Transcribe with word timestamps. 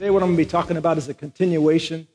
Today, 0.00 0.08
what 0.08 0.22
I'm 0.22 0.28
going 0.28 0.38
to 0.38 0.44
be 0.44 0.50
talking 0.50 0.78
about 0.78 0.96
is 0.96 1.10
a 1.10 1.12
continuation 1.12 2.08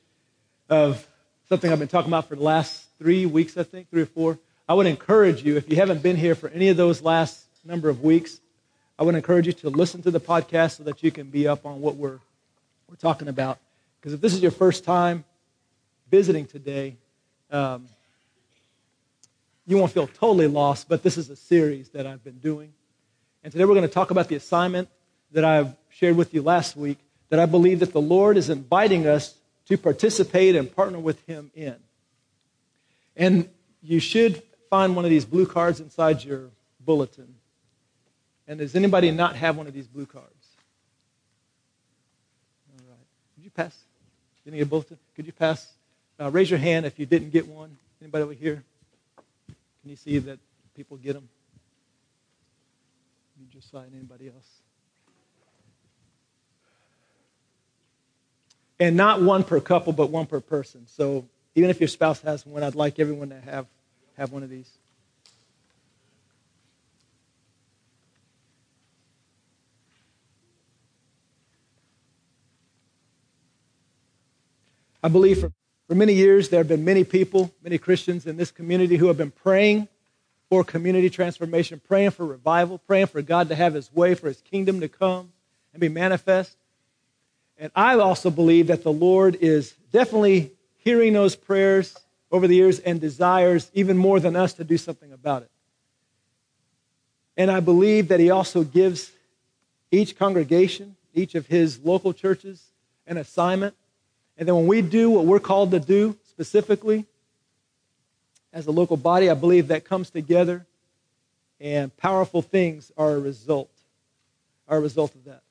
of 0.70 1.08
something 1.47 1.72
I've 1.72 1.78
been 1.78 1.88
talking 1.88 2.10
about 2.10 2.28
for 2.28 2.36
the 2.36 2.42
last 2.42 2.88
three 2.97 3.28
weeks, 3.28 3.58
I 3.58 3.62
think, 3.62 3.92
three 3.92 4.01
or 4.01 4.08
four. 4.08 4.40
I 4.68 4.74
would 4.74 4.88
encourage 4.88 5.44
you, 5.44 5.56
if 5.56 5.69
you 5.69 5.76
haven't 5.76 6.01
been 6.01 6.15
here 6.15 6.33
for 6.33 6.50
any 6.50 6.69
of 6.69 6.78
those 6.78 7.04
last 7.04 7.46
number 7.63 7.87
of 7.87 8.01
weeks, 8.01 8.40
I 8.97 9.04
would 9.04 9.13
encourage 9.13 9.46
you 9.46 9.54
to 9.54 9.69
listen 9.69 10.01
to 10.01 10.10
the 10.10 10.19
podcast 10.19 10.78
so 10.78 10.83
that 10.86 11.04
you 11.04 11.12
can 11.12 11.28
be 11.28 11.47
up 11.47 11.63
on 11.63 11.79
what 11.79 11.96
we're, 11.96 12.18
we're 12.90 12.96
talking 12.97 13.28
about. 13.28 13.60
Because 14.02 14.13
if 14.13 14.20
this 14.20 14.33
is 14.33 14.42
your 14.42 14.49
first 14.49 14.83
time 14.83 15.24
visiting 16.09 16.48
today, 16.48 16.95
um, 17.52 17.88
you 19.67 19.78
won't 19.78 19.92
feel 19.92 20.08
totally 20.08 20.48
lost, 20.48 20.90
but 20.90 21.04
this 21.04 21.20
is 21.20 21.30
a 21.30 21.36
series 21.36 21.90
that 21.90 22.08
I've 22.08 22.23
been 22.23 22.40
doing. 22.40 22.73
And 23.44 23.52
today 23.54 23.64
we're 23.64 23.76
going 23.76 23.88
to 23.88 23.94
talk 23.94 24.09
about 24.09 24.28
the 24.28 24.38
assignment 24.38 24.90
that 25.34 25.45
I've 25.45 25.76
shared 25.92 26.17
with 26.17 26.34
you 26.34 26.42
last 26.42 26.76
week 26.76 26.98
that 27.30 27.40
I 27.40 27.46
believe 27.46 27.80
that 27.80 27.94
the 27.94 28.02
Lord 28.02 28.38
is 28.38 28.50
inviting 28.50 29.08
us 29.08 29.36
to 29.68 29.78
participate 29.78 30.56
and 30.56 30.74
partner 30.74 31.00
with 31.00 31.26
Him 31.26 31.52
in. 31.56 31.76
And 33.16 33.50
you 33.82 34.00
should 34.00 34.44
find 34.70 34.96
one 34.96 35.06
of 35.06 35.12
these 35.12 35.26
blue 35.26 35.46
cards 35.46 35.80
inside 35.80 36.24
your 36.24 36.50
bulletin. 36.80 37.36
And 38.48 38.60
does 38.60 38.76
anybody 38.76 39.12
not 39.12 39.36
have 39.36 39.58
one 39.58 39.68
of 39.68 39.74
these 39.74 39.88
blue 39.88 40.06
cards? 40.06 40.30
All 42.72 42.86
right. 42.88 42.98
Could 43.36 43.44
you 43.44 43.50
pass? 43.50 43.76
You 44.44 44.52
need 44.52 44.62
a 44.62 44.66
bulletin? 44.66 44.98
Could 45.16 45.26
you 45.26 45.34
pass? 45.34 45.68
Uh, 46.20 46.30
raise 46.30 46.50
your 46.50 46.60
hand 46.60 46.86
if 46.86 47.00
you 47.00 47.06
didn't 47.06 47.32
get 47.32 47.48
one. 47.48 47.76
Anybody 48.02 48.23
over 48.23 48.34
here? 48.34 48.64
Can 49.82 49.89
you 49.89 49.95
see 49.95 50.20
that 50.20 50.39
people 50.76 50.98
get 50.98 51.14
them? 51.14 51.28
You 53.39 53.48
just 53.52 53.72
sign 53.72 53.92
anybody 53.94 54.28
else? 54.28 54.48
And 58.80 58.98
not 58.98 59.22
one 59.22 59.44
per 59.44 59.59
couple, 59.59 59.94
but 59.94 60.09
one 60.09 60.26
per 60.26 60.40
person. 60.40 60.86
So 60.88 61.26
even 61.56 61.70
if 61.70 61.80
your 61.80 61.88
spouse 61.88 62.22
has 62.22 62.45
one, 62.45 62.64
I'd 62.64 62.76
like 62.76 63.00
everyone 63.00 63.30
to 63.30 63.40
have, 63.42 63.67
have 64.17 64.32
one 64.32 64.44
of 64.44 64.50
these. 64.50 64.70
I 75.02 75.08
believe 75.08 75.39
for, 75.39 75.52
for 75.88 75.94
many 75.94 76.14
years 76.14 76.50
there 76.50 76.60
have 76.60 76.67
been 76.67 76.84
many 76.84 77.04
people, 77.04 77.54
many 77.62 77.78
Christians 77.78 78.26
in 78.26 78.38
this 78.38 78.50
community 78.50 78.98
who 78.98 79.06
have 79.08 79.17
been 79.17 79.32
praying 79.32 79.88
for 80.50 80.64
community 80.64 81.10
transformation, 81.10 81.80
praying 81.88 82.12
for 82.12 82.26
revival, 82.26 82.80
praying 82.80 83.08
for 83.08 83.22
God 83.22 83.50
to 83.50 83.56
have 83.56 83.76
his 83.76 83.94
way, 83.94 84.16
for 84.16 84.28
his 84.28 84.42
kingdom 84.42 84.80
to 84.80 84.89
come 84.89 85.32
and 85.73 85.80
be 85.80 85.89
manifest. 85.89 86.58
And 87.58 87.72
I 87.75 87.95
also 87.95 88.30
believe 88.30 88.67
that 88.67 88.84
the 88.84 88.92
Lord 88.92 89.36
is 89.36 89.73
definitely 89.92 90.52
hearing 90.78 91.14
those 91.14 91.36
prayers 91.36 91.95
over 92.31 92.48
the 92.48 92.56
years 92.56 92.80
and 92.80 93.00
desires 93.00 93.72
even 93.73 93.98
more 93.98 94.20
than 94.20 94.36
us 94.36 94.53
to 94.53 94.64
do 94.64 94.78
something 94.78 95.11
about 95.14 95.44
it. 95.44 95.52
And 97.38 97.50
I 97.50 97.59
believe 97.59 98.09
that 98.09 98.20
He 98.20 98.30
also 98.30 98.64
gives 98.64 99.11
each 99.92 100.17
congregation, 100.17 100.95
each 101.14 101.36
of 101.36 101.48
His 101.48 101.80
local 101.80 102.14
churches, 102.14 102.64
an 103.08 103.17
assignment. 103.17 103.76
And 104.38 104.48
then 104.48 104.56
when 104.56 104.67
we 104.67 104.81
do 104.81 105.09
what 105.09 105.26
we're 105.26 105.39
called 105.39 105.72
to 105.72 105.80
do 105.80 106.17
specifically 106.30 107.06
as 108.52 108.67
a 108.67 108.72
local 108.72 108.98
body, 108.98 109.30
I 109.30 109.33
believe 109.33 109.70
that 109.70 109.86
comes 109.86 110.09
together 110.09 110.66
and 111.59 111.95
powerful 111.95 112.42
things 112.42 112.92
are 112.98 113.11
a 113.11 113.20
result, 113.20 113.72
are 114.67 114.77
a 114.77 114.82
result 114.82 115.16
of 115.16 115.23
that. 115.26 115.45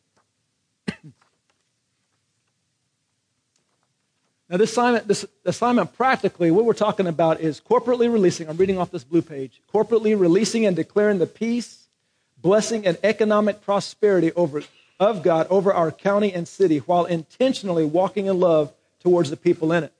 Now, 4.49 4.59
this 4.59 4.73
assignment, 4.73 5.09
this 5.09 5.25
assignment 5.47 5.97
practically, 5.97 6.51
what 6.51 6.67
we're 6.67 6.75
talking 6.75 7.07
about 7.07 7.41
is 7.41 7.61
corporately 7.61 8.13
releasing, 8.13 8.49
I'm 8.49 8.59
reading 8.59 8.79
off 8.79 8.91
this 8.91 9.05
blue 9.05 9.23
page, 9.23 9.63
corporately 9.73 10.19
releasing 10.19 10.67
and 10.67 10.77
declaring 10.77 11.19
the 11.19 11.27
peace, 11.27 11.87
blessing, 12.43 12.87
and 12.87 12.99
economic 13.03 13.63
prosperity 13.63 14.33
over, 14.33 14.63
of 15.01 15.23
God 15.23 15.47
over 15.49 15.73
our 15.73 15.91
county 15.91 16.33
and 16.33 16.47
city 16.47 16.79
while 16.79 17.07
intentionally 17.07 17.87
walking 17.87 18.27
in 18.27 18.39
love 18.39 18.73
towards 19.01 19.31
the 19.31 19.37
people 19.37 19.73
in 19.73 19.85
it. 19.85 19.93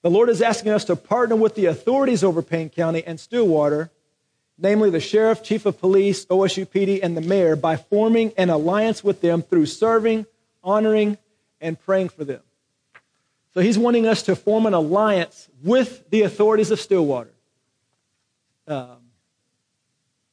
The 0.00 0.10
Lord 0.10 0.30
is 0.30 0.40
asking 0.40 0.72
us 0.72 0.86
to 0.86 0.96
partner 0.96 1.36
with 1.36 1.54
the 1.54 1.66
authorities 1.66 2.24
over 2.24 2.40
Payne 2.40 2.70
County 2.70 3.04
and 3.04 3.20
Stillwater, 3.20 3.90
namely 4.58 4.88
the 4.88 4.98
sheriff, 4.98 5.42
chief 5.42 5.66
of 5.66 5.78
police, 5.78 6.24
OSU 6.26 6.66
PD, 6.66 7.00
and 7.02 7.16
the 7.16 7.20
mayor, 7.20 7.54
by 7.54 7.76
forming 7.76 8.32
an 8.38 8.48
alliance 8.48 9.04
with 9.04 9.20
them 9.20 9.42
through 9.42 9.66
serving, 9.66 10.24
honoring, 10.64 11.18
and 11.60 11.78
praying 11.78 12.08
for 12.08 12.24
them. 12.24 12.40
So 13.54 13.60
he's 13.60 13.78
wanting 13.78 14.06
us 14.06 14.22
to 14.22 14.36
form 14.36 14.66
an 14.66 14.74
alliance 14.74 15.48
with 15.62 16.08
the 16.10 16.22
authorities 16.22 16.70
of 16.70 16.80
Stillwater. 16.80 17.32
Um, 18.66 18.98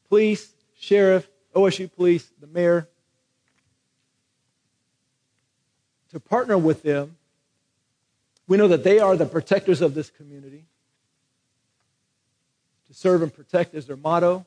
police, 0.07 0.53
sheriff, 0.79 1.29
OSU 1.53 1.93
police, 1.93 2.29
the 2.39 2.47
mayor, 2.47 2.87
to 6.11 6.19
partner 6.19 6.57
with 6.57 6.81
them. 6.81 7.17
We 8.47 8.57
know 8.57 8.69
that 8.69 8.83
they 8.83 8.99
are 8.99 9.15
the 9.15 9.25
protectors 9.25 9.81
of 9.81 9.93
this 9.93 10.09
community. 10.09 10.65
To 12.87 12.93
serve 12.93 13.21
and 13.21 13.33
protect 13.33 13.75
is 13.75 13.85
their 13.85 13.97
motto. 13.97 14.45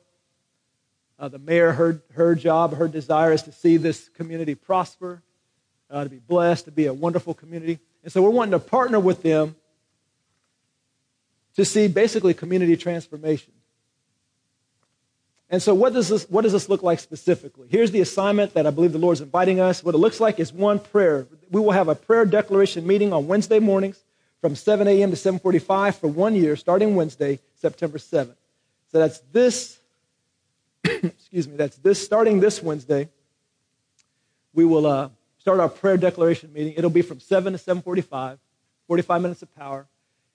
Uh, 1.19 1.27
the 1.29 1.39
mayor, 1.39 1.71
her, 1.73 2.01
her 2.15 2.35
job, 2.35 2.75
her 2.75 2.87
desire 2.87 3.31
is 3.31 3.43
to 3.43 3.51
see 3.51 3.77
this 3.77 4.09
community 4.09 4.55
prosper, 4.55 5.21
uh, 5.89 6.03
to 6.03 6.09
be 6.09 6.17
blessed, 6.17 6.65
to 6.65 6.71
be 6.71 6.87
a 6.87 6.93
wonderful 6.93 7.33
community. 7.33 7.79
And 8.03 8.11
so 8.11 8.21
we're 8.21 8.29
wanting 8.29 8.51
to 8.51 8.59
partner 8.59 8.99
with 8.99 9.23
them 9.23 9.55
to 11.55 11.65
see 11.65 11.87
basically 11.87 12.33
community 12.33 12.75
transformation. 12.75 13.53
And 15.49 15.61
so, 15.61 15.75
what 15.75 15.93
does, 15.93 16.09
this, 16.09 16.27
what 16.29 16.41
does 16.41 16.51
this 16.51 16.67
look 16.67 16.81
like 16.81 16.99
specifically? 16.99 17.67
Here's 17.69 17.91
the 17.91 18.01
assignment 18.01 18.55
that 18.55 18.65
I 18.65 18.71
believe 18.71 18.91
the 18.91 18.97
Lord 18.97 19.17
is 19.17 19.21
inviting 19.21 19.59
us. 19.59 19.83
What 19.83 19.93
it 19.93 19.99
looks 19.99 20.19
like 20.19 20.39
is 20.39 20.51
one 20.51 20.79
prayer. 20.79 21.27
We 21.51 21.61
will 21.61 21.71
have 21.71 21.89
a 21.89 21.95
prayer 21.95 22.25
declaration 22.25 22.87
meeting 22.87 23.13
on 23.13 23.27
Wednesday 23.27 23.59
mornings 23.59 24.03
from 24.41 24.55
7 24.55 24.87
a.m. 24.87 25.11
to 25.11 25.15
7:45 25.15 25.99
for 25.99 26.07
one 26.07 26.33
year, 26.33 26.55
starting 26.55 26.95
Wednesday, 26.95 27.39
September 27.55 27.99
7th. 27.99 28.35
So 28.91 28.99
that's 28.99 29.19
this. 29.31 29.79
excuse 30.83 31.47
me. 31.47 31.55
That's 31.55 31.77
this 31.77 32.03
starting 32.03 32.39
this 32.39 32.61
Wednesday. 32.63 33.09
We 34.55 34.65
will 34.65 34.87
uh, 34.87 35.09
start 35.43 35.59
our 35.59 35.67
prayer 35.67 35.97
declaration 35.97 36.53
meeting. 36.53 36.73
It'll 36.77 36.89
be 36.89 37.01
from 37.01 37.19
7 37.19 37.51
to 37.51 37.59
7.45, 37.59 38.37
45 38.87 39.21
minutes 39.21 39.41
of 39.41 39.53
power. 39.53 39.85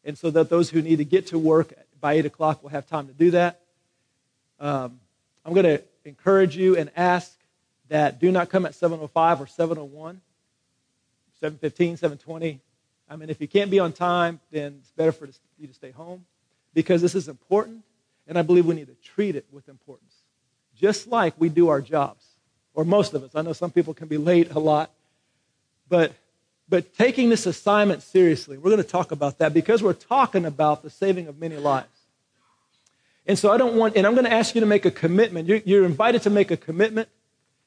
And 0.04 0.18
so 0.18 0.30
that 0.30 0.50
those 0.50 0.68
who 0.68 0.82
need 0.82 0.96
to 0.96 1.04
get 1.06 1.28
to 1.28 1.38
work 1.38 1.72
by 1.98 2.12
8 2.12 2.26
o'clock 2.26 2.62
will 2.62 2.68
have 2.68 2.86
time 2.86 3.06
to 3.06 3.14
do 3.14 3.30
that. 3.30 3.58
Um, 4.60 5.00
I'm 5.46 5.54
going 5.54 5.64
to 5.64 5.82
encourage 6.04 6.58
you 6.58 6.76
and 6.76 6.90
ask 6.94 7.34
that 7.88 8.20
do 8.20 8.30
not 8.30 8.50
come 8.50 8.66
at 8.66 8.72
7.05 8.72 9.08
or 9.40 9.46
7.01, 9.46 10.18
7.15, 11.42 11.98
7.20. 11.98 12.58
I 13.08 13.16
mean, 13.16 13.30
if 13.30 13.40
you 13.40 13.48
can't 13.48 13.70
be 13.70 13.78
on 13.78 13.94
time, 13.94 14.40
then 14.50 14.76
it's 14.80 14.90
better 14.90 15.12
for 15.12 15.26
you 15.58 15.66
to 15.68 15.72
stay 15.72 15.90
home 15.90 16.26
because 16.74 17.00
this 17.00 17.14
is 17.14 17.28
important, 17.28 17.82
and 18.26 18.38
I 18.38 18.42
believe 18.42 18.66
we 18.66 18.74
need 18.74 18.88
to 18.88 18.96
treat 19.02 19.36
it 19.36 19.46
with 19.50 19.70
importance, 19.70 20.16
just 20.76 21.08
like 21.08 21.32
we 21.38 21.48
do 21.48 21.68
our 21.68 21.80
jobs, 21.80 22.26
or 22.74 22.84
most 22.84 23.14
of 23.14 23.24
us. 23.24 23.30
I 23.34 23.40
know 23.40 23.54
some 23.54 23.70
people 23.70 23.94
can 23.94 24.06
be 24.06 24.18
late 24.18 24.50
a 24.50 24.58
lot, 24.58 24.90
but, 25.88 26.12
but 26.68 26.94
taking 26.94 27.28
this 27.28 27.46
assignment 27.46 28.02
seriously, 28.02 28.58
we're 28.58 28.70
going 28.70 28.82
to 28.82 28.88
talk 28.88 29.12
about 29.12 29.38
that 29.38 29.54
because 29.54 29.82
we're 29.82 29.92
talking 29.92 30.44
about 30.44 30.82
the 30.82 30.90
saving 30.90 31.28
of 31.28 31.38
many 31.38 31.56
lives. 31.56 31.88
And 33.26 33.38
so 33.38 33.52
I 33.52 33.58
don't 33.58 33.76
want, 33.76 33.96
and 33.96 34.06
I'm 34.06 34.14
going 34.14 34.24
to 34.24 34.32
ask 34.32 34.54
you 34.54 34.60
to 34.60 34.66
make 34.66 34.86
a 34.86 34.90
commitment. 34.90 35.48
You're, 35.48 35.60
you're 35.64 35.84
invited 35.84 36.22
to 36.22 36.30
make 36.30 36.50
a 36.50 36.56
commitment. 36.56 37.08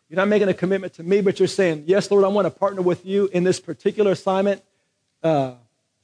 You're 0.09 0.17
not 0.17 0.27
making 0.27 0.49
a 0.49 0.53
commitment 0.53 0.93
to 0.95 1.03
me, 1.03 1.21
but 1.21 1.39
you're 1.39 1.47
saying, 1.47 1.83
Yes, 1.85 2.09
Lord, 2.11 2.25
I 2.25 2.27
want 2.27 2.45
to 2.45 2.51
partner 2.51 2.81
with 2.81 3.05
you 3.05 3.29
in 3.31 3.43
this 3.43 3.59
particular 3.59 4.11
assignment, 4.11 4.61
uh, 5.23 5.53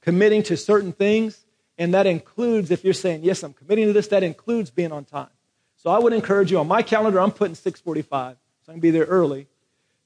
committing 0.01 0.43
to 0.43 0.55
certain 0.55 0.93
things. 0.93 1.43
And 1.79 1.93
that 1.93 2.05
includes, 2.05 2.71
if 2.71 2.83
you're 2.83 2.93
saying, 2.93 3.23
Yes, 3.23 3.43
I'm 3.43 3.53
committing 3.53 3.87
to 3.87 3.93
this, 3.93 4.07
that 4.09 4.23
includes 4.23 4.69
being 4.69 4.91
on 4.91 5.05
time. 5.05 5.29
So 5.77 5.89
I 5.89 5.99
would 5.99 6.13
encourage 6.13 6.51
you 6.51 6.59
on 6.59 6.67
my 6.67 6.83
calendar, 6.83 7.19
I'm 7.19 7.31
putting 7.31 7.55
645, 7.55 8.37
so 8.65 8.71
I 8.71 8.73
can 8.73 8.79
be 8.79 8.91
there 8.91 9.05
early 9.05 9.47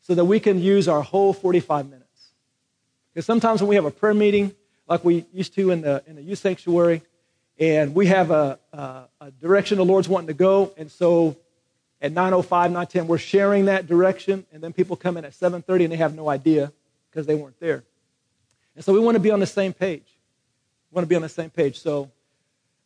so 0.02 0.16
that 0.16 0.26
we 0.26 0.40
can 0.40 0.60
use 0.60 0.88
our 0.88 1.02
whole 1.02 1.34
45 1.34 1.86
minutes. 1.86 2.01
Because 3.14 3.26
sometimes 3.26 3.62
when 3.62 3.70
we 3.70 3.76
have 3.76 3.86
a 3.86 3.92
prayer 3.92 4.14
meeting, 4.14 4.56
like 4.88 5.04
we 5.04 5.26
used 5.34 5.54
to 5.56 5.72
in 5.72 5.82
the, 5.82 6.04
in 6.08 6.16
the 6.16 6.22
youth 6.22 6.40
sanctuary, 6.40 7.02
and 7.60 7.94
we 7.94 8.08
have 8.08 8.32
a, 8.32 8.60
a, 8.74 9.04
a 9.20 9.32
direction 9.32 9.78
the 9.78 9.86
Lord's 9.86 10.10
wanting 10.10 10.28
to 10.28 10.34
go, 10.34 10.74
and 10.78 10.92
so 10.92 11.38
at 12.02 12.14
9.05, 12.14 12.72
9.10, 12.72 13.06
we're 13.06 13.18
sharing 13.18 13.66
that 13.66 13.88
direction, 13.88 14.46
and 14.52 14.64
then 14.64 14.74
people 14.74 14.96
come 14.96 15.18
in 15.18 15.26
at 15.26 15.34
7.30 15.34 15.84
and 15.84 15.92
they 15.92 15.98
have 15.98 16.16
no 16.16 16.30
idea 16.30 16.72
because 17.10 17.28
they 17.28 17.36
weren't 17.36 17.60
there. 17.60 17.84
And 18.76 18.84
so 18.84 18.94
we 18.94 19.00
want 19.00 19.16
to 19.16 19.20
be 19.20 19.32
on 19.32 19.40
the 19.40 19.46
same 19.46 19.74
page. 19.74 20.06
We 20.90 20.96
want 20.96 21.04
to 21.04 21.10
be 21.10 21.16
on 21.16 21.22
the 21.22 21.30
same 21.30 21.50
page. 21.50 21.80
So, 21.80 22.10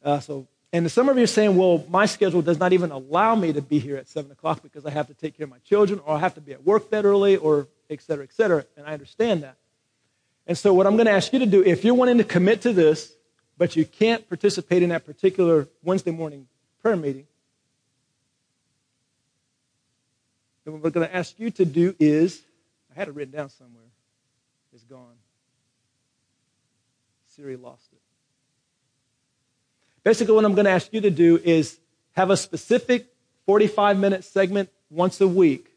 uh, 0.04 0.20
so 0.20 0.48
And 0.74 0.92
some 0.92 1.08
of 1.08 1.18
you 1.18 1.24
are 1.24 1.28
saying, 1.28 1.56
well, 1.56 1.86
my 1.88 2.06
schedule 2.06 2.42
does 2.42 2.60
not 2.60 2.74
even 2.74 2.92
allow 2.92 3.36
me 3.36 3.54
to 3.54 3.62
be 3.62 3.80
here 3.80 3.96
at 3.96 4.10
7 4.10 4.30
o'clock 4.30 4.62
because 4.62 4.86
I 4.86 4.90
have 4.90 5.08
to 5.08 5.14
take 5.14 5.38
care 5.38 5.46
of 5.46 5.50
my 5.50 5.60
children 5.60 6.02
or 6.06 6.16
I 6.16 6.20
have 6.20 6.34
to 6.36 6.42
be 6.42 6.52
at 6.52 6.66
work 6.66 6.90
that 6.90 7.06
early 7.06 7.38
or 7.38 7.70
et 7.90 8.02
cetera, 8.02 8.26
et 8.26 8.34
cetera. 8.34 8.66
And 8.76 8.86
I 8.86 8.92
understand 8.92 9.44
that. 9.44 9.56
And 10.48 10.58
so, 10.58 10.74
what 10.74 10.86
I'm 10.86 10.96
going 10.96 11.08
to 11.08 11.12
ask 11.12 11.34
you 11.34 11.40
to 11.40 11.46
do, 11.46 11.64
if 11.64 11.84
you're 11.84 11.96
wanting 11.96 12.20
to 12.20 12.24
commit 12.24 12.62
to 12.62 12.74
this, 12.74 13.12
but 13.58 13.76
you 13.76 13.86
can't 13.86 14.28
participate 14.28 14.84
in 14.84 14.90
that 14.90 15.06
particular 15.06 15.68
Wednesday 15.84 16.12
morning 16.12 16.48
prayer 16.82 16.96
meeting, 16.96 17.26
then 20.64 20.74
what 20.74 20.84
we're 20.84 20.90
going 20.92 21.08
to 21.08 21.16
ask 21.16 21.40
you 21.40 21.50
to 21.52 21.66
do 21.66 21.96
is 22.00 22.44
I 22.92 23.00
had 23.00 23.08
it 23.08 23.16
written 23.16 23.34
down 23.34 23.50
somewhere. 23.50 23.84
It's 24.74 24.84
gone. 24.84 25.16
Siri 27.30 27.56
lost 27.56 27.88
it. 27.92 28.00
Basically, 30.04 30.36
what 30.36 30.46
I'm 30.46 30.54
going 30.54 30.66
to 30.66 30.72
ask 30.72 30.94
you 30.94 31.02
to 31.02 31.10
do 31.10 31.38
is 31.44 31.80
have 32.12 32.30
a 32.30 32.38
specific 32.38 33.08
45 33.46 33.98
minute 33.98 34.24
segment 34.24 34.70
once 34.90 35.20
a 35.22 35.28
week, 35.28 35.68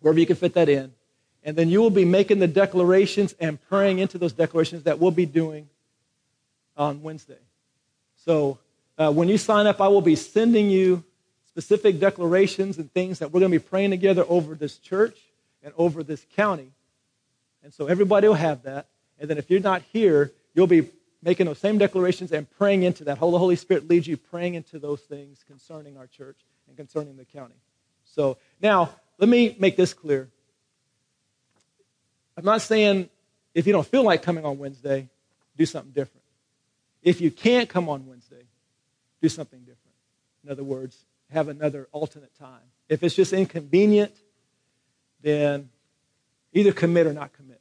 wherever 0.00 0.18
you 0.18 0.26
can 0.26 0.36
fit 0.36 0.54
that 0.54 0.68
in. 0.68 0.92
And 1.46 1.56
then 1.56 1.68
you 1.68 1.80
will 1.80 1.90
be 1.90 2.04
making 2.04 2.40
the 2.40 2.48
declarations 2.48 3.32
and 3.38 3.62
praying 3.68 4.00
into 4.00 4.18
those 4.18 4.32
declarations 4.32 4.82
that 4.82 4.98
we'll 4.98 5.12
be 5.12 5.26
doing 5.26 5.68
on 6.76 7.02
Wednesday. 7.02 7.38
So 8.24 8.58
uh, 8.98 9.12
when 9.12 9.28
you 9.28 9.38
sign 9.38 9.68
up, 9.68 9.80
I 9.80 9.86
will 9.86 10.00
be 10.00 10.16
sending 10.16 10.68
you 10.68 11.04
specific 11.46 12.00
declarations 12.00 12.78
and 12.78 12.92
things 12.92 13.20
that 13.20 13.32
we're 13.32 13.38
going 13.38 13.52
to 13.52 13.60
be 13.60 13.64
praying 13.64 13.90
together 13.90 14.24
over 14.28 14.56
this 14.56 14.76
church 14.78 15.16
and 15.62 15.72
over 15.78 16.02
this 16.02 16.26
county. 16.34 16.72
And 17.62 17.72
so 17.72 17.86
everybody 17.86 18.26
will 18.26 18.34
have 18.34 18.64
that. 18.64 18.88
And 19.20 19.30
then 19.30 19.38
if 19.38 19.48
you're 19.48 19.60
not 19.60 19.82
here, 19.92 20.32
you'll 20.52 20.66
be 20.66 20.88
making 21.22 21.46
those 21.46 21.60
same 21.60 21.78
declarations 21.78 22.32
and 22.32 22.50
praying 22.58 22.82
into 22.82 23.04
that. 23.04 23.20
The 23.20 23.38
Holy 23.38 23.56
Spirit 23.56 23.88
leads 23.88 24.08
you 24.08 24.16
praying 24.16 24.54
into 24.54 24.80
those 24.80 25.00
things 25.02 25.44
concerning 25.46 25.96
our 25.96 26.08
church 26.08 26.38
and 26.66 26.76
concerning 26.76 27.16
the 27.16 27.24
county. 27.24 27.54
So 28.04 28.36
now, 28.60 28.90
let 29.18 29.28
me 29.28 29.56
make 29.60 29.76
this 29.76 29.94
clear. 29.94 30.28
I'm 32.36 32.44
not 32.44 32.62
saying 32.62 33.08
if 33.54 33.66
you 33.66 33.72
don't 33.72 33.86
feel 33.86 34.02
like 34.02 34.22
coming 34.22 34.44
on 34.44 34.58
Wednesday, 34.58 35.08
do 35.56 35.64
something 35.64 35.92
different. 35.92 36.22
If 37.02 37.20
you 37.20 37.30
can't 37.30 37.68
come 37.68 37.88
on 37.88 38.06
Wednesday, 38.06 38.44
do 39.22 39.28
something 39.28 39.60
different. 39.60 39.80
In 40.44 40.50
other 40.50 40.64
words, 40.64 41.04
have 41.32 41.48
another 41.48 41.88
alternate 41.92 42.36
time. 42.38 42.60
If 42.88 43.02
it's 43.02 43.14
just 43.14 43.32
inconvenient, 43.32 44.12
then 45.22 45.70
either 46.52 46.72
commit 46.72 47.06
or 47.06 47.12
not 47.12 47.32
commit. 47.32 47.60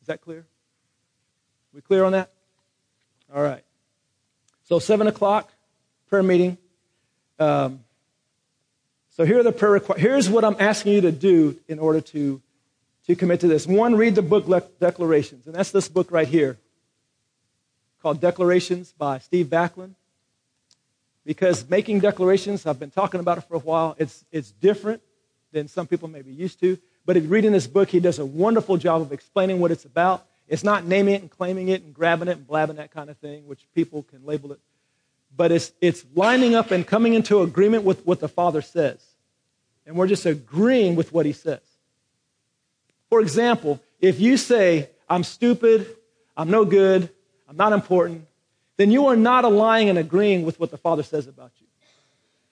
Is 0.00 0.06
that 0.08 0.20
clear? 0.20 0.44
We 1.72 1.80
clear 1.80 2.04
on 2.04 2.12
that? 2.12 2.30
All 3.34 3.42
right. 3.42 3.64
So, 4.64 4.78
7 4.78 5.06
o'clock, 5.06 5.52
prayer 6.08 6.22
meeting. 6.22 6.58
Um, 7.38 7.80
so, 9.10 9.24
here 9.24 9.40
are 9.40 9.42
the 9.42 9.52
prayer. 9.52 9.80
Here's 9.96 10.28
what 10.28 10.44
I'm 10.44 10.56
asking 10.58 10.92
you 10.92 11.00
to 11.02 11.12
do 11.12 11.58
in 11.68 11.78
order 11.78 12.00
to, 12.00 12.40
to 13.06 13.14
commit 13.16 13.40
to 13.40 13.48
this. 13.48 13.66
One, 13.66 13.96
read 13.96 14.14
the 14.14 14.22
book 14.22 14.46
Le- 14.46 14.62
Declarations. 14.80 15.46
And 15.46 15.54
that's 15.54 15.70
this 15.70 15.88
book 15.88 16.10
right 16.10 16.28
here 16.28 16.58
called 18.00 18.20
Declarations 18.20 18.92
by 18.92 19.18
Steve 19.18 19.46
Backlund. 19.46 19.94
Because 21.24 21.68
making 21.68 22.00
declarations, 22.00 22.66
I've 22.66 22.80
been 22.80 22.90
talking 22.90 23.20
about 23.20 23.38
it 23.38 23.42
for 23.42 23.54
a 23.54 23.60
while, 23.60 23.94
it's, 23.98 24.24
it's 24.32 24.50
different 24.50 25.02
than 25.52 25.68
some 25.68 25.86
people 25.86 26.08
may 26.08 26.22
be 26.22 26.32
used 26.32 26.58
to. 26.60 26.78
But 27.06 27.16
if 27.16 27.24
you're 27.24 27.32
reading 27.32 27.52
this 27.52 27.66
book, 27.66 27.88
he 27.90 28.00
does 28.00 28.18
a 28.18 28.26
wonderful 28.26 28.76
job 28.76 29.02
of 29.02 29.12
explaining 29.12 29.60
what 29.60 29.70
it's 29.70 29.84
about. 29.84 30.26
It's 30.48 30.64
not 30.64 30.84
naming 30.84 31.14
it 31.14 31.22
and 31.22 31.30
claiming 31.30 31.68
it 31.68 31.82
and 31.82 31.94
grabbing 31.94 32.28
it 32.28 32.36
and 32.38 32.46
blabbing 32.46 32.76
that 32.76 32.90
kind 32.90 33.08
of 33.08 33.16
thing, 33.18 33.46
which 33.46 33.66
people 33.74 34.02
can 34.02 34.24
label 34.26 34.52
it. 34.52 34.60
But 35.34 35.52
it's, 35.52 35.72
it's 35.80 36.04
lining 36.14 36.54
up 36.54 36.72
and 36.72 36.86
coming 36.86 37.14
into 37.14 37.40
agreement 37.42 37.84
with 37.84 38.04
what 38.04 38.20
the 38.20 38.28
Father 38.28 38.60
says. 38.60 39.00
And 39.86 39.96
we're 39.96 40.08
just 40.08 40.26
agreeing 40.26 40.96
with 40.96 41.12
what 41.12 41.24
he 41.24 41.32
says. 41.32 41.60
For 43.12 43.20
example, 43.20 43.78
if 44.00 44.20
you 44.20 44.38
say, 44.38 44.88
I'm 45.06 45.22
stupid, 45.22 45.86
I'm 46.34 46.50
no 46.50 46.64
good, 46.64 47.10
I'm 47.46 47.58
not 47.58 47.74
important, 47.74 48.26
then 48.78 48.90
you 48.90 49.08
are 49.08 49.16
not 49.16 49.44
aligning 49.44 49.90
and 49.90 49.98
agreeing 49.98 50.46
with 50.46 50.58
what 50.58 50.70
the 50.70 50.78
Father 50.78 51.02
says 51.02 51.26
about 51.26 51.50
you. 51.60 51.66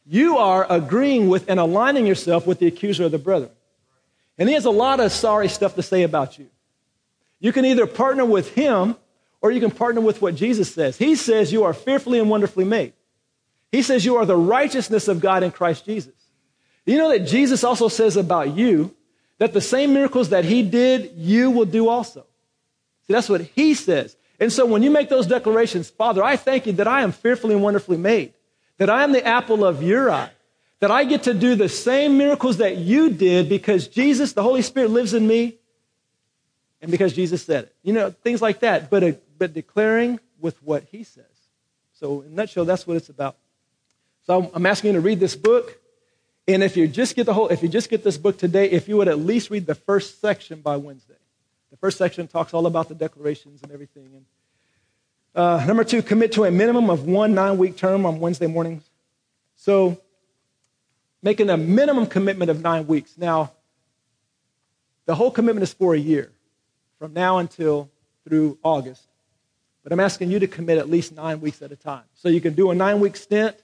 You 0.05 0.37
are 0.37 0.67
agreeing 0.69 1.31
with 1.31 1.49
and 1.49 1.59
aligning 1.59 2.05
yourself 2.05 2.47
with 2.47 2.59
the 2.59 2.67
accuser 2.67 3.05
of 3.05 3.11
the 3.11 3.17
brethren. 3.17 3.53
And 4.37 4.51
he 4.51 4.55
has 4.55 4.67
a 4.67 4.71
lot 4.71 5.01
of 5.01 5.13
sorry 5.13 5.49
stuff 5.49 5.77
to 5.77 5.83
say 5.83 6.03
about 6.03 6.39
you. 6.39 6.51
You 7.39 7.55
can 7.55 7.65
either 7.65 7.87
partner 7.87 8.27
with 8.27 8.53
him 8.53 8.97
or 9.41 9.51
you 9.51 9.61
can 9.61 9.71
partner 9.71 10.03
with 10.03 10.21
what 10.21 10.35
Jesus 10.35 10.75
says. 10.75 10.99
He 10.99 11.17
says 11.17 11.55
you 11.55 11.65
are 11.65 11.73
fearfully 11.73 12.19
and 12.19 12.29
wonderfully 12.29 12.67
made. 12.67 12.93
He 13.73 13.81
says 13.81 14.05
you 14.05 14.17
are 14.17 14.27
the 14.27 14.37
righteousness 14.37 15.09
of 15.09 15.21
God 15.21 15.43
in 15.43 15.53
Christ 15.53 15.87
Jesus. 15.87 16.13
You 16.85 16.99
know 16.99 17.09
that 17.09 17.21
Jesus 17.21 17.65
also 17.65 17.89
says 17.89 18.19
about 18.19 18.55
you 18.55 18.95
that 19.41 19.55
the 19.55 19.61
same 19.61 19.95
miracles 19.95 20.29
that 20.29 20.45
he 20.45 20.63
did, 20.63 21.13
you 21.17 21.51
will 21.51 21.65
do 21.65 21.89
also. 21.89 22.27
See, 23.07 23.15
that's 23.15 23.29
what 23.29 23.41
he 23.41 23.73
says. 23.73 24.15
And 24.39 24.53
so 24.53 24.67
when 24.67 24.83
you 24.83 24.91
make 24.91 25.09
those 25.09 25.27
declarations, 25.27 25.89
Father, 25.89 26.23
I 26.23 26.37
thank 26.37 26.67
you 26.67 26.75
that 26.75 26.87
I 26.87 27.01
am 27.01 27.11
fearfully 27.11 27.55
and 27.55 27.63
wonderfully 27.63 27.97
made, 27.97 28.35
that 28.77 28.91
I 28.91 29.03
am 29.03 29.13
the 29.13 29.27
apple 29.27 29.65
of 29.65 29.83
your 29.83 30.11
eye, 30.11 30.31
that 30.81 30.91
I 30.91 31.05
get 31.05 31.23
to 31.23 31.33
do 31.33 31.55
the 31.55 31.71
same 31.71 32.19
miracles 32.19 32.59
that 32.59 32.77
you 32.77 33.09
did 33.09 33.49
because 33.49 33.89
Jesus, 33.89 34.35
the 34.35 34.43
Holy 34.43 34.61
Spirit, 34.61 34.91
lives 34.91 35.15
in 35.15 35.27
me 35.27 35.57
and 36.83 36.91
because 36.91 37.15
Jesus 37.15 37.43
said 37.43 37.65
it. 37.65 37.75
You 37.83 37.95
know, 37.95 38.11
things 38.11 38.43
like 38.43 38.61
that, 38.61 38.91
but, 38.91 39.03
a, 39.03 39.09
uh, 39.09 39.13
but 39.39 39.55
declaring 39.55 40.21
with 40.39 40.63
what 40.63 40.85
he 40.91 41.03
says. 41.03 41.25
So, 41.95 42.21
in 42.21 42.33
a 42.33 42.35
nutshell, 42.35 42.67
that's 42.67 42.87
what 42.87 42.99
it's 42.99 43.09
about. 43.09 43.37
So, 44.27 44.51
I'm 44.53 44.67
asking 44.67 44.89
you 44.89 44.95
to 44.95 45.01
read 45.01 45.19
this 45.19 45.35
book. 45.35 45.79
And 46.55 46.63
if 46.63 46.77
you 46.77 46.89
just 46.89 47.17
get 47.17 47.27
the 47.27 47.35
whole, 47.35 47.49
if 47.49 47.63
you 47.63 47.69
just 47.69 47.89
get 47.89 48.03
this 48.03 48.19
book 48.19 48.39
today, 48.39 48.71
if 48.71 48.89
you 48.89 48.97
would 48.97 49.09
at 49.09 49.19
least 49.19 49.51
read 49.51 49.67
the 49.67 49.75
first 49.75 50.21
section 50.21 50.61
by 50.61 50.77
Wednesday. 50.77 51.15
The 51.71 51.77
first 51.77 51.99
section 51.99 52.27
talks 52.27 52.53
all 52.53 52.67
about 52.67 52.89
the 52.89 52.95
declarations 52.95 53.63
and 53.63 53.71
everything. 53.71 54.11
And 54.15 54.25
uh, 55.35 55.65
number 55.65 55.85
two, 55.85 56.03
commit 56.03 56.33
to 56.33 56.45
a 56.45 56.51
minimum 56.51 56.91
of 56.91 57.05
one 57.05 57.35
nine 57.35 57.59
week 57.59 57.77
term 57.77 58.05
on 58.05 58.19
Wednesday 58.19 58.49
mornings. 58.49 58.83
So, 59.57 60.01
making 61.23 61.51
a 61.51 61.57
minimum 61.57 62.07
commitment 62.07 62.51
of 62.51 62.63
nine 62.63 62.87
weeks. 62.87 63.17
Now, 63.17 63.53
the 65.07 65.15
whole 65.15 65.31
commitment 65.31 65.63
is 65.63 65.73
for 65.73 65.95
a 65.95 65.99
year 65.99 66.33
from 66.99 67.13
now 67.13 67.39
until 67.39 67.91
through 68.27 68.59
August. 68.63 69.07
But 69.83 69.93
I'm 69.93 70.01
asking 70.01 70.31
you 70.31 70.39
to 70.41 70.47
commit 70.47 70.79
at 70.79 70.91
least 70.91 71.13
nine 71.13 71.41
weeks 71.41 71.63
at 71.63 71.73
a 71.73 71.77
time. 71.77 72.05
So 72.15 72.29
you 72.29 72.41
can 72.41 72.55
do 72.55 72.71
a 72.71 72.75
nine 72.75 73.01
week 73.01 73.17
stint, 73.17 73.57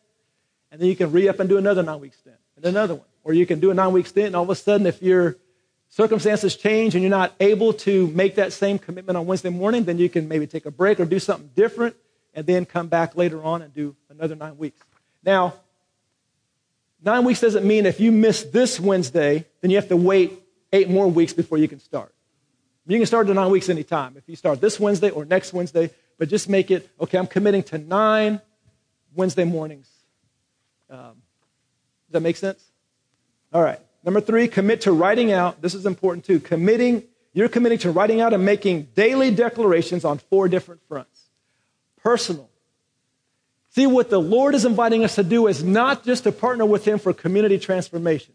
and 0.71 0.81
then 0.81 0.89
you 0.89 0.97
can 0.97 1.13
re 1.13 1.29
up 1.29 1.41
and 1.41 1.49
do 1.49 1.59
another 1.59 1.83
nine 1.83 2.01
week 2.01 2.15
stint, 2.15 2.37
and 2.57 2.65
another 2.65 2.95
one. 2.95 3.07
Or 3.25 3.33
you 3.33 3.47
can 3.47 3.61
do 3.61 3.71
a 3.71 3.75
nine 3.75 3.93
week 3.93 4.07
stint, 4.07 4.29
and 4.29 4.37
all 4.37 4.45
of 4.45 4.51
a 4.51 4.55
sudden, 4.55 4.87
if 4.87 5.03
your 5.03 5.37
circumstances 5.89 6.57
change 6.57 6.95
and 6.95 7.03
you're 7.03 7.11
not 7.11 7.35
able 7.41 7.73
to 7.73 8.07
make 8.09 8.37
that 8.37 8.53
same 8.53 8.79
commitment 8.79 9.17
on 9.17 9.27
Wednesday 9.27 9.51
morning, 9.51 9.85
then 9.85 9.99
you 9.99 10.09
can 10.09 10.29
maybe 10.29 10.47
take 10.47 10.67
a 10.67 10.71
break 10.71 11.01
or 11.01 11.05
do 11.05 11.19
something 11.19 11.51
different, 11.55 11.97
and 12.35 12.47
then 12.47 12.67
come 12.67 12.89
back 12.89 13.17
later 13.17 13.43
on 13.43 13.63
and 13.63 13.73
do 13.73 13.97
another 14.11 14.35
nine 14.35 14.59
weeks. 14.59 14.81
Now, 15.25 15.55
nine 17.03 17.25
weeks 17.25 17.41
doesn't 17.41 17.67
mean 17.67 17.87
if 17.87 18.01
you 18.01 18.13
miss 18.13 18.45
this 18.45 18.79
Wednesday, 18.79 19.47
then 19.61 19.71
you 19.71 19.77
have 19.77 19.89
to 19.89 19.97
wait 19.97 20.33
eight 20.73 20.89
more 20.89 21.09
weeks 21.09 21.33
before 21.33 21.59
you 21.59 21.69
can 21.69 21.81
start. 21.81 22.13
You 22.87 22.99
can 22.99 23.07
start 23.07 23.27
the 23.27 23.35
nine 23.35 23.51
weeks 23.51 23.69
anytime. 23.69 24.17
If 24.17 24.29
you 24.29 24.37
start 24.37 24.61
this 24.61 24.79
Wednesday 24.79 25.11
or 25.11 25.25
next 25.25 25.53
Wednesday, 25.53 25.91
but 26.19 26.29
just 26.29 26.49
make 26.49 26.71
it, 26.71 26.89
okay, 27.01 27.19
I'm 27.19 27.27
committing 27.27 27.65
to 27.65 27.79
nine 27.79 28.41
Wednesday 29.15 29.45
mornings. 29.45 29.89
Um, 30.89 31.23
does 32.09 32.13
that 32.13 32.21
make 32.21 32.37
sense? 32.37 32.65
All 33.53 33.63
right. 33.63 33.81
Number 34.05 34.21
three, 34.21 34.47
commit 34.47 34.83
to 34.83 34.93
writing 34.93 35.33
out. 35.33 35.61
This 35.61 35.75
is 35.75 35.87
important 35.87 36.25
too. 36.25 36.39
Committing, 36.39 37.03
you're 37.33 37.49
committing 37.49 37.79
to 37.79 37.91
writing 37.91 38.21
out 38.21 38.33
and 38.33 38.45
making 38.45 38.89
daily 38.95 39.31
declarations 39.33 40.05
on 40.05 40.19
four 40.19 40.49
different 40.49 40.81
fronts. 40.89 41.23
Personal. 42.03 42.49
See, 43.71 43.87
what 43.87 44.09
the 44.09 44.21
Lord 44.21 44.55
is 44.55 44.65
inviting 44.65 45.05
us 45.05 45.17
to 45.17 45.25
do 45.25 45.49
is 45.49 45.63
not 45.63 46.05
just 46.05 46.25
to 46.25 46.33
partner 46.33 46.65
with 46.65 46.87
Him 46.87 46.99
for 46.99 47.13
community 47.13 47.59
transformation, 47.59 48.35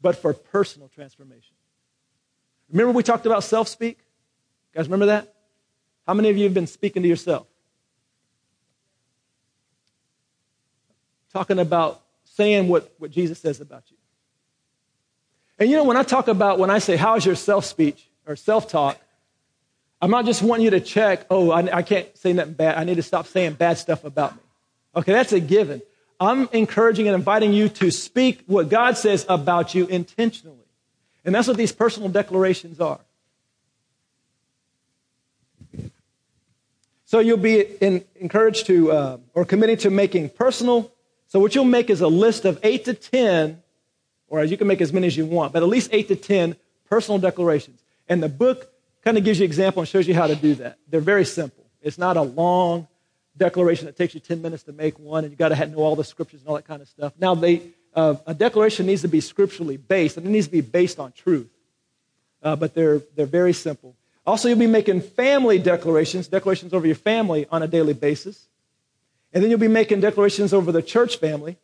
but 0.00 0.16
for 0.16 0.32
personal 0.32 0.88
transformation. 0.88 1.54
Remember 2.70 2.92
we 2.92 3.02
talked 3.02 3.26
about 3.26 3.44
self 3.44 3.68
speak? 3.68 3.98
Guys, 4.74 4.86
remember 4.86 5.06
that? 5.06 5.34
How 6.06 6.14
many 6.14 6.30
of 6.30 6.36
you 6.36 6.44
have 6.44 6.54
been 6.54 6.66
speaking 6.66 7.02
to 7.02 7.08
yourself? 7.08 7.46
Talking 11.32 11.58
about 11.58 12.02
saying 12.36 12.68
what, 12.68 12.92
what 12.98 13.10
Jesus 13.10 13.38
says 13.38 13.60
about 13.60 13.84
you. 13.90 13.96
And 15.58 15.70
you 15.70 15.76
know, 15.76 15.84
when 15.84 15.96
I 15.96 16.02
talk 16.02 16.28
about, 16.28 16.58
when 16.58 16.70
I 16.70 16.78
say, 16.78 16.96
how's 16.96 17.24
your 17.24 17.34
self 17.34 17.64
speech 17.64 18.08
or 18.26 18.36
self 18.36 18.68
talk, 18.68 18.98
I'm 20.00 20.10
not 20.10 20.24
just 20.24 20.42
wanting 20.42 20.64
you 20.64 20.70
to 20.70 20.80
check, 20.80 21.26
oh, 21.30 21.50
I, 21.50 21.78
I 21.78 21.82
can't 21.82 22.16
say 22.16 22.32
nothing 22.32 22.54
bad. 22.54 22.76
I 22.76 22.84
need 22.84 22.96
to 22.96 23.02
stop 23.02 23.26
saying 23.26 23.54
bad 23.54 23.78
stuff 23.78 24.04
about 24.04 24.34
me. 24.34 24.42
Okay, 24.96 25.12
that's 25.12 25.32
a 25.32 25.40
given. 25.40 25.82
I'm 26.18 26.48
encouraging 26.52 27.06
and 27.06 27.14
inviting 27.14 27.52
you 27.52 27.68
to 27.68 27.90
speak 27.90 28.42
what 28.46 28.68
God 28.68 28.96
says 28.96 29.26
about 29.28 29.74
you 29.74 29.86
intentionally. 29.86 30.58
And 31.24 31.34
that's 31.34 31.46
what 31.46 31.56
these 31.56 31.72
personal 31.72 32.08
declarations 32.08 32.80
are. 32.80 33.00
So 37.04 37.18
you'll 37.18 37.36
be 37.36 37.60
in, 37.60 38.04
encouraged 38.16 38.66
to, 38.66 38.90
uh, 38.90 39.18
or 39.34 39.44
committing 39.44 39.76
to 39.78 39.90
making 39.90 40.30
personal. 40.30 40.90
So 41.32 41.40
what 41.40 41.54
you'll 41.54 41.64
make 41.64 41.88
is 41.88 42.02
a 42.02 42.08
list 42.08 42.44
of 42.44 42.60
eight 42.62 42.84
to 42.84 42.92
10, 42.92 43.62
or 44.28 44.44
you 44.44 44.58
can 44.58 44.66
make 44.66 44.82
as 44.82 44.92
many 44.92 45.06
as 45.06 45.16
you 45.16 45.24
want, 45.24 45.54
but 45.54 45.62
at 45.62 45.68
least 45.70 45.88
eight 45.90 46.08
to 46.08 46.14
10 46.14 46.56
personal 46.90 47.18
declarations. 47.18 47.82
And 48.06 48.22
the 48.22 48.28
book 48.28 48.70
kind 49.02 49.16
of 49.16 49.24
gives 49.24 49.38
you 49.38 49.44
an 49.46 49.50
example 49.50 49.80
and 49.80 49.88
shows 49.88 50.06
you 50.06 50.12
how 50.12 50.26
to 50.26 50.36
do 50.36 50.56
that. 50.56 50.76
They're 50.90 51.00
very 51.00 51.24
simple. 51.24 51.64
It's 51.80 51.96
not 51.96 52.18
a 52.18 52.20
long 52.20 52.86
declaration 53.34 53.86
that 53.86 53.96
takes 53.96 54.12
you 54.12 54.20
10 54.20 54.42
minutes 54.42 54.64
to 54.64 54.72
make 54.74 54.98
one, 54.98 55.24
and 55.24 55.32
you 55.32 55.38
got 55.38 55.48
to 55.48 55.66
know 55.68 55.78
all 55.78 55.96
the 55.96 56.04
scriptures 56.04 56.40
and 56.40 56.50
all 56.50 56.56
that 56.56 56.66
kind 56.66 56.82
of 56.82 56.88
stuff. 56.88 57.14
Now, 57.18 57.34
they, 57.34 57.62
uh, 57.94 58.16
a 58.26 58.34
declaration 58.34 58.84
needs 58.84 59.00
to 59.00 59.08
be 59.08 59.22
scripturally 59.22 59.78
based, 59.78 60.18
and 60.18 60.26
it 60.26 60.28
needs 60.28 60.48
to 60.48 60.52
be 60.52 60.60
based 60.60 61.00
on 61.00 61.12
truth. 61.12 61.48
Uh, 62.42 62.56
but 62.56 62.74
they're, 62.74 63.00
they're 63.16 63.24
very 63.24 63.54
simple. 63.54 63.96
Also, 64.26 64.48
you'll 64.48 64.58
be 64.58 64.66
making 64.66 65.00
family 65.00 65.58
declarations, 65.58 66.28
declarations 66.28 66.74
over 66.74 66.86
your 66.86 66.94
family 66.94 67.46
on 67.50 67.62
a 67.62 67.66
daily 67.66 67.94
basis. 67.94 68.48
And 69.32 69.42
then 69.42 69.50
you'll 69.50 69.58
be 69.58 69.68
making 69.68 70.00
declarations 70.00 70.52
over 70.52 70.72
the 70.72 70.82
church 70.82 71.16
family 71.16 71.56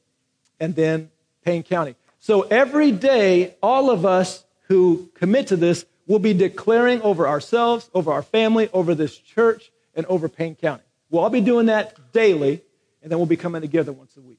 and 0.58 0.74
then 0.74 1.10
Payne 1.44 1.62
County. 1.62 1.94
So 2.20 2.42
every 2.42 2.90
day, 2.90 3.54
all 3.62 3.90
of 3.90 4.04
us 4.04 4.44
who 4.68 5.10
commit 5.14 5.48
to 5.48 5.56
this 5.56 5.84
will 6.06 6.18
be 6.18 6.34
declaring 6.34 7.00
over 7.02 7.28
ourselves, 7.28 7.90
over 7.94 8.12
our 8.12 8.22
family, 8.22 8.68
over 8.72 8.94
this 8.94 9.16
church, 9.16 9.70
and 9.94 10.06
over 10.06 10.28
Payne 10.28 10.54
County. 10.54 10.82
We'll 11.10 11.22
all 11.22 11.30
be 11.30 11.40
doing 11.40 11.66
that 11.66 12.12
daily, 12.12 12.62
and 13.02 13.10
then 13.10 13.18
we'll 13.18 13.26
be 13.26 13.36
coming 13.36 13.60
together 13.60 13.92
once 13.92 14.16
a 14.16 14.20
week. 14.20 14.38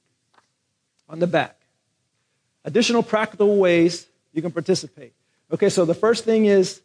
On 1.08 1.20
the 1.20 1.28
back, 1.28 1.60
additional 2.64 3.02
practical 3.02 3.58
ways 3.58 4.08
you 4.34 4.42
can 4.42 4.52
participate. 4.52 5.14
Okay, 5.52 5.70
so 5.70 5.86
the 5.86 5.96
first 5.96 6.26
thing 6.26 6.46
is 6.46 6.82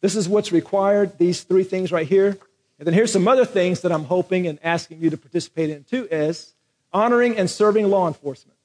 this 0.00 0.16
is 0.16 0.28
what's 0.28 0.52
required, 0.52 1.18
these 1.18 1.42
three 1.42 1.64
things 1.64 1.92
right 1.92 2.06
here. 2.06 2.38
And 2.80 2.86
then 2.86 2.94
here's 2.94 3.12
some 3.12 3.28
other 3.28 3.44
things 3.44 3.82
that 3.82 3.92
I'm 3.92 4.04
hoping 4.04 4.46
and 4.46 4.58
asking 4.64 5.00
you 5.00 5.10
to 5.10 5.18
participate 5.18 5.68
in 5.68 5.84
too 5.84 6.08
is 6.10 6.54
honoring 6.94 7.36
and 7.36 7.48
serving 7.48 7.90
law 7.90 8.08
enforcement. 8.08 8.56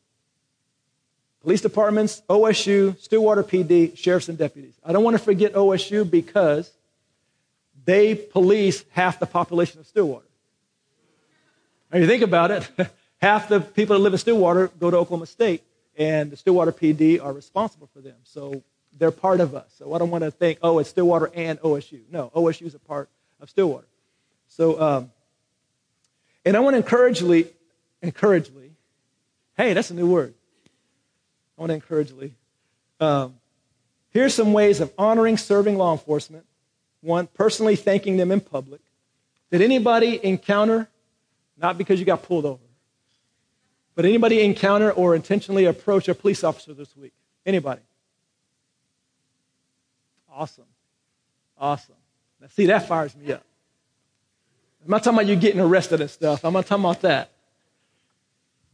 Police 1.42 1.60
departments, 1.60 2.24
OSU, 2.30 2.98
Stillwater 3.02 3.44
PD, 3.44 3.96
sheriffs 3.98 4.30
and 4.30 4.38
deputies. 4.38 4.74
I 4.86 4.94
don't 4.94 5.04
want 5.04 5.18
to 5.18 5.22
forget 5.22 5.52
OSU 5.52 6.10
because 6.10 6.72
they 7.84 8.16
police 8.16 8.86
half 8.92 9.20
the 9.20 9.26
population 9.26 9.82
of 9.82 9.86
Stillwater. 9.86 10.26
Now 11.92 12.00
you 12.00 12.08
think 12.08 12.24
about 12.24 12.52
it, 12.52 12.72
half 13.22 13.50
the 13.50 13.60
people 13.60 13.98
that 13.98 14.02
live 14.02 14.14
in 14.14 14.20
Stillwater 14.20 14.70
go 14.80 14.90
to 14.90 14.96
Oklahoma 14.98 15.26
State, 15.26 15.62
and 15.98 16.32
the 16.32 16.38
Stillwater 16.38 16.72
PD 16.72 17.22
are 17.22 17.34
responsible 17.34 17.90
for 17.94 18.00
them. 18.00 18.16
So 18.24 18.64
they're 18.98 19.12
part 19.12 19.42
of 19.42 19.56
us. 19.56 19.68
So 19.78 19.94
I 19.94 19.98
don't 19.98 20.10
want 20.10 20.24
to 20.24 20.32
think, 20.32 20.60
oh, 20.62 20.80
it's 20.80 20.90
Stillwater 20.90 21.30
and 21.36 21.60
OSU. 21.60 22.00
No, 22.10 22.32
OSU 22.34 22.66
is 22.66 22.76
a 22.76 22.80
part 22.80 23.10
of 23.42 23.50
Stillwater. 23.50 23.88
So, 24.48 24.82
um, 24.82 25.12
and 26.46 26.56
I 26.56 26.60
want 26.60 26.75
to 26.75 26.78
encourage 26.78 27.22
encouragely, 28.02 28.72
hey, 29.58 29.74
that's 29.74 29.92
a 29.92 29.94
new 29.94 30.08
word. 30.08 30.34
I 31.58 31.62
want 31.62 31.72
to 31.72 31.74
encouragely. 31.75 32.34
Um, 33.00 33.36
here's 34.12 34.34
some 34.34 34.54
ways 34.54 34.80
of 34.80 34.92
honoring 34.98 35.38
serving 35.38 35.78
law 35.78 35.92
enforcement. 35.92 36.46
One, 37.02 37.28
personally 37.28 37.75
thanking 37.75 38.18
them 38.18 38.32
in 38.32 38.42
public. 38.42 38.82
Did 39.52 39.62
anybody 39.62 40.20
encounter, 40.24 40.88
not 41.58 41.78
because 41.78 42.00
you 42.00 42.06
got 42.06 42.24
pulled 42.24 42.46
over, 42.46 42.60
but 43.96 44.06
anybody 44.06 44.42
encounter 44.44 44.92
or 44.92 45.16
intentionally 45.16 45.66
approach 45.66 46.08
a 46.08 46.16
police 46.16 46.44
officer 46.44 46.74
this 46.74 46.96
week? 46.98 47.14
Anybody? 47.46 47.82
Awesome. 50.32 50.66
Awesome. 51.58 51.96
Now, 52.42 52.48
see, 52.48 52.66
that 52.66 52.88
fires 52.88 53.16
me 53.16 53.32
up. 53.32 53.46
I'm 54.86 54.92
not 54.92 55.04
talking 55.04 55.20
about 55.20 55.27
you 55.27 55.36
getting 55.36 55.60
arrested 55.60 56.00
and 56.00 56.10
stuff. 56.10 56.46
I'm 56.46 56.54
not 56.54 56.68
talking 56.68 56.86
about 56.86 57.01
that. 57.01 57.32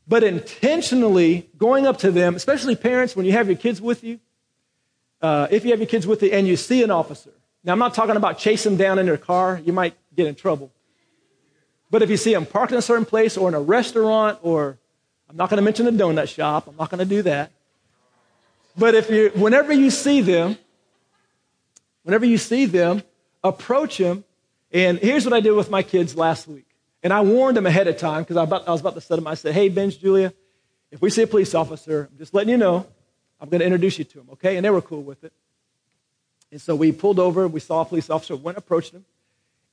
But 0.07 0.23
intentionally 0.23 1.49
going 1.57 1.87
up 1.87 1.97
to 1.99 2.11
them, 2.11 2.35
especially 2.35 2.75
parents, 2.75 3.15
when 3.15 3.25
you 3.25 3.31
have 3.31 3.47
your 3.47 3.57
kids 3.57 3.81
with 3.81 4.03
you, 4.03 4.19
uh, 5.21 5.47
if 5.49 5.63
you 5.63 5.71
have 5.71 5.79
your 5.79 5.87
kids 5.87 6.05
with 6.05 6.21
you 6.21 6.29
and 6.31 6.47
you 6.47 6.57
see 6.57 6.83
an 6.83 6.91
officer. 6.91 7.31
Now, 7.63 7.73
I'm 7.73 7.79
not 7.79 7.93
talking 7.93 8.15
about 8.15 8.37
chase 8.37 8.63
them 8.63 8.75
down 8.75 8.99
in 8.99 9.05
their 9.05 9.17
car. 9.17 9.61
You 9.63 9.71
might 9.71 9.95
get 10.15 10.27
in 10.27 10.35
trouble. 10.35 10.71
But 11.89 12.01
if 12.01 12.09
you 12.09 12.17
see 12.17 12.33
them 12.33 12.45
parked 12.45 12.71
in 12.71 12.77
a 12.77 12.81
certain 12.81 13.05
place 13.05 13.37
or 13.37 13.47
in 13.47 13.53
a 13.53 13.61
restaurant 13.61 14.39
or 14.41 14.77
I'm 15.29 15.37
not 15.37 15.49
going 15.49 15.57
to 15.57 15.63
mention 15.63 15.87
a 15.87 15.91
donut 15.91 16.27
shop. 16.27 16.67
I'm 16.67 16.75
not 16.75 16.89
going 16.89 16.99
to 16.99 17.05
do 17.05 17.21
that. 17.21 17.51
But 18.77 18.95
if 18.95 19.09
you, 19.09 19.31
whenever 19.35 19.71
you 19.71 19.89
see 19.89 20.21
them, 20.21 20.57
Whenever 22.03 22.25
you 22.25 22.37
see 22.37 22.65
them, 22.65 23.03
approach 23.43 23.97
them. 23.97 24.23
And 24.71 24.99
here's 24.99 25.25
what 25.25 25.33
I 25.33 25.41
did 25.41 25.51
with 25.51 25.69
my 25.69 25.83
kids 25.83 26.15
last 26.15 26.47
week. 26.47 26.65
And 27.03 27.11
I 27.11 27.21
warned 27.21 27.57
them 27.57 27.65
ahead 27.65 27.87
of 27.87 27.97
time 27.97 28.23
because 28.23 28.37
I, 28.37 28.43
I, 28.43 28.71
was 28.71 28.81
about 28.81 28.93
to 28.95 29.01
set 29.01 29.15
them. 29.15 29.27
I 29.27 29.33
said, 29.33 29.53
hey, 29.53 29.69
Benj, 29.69 29.99
Julia, 29.99 30.33
if 30.91 31.01
we 31.01 31.09
see 31.09 31.23
a 31.23 31.27
police 31.27 31.55
officer, 31.55 32.07
I'm 32.11 32.17
just 32.17 32.33
letting 32.33 32.49
you 32.49 32.57
know, 32.57 32.85
I'm 33.39 33.49
going 33.49 33.59
to 33.59 33.65
introduce 33.65 33.97
you 33.97 34.05
to 34.05 34.19
him, 34.19 34.29
okay? 34.33 34.55
And 34.55 34.65
they 34.65 34.69
were 34.69 34.81
cool 34.81 35.01
with 35.01 35.23
it. 35.23 35.33
And 36.51 36.61
so 36.61 36.75
we 36.75 36.91
pulled 36.91 37.17
over. 37.17 37.47
We 37.47 37.59
saw 37.59 37.81
a 37.81 37.85
police 37.85 38.09
officer, 38.09 38.35
went 38.35 38.57
approached 38.57 38.93
him. 38.93 39.05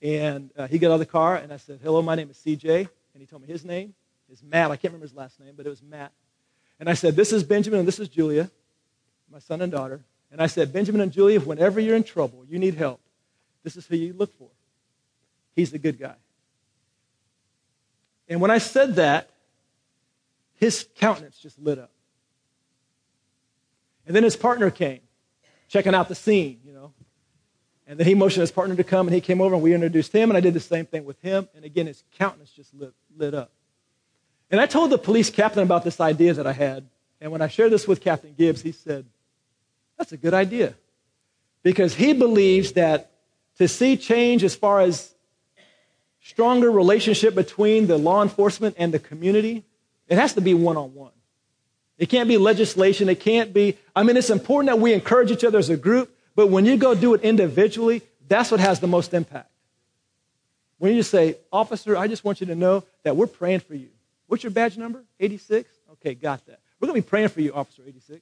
And 0.01 0.51
uh, 0.57 0.69
he 0.69 0.79
got 0.79 0.89
out 0.89 0.95
of 0.95 1.01
the 1.01 1.07
car, 1.07 1.37
and 1.37 1.53
I 1.53 1.57
said, 1.57 1.81
hello, 1.83 2.01
my 2.03 2.15
name 2.15 2.31
is 2.31 2.37
CJ. 2.39 2.89
And 3.15 3.21
he 3.21 3.27
told 3.27 3.43
me 3.43 3.49
his 3.49 3.65
name 3.65 3.95
is 4.31 4.43
Matt. 4.43 4.71
I 4.71 4.77
can't 4.77 4.93
remember 4.93 5.07
his 5.07 5.15
last 5.15 5.41
name, 5.41 5.55
but 5.57 5.67
it 5.67 5.71
was 5.71 5.83
Matt. 5.83 6.13
And 6.79 6.89
I 6.89 6.95
said, 6.95 7.17
this 7.17 7.33
is 7.33 7.43
Benjamin, 7.43 7.81
and 7.81 7.89
this 7.89 7.99
is 7.99 8.09
Julia, 8.09 8.51
my 9.31 9.41
son 9.41 9.61
and 9.61 9.73
daughter. 9.73 10.01
And 10.31 10.41
I 10.41 10.47
said, 10.47 10.73
Benjamin 10.73 11.01
and 11.01 11.11
Julia, 11.11 11.41
whenever 11.41 11.81
you're 11.81 11.97
in 11.97 12.05
trouble, 12.05 12.45
you 12.49 12.59
need 12.59 12.75
help, 12.75 13.01
this 13.65 13.77
is 13.77 13.87
who 13.87 13.97
you 13.97 14.13
look 14.13 14.33
for. 14.39 14.49
He's 15.59 15.73
the 15.73 15.79
good 15.81 15.99
guy. 15.99 16.15
And 18.29 18.41
when 18.41 18.53
I 18.53 18.59
said 18.59 18.95
that, 18.95 19.29
his 20.55 20.87
countenance 20.99 21.37
just 21.37 21.59
lit 21.59 21.81
up. 21.81 21.91
And 24.07 24.15
then 24.15 24.23
his 24.23 24.37
partner 24.37 24.71
came, 24.71 25.01
checking 25.67 25.97
out 25.97 26.09
the 26.09 26.15
scene, 26.15 26.61
you 26.65 26.73
know. 26.73 26.93
And 27.89 27.99
then 27.99 28.07
he 28.07 28.15
motioned 28.15 28.43
his 28.43 28.53
partner 28.53 28.77
to 28.77 28.85
come, 28.85 29.09
and 29.09 29.15
he 29.17 29.21
came 29.21 29.41
over, 29.41 29.57
and 29.57 29.65
we 29.65 29.75
introduced 29.75 30.13
him, 30.13 30.31
and 30.31 30.37
I 30.37 30.41
did 30.41 30.55
the 30.55 30.61
same 30.61 30.87
thing 30.87 31.05
with 31.05 31.21
him. 31.23 31.49
And 31.57 31.65
again, 31.65 31.89
his 31.89 32.05
countenance 32.17 32.53
just 32.53 32.73
lit, 32.73 32.95
lit 33.17 33.35
up. 33.35 33.51
And 34.53 34.61
I 34.61 34.67
told 34.67 34.91
the 34.91 34.99
police 34.99 35.29
captain 35.29 35.65
about 35.65 35.83
this 35.83 36.01
idea 36.01 36.35
that 36.35 36.47
I 36.47 36.53
had. 36.53 36.87
And 37.21 37.33
when 37.33 37.43
I 37.43 37.49
shared 37.49 37.73
this 37.73 37.89
with 37.89 38.01
Captain 38.01 38.33
Gibbs, 38.39 38.63
he 38.63 38.71
said, 38.71 39.07
that's 39.97 40.13
a 40.13 40.17
good 40.17 40.35
idea. 40.35 40.75
Because 41.65 41.97
he 41.97 42.13
believes 42.13 42.75
that 42.75 43.11
to 43.57 43.67
see 43.67 43.97
change 43.97 44.45
as 44.45 44.55
far 44.55 44.83
as 44.83 45.17
stronger 46.21 46.71
relationship 46.71 47.35
between 47.35 47.87
the 47.87 47.97
law 47.97 48.23
enforcement 48.23 48.77
and 48.79 48.93
the 48.93 48.99
community, 48.99 49.65
it 50.09 50.19
has 50.19 50.35
to 50.35 50.41
be 50.41 50.55
one 50.55 50.77
on 50.77 50.95
one. 50.95 51.13
It 51.99 52.09
can't 52.09 52.29
be 52.29 52.39
legislation. 52.39 53.09
It 53.09 53.21
can't 53.21 53.53
be, 53.53 53.77
I 53.95 54.03
mean, 54.03 54.17
it's 54.17 54.31
important 54.31 54.69
that 54.69 54.81
we 54.81 54.93
encourage 54.93 55.31
each 55.31 55.45
other 55.45 55.59
as 55.59 55.69
a 55.69 55.77
group, 55.77 56.15
but 56.35 56.49
when 56.49 56.65
you 56.65 56.77
go 56.77 56.95
do 56.95 57.15
it 57.15 57.23
individually, 57.23 58.03
that's 58.29 58.51
what 58.51 58.61
has 58.61 58.81
the 58.81 58.87
most 58.87 59.15
impact. 59.15 59.51
When 60.79 60.93
you 60.93 61.01
just 61.01 61.11
say, 61.11 61.37
Officer, 61.53 61.97
I 61.97 62.07
just 62.07 62.25
want 62.25 62.41
you 62.41 62.47
to 62.49 62.55
know 62.55 62.85
that 63.03 63.17
we're 63.17 63.27
praying 63.27 63.61
for 63.61 63.75
you. 63.75 63.89
What's 64.29 64.45
your 64.45 64.53
badge 64.53 64.77
number? 64.77 65.05
86? 65.19 65.69
Okay, 65.95 66.15
got 66.15 66.47
that. 66.47 66.61
We're 66.79 66.87
going 66.87 67.01
to 67.01 67.05
be 67.05 67.09
praying 67.09 67.29
for 67.29 67.41
you, 67.41 67.53
Officer 67.53 67.83
86 67.85 68.21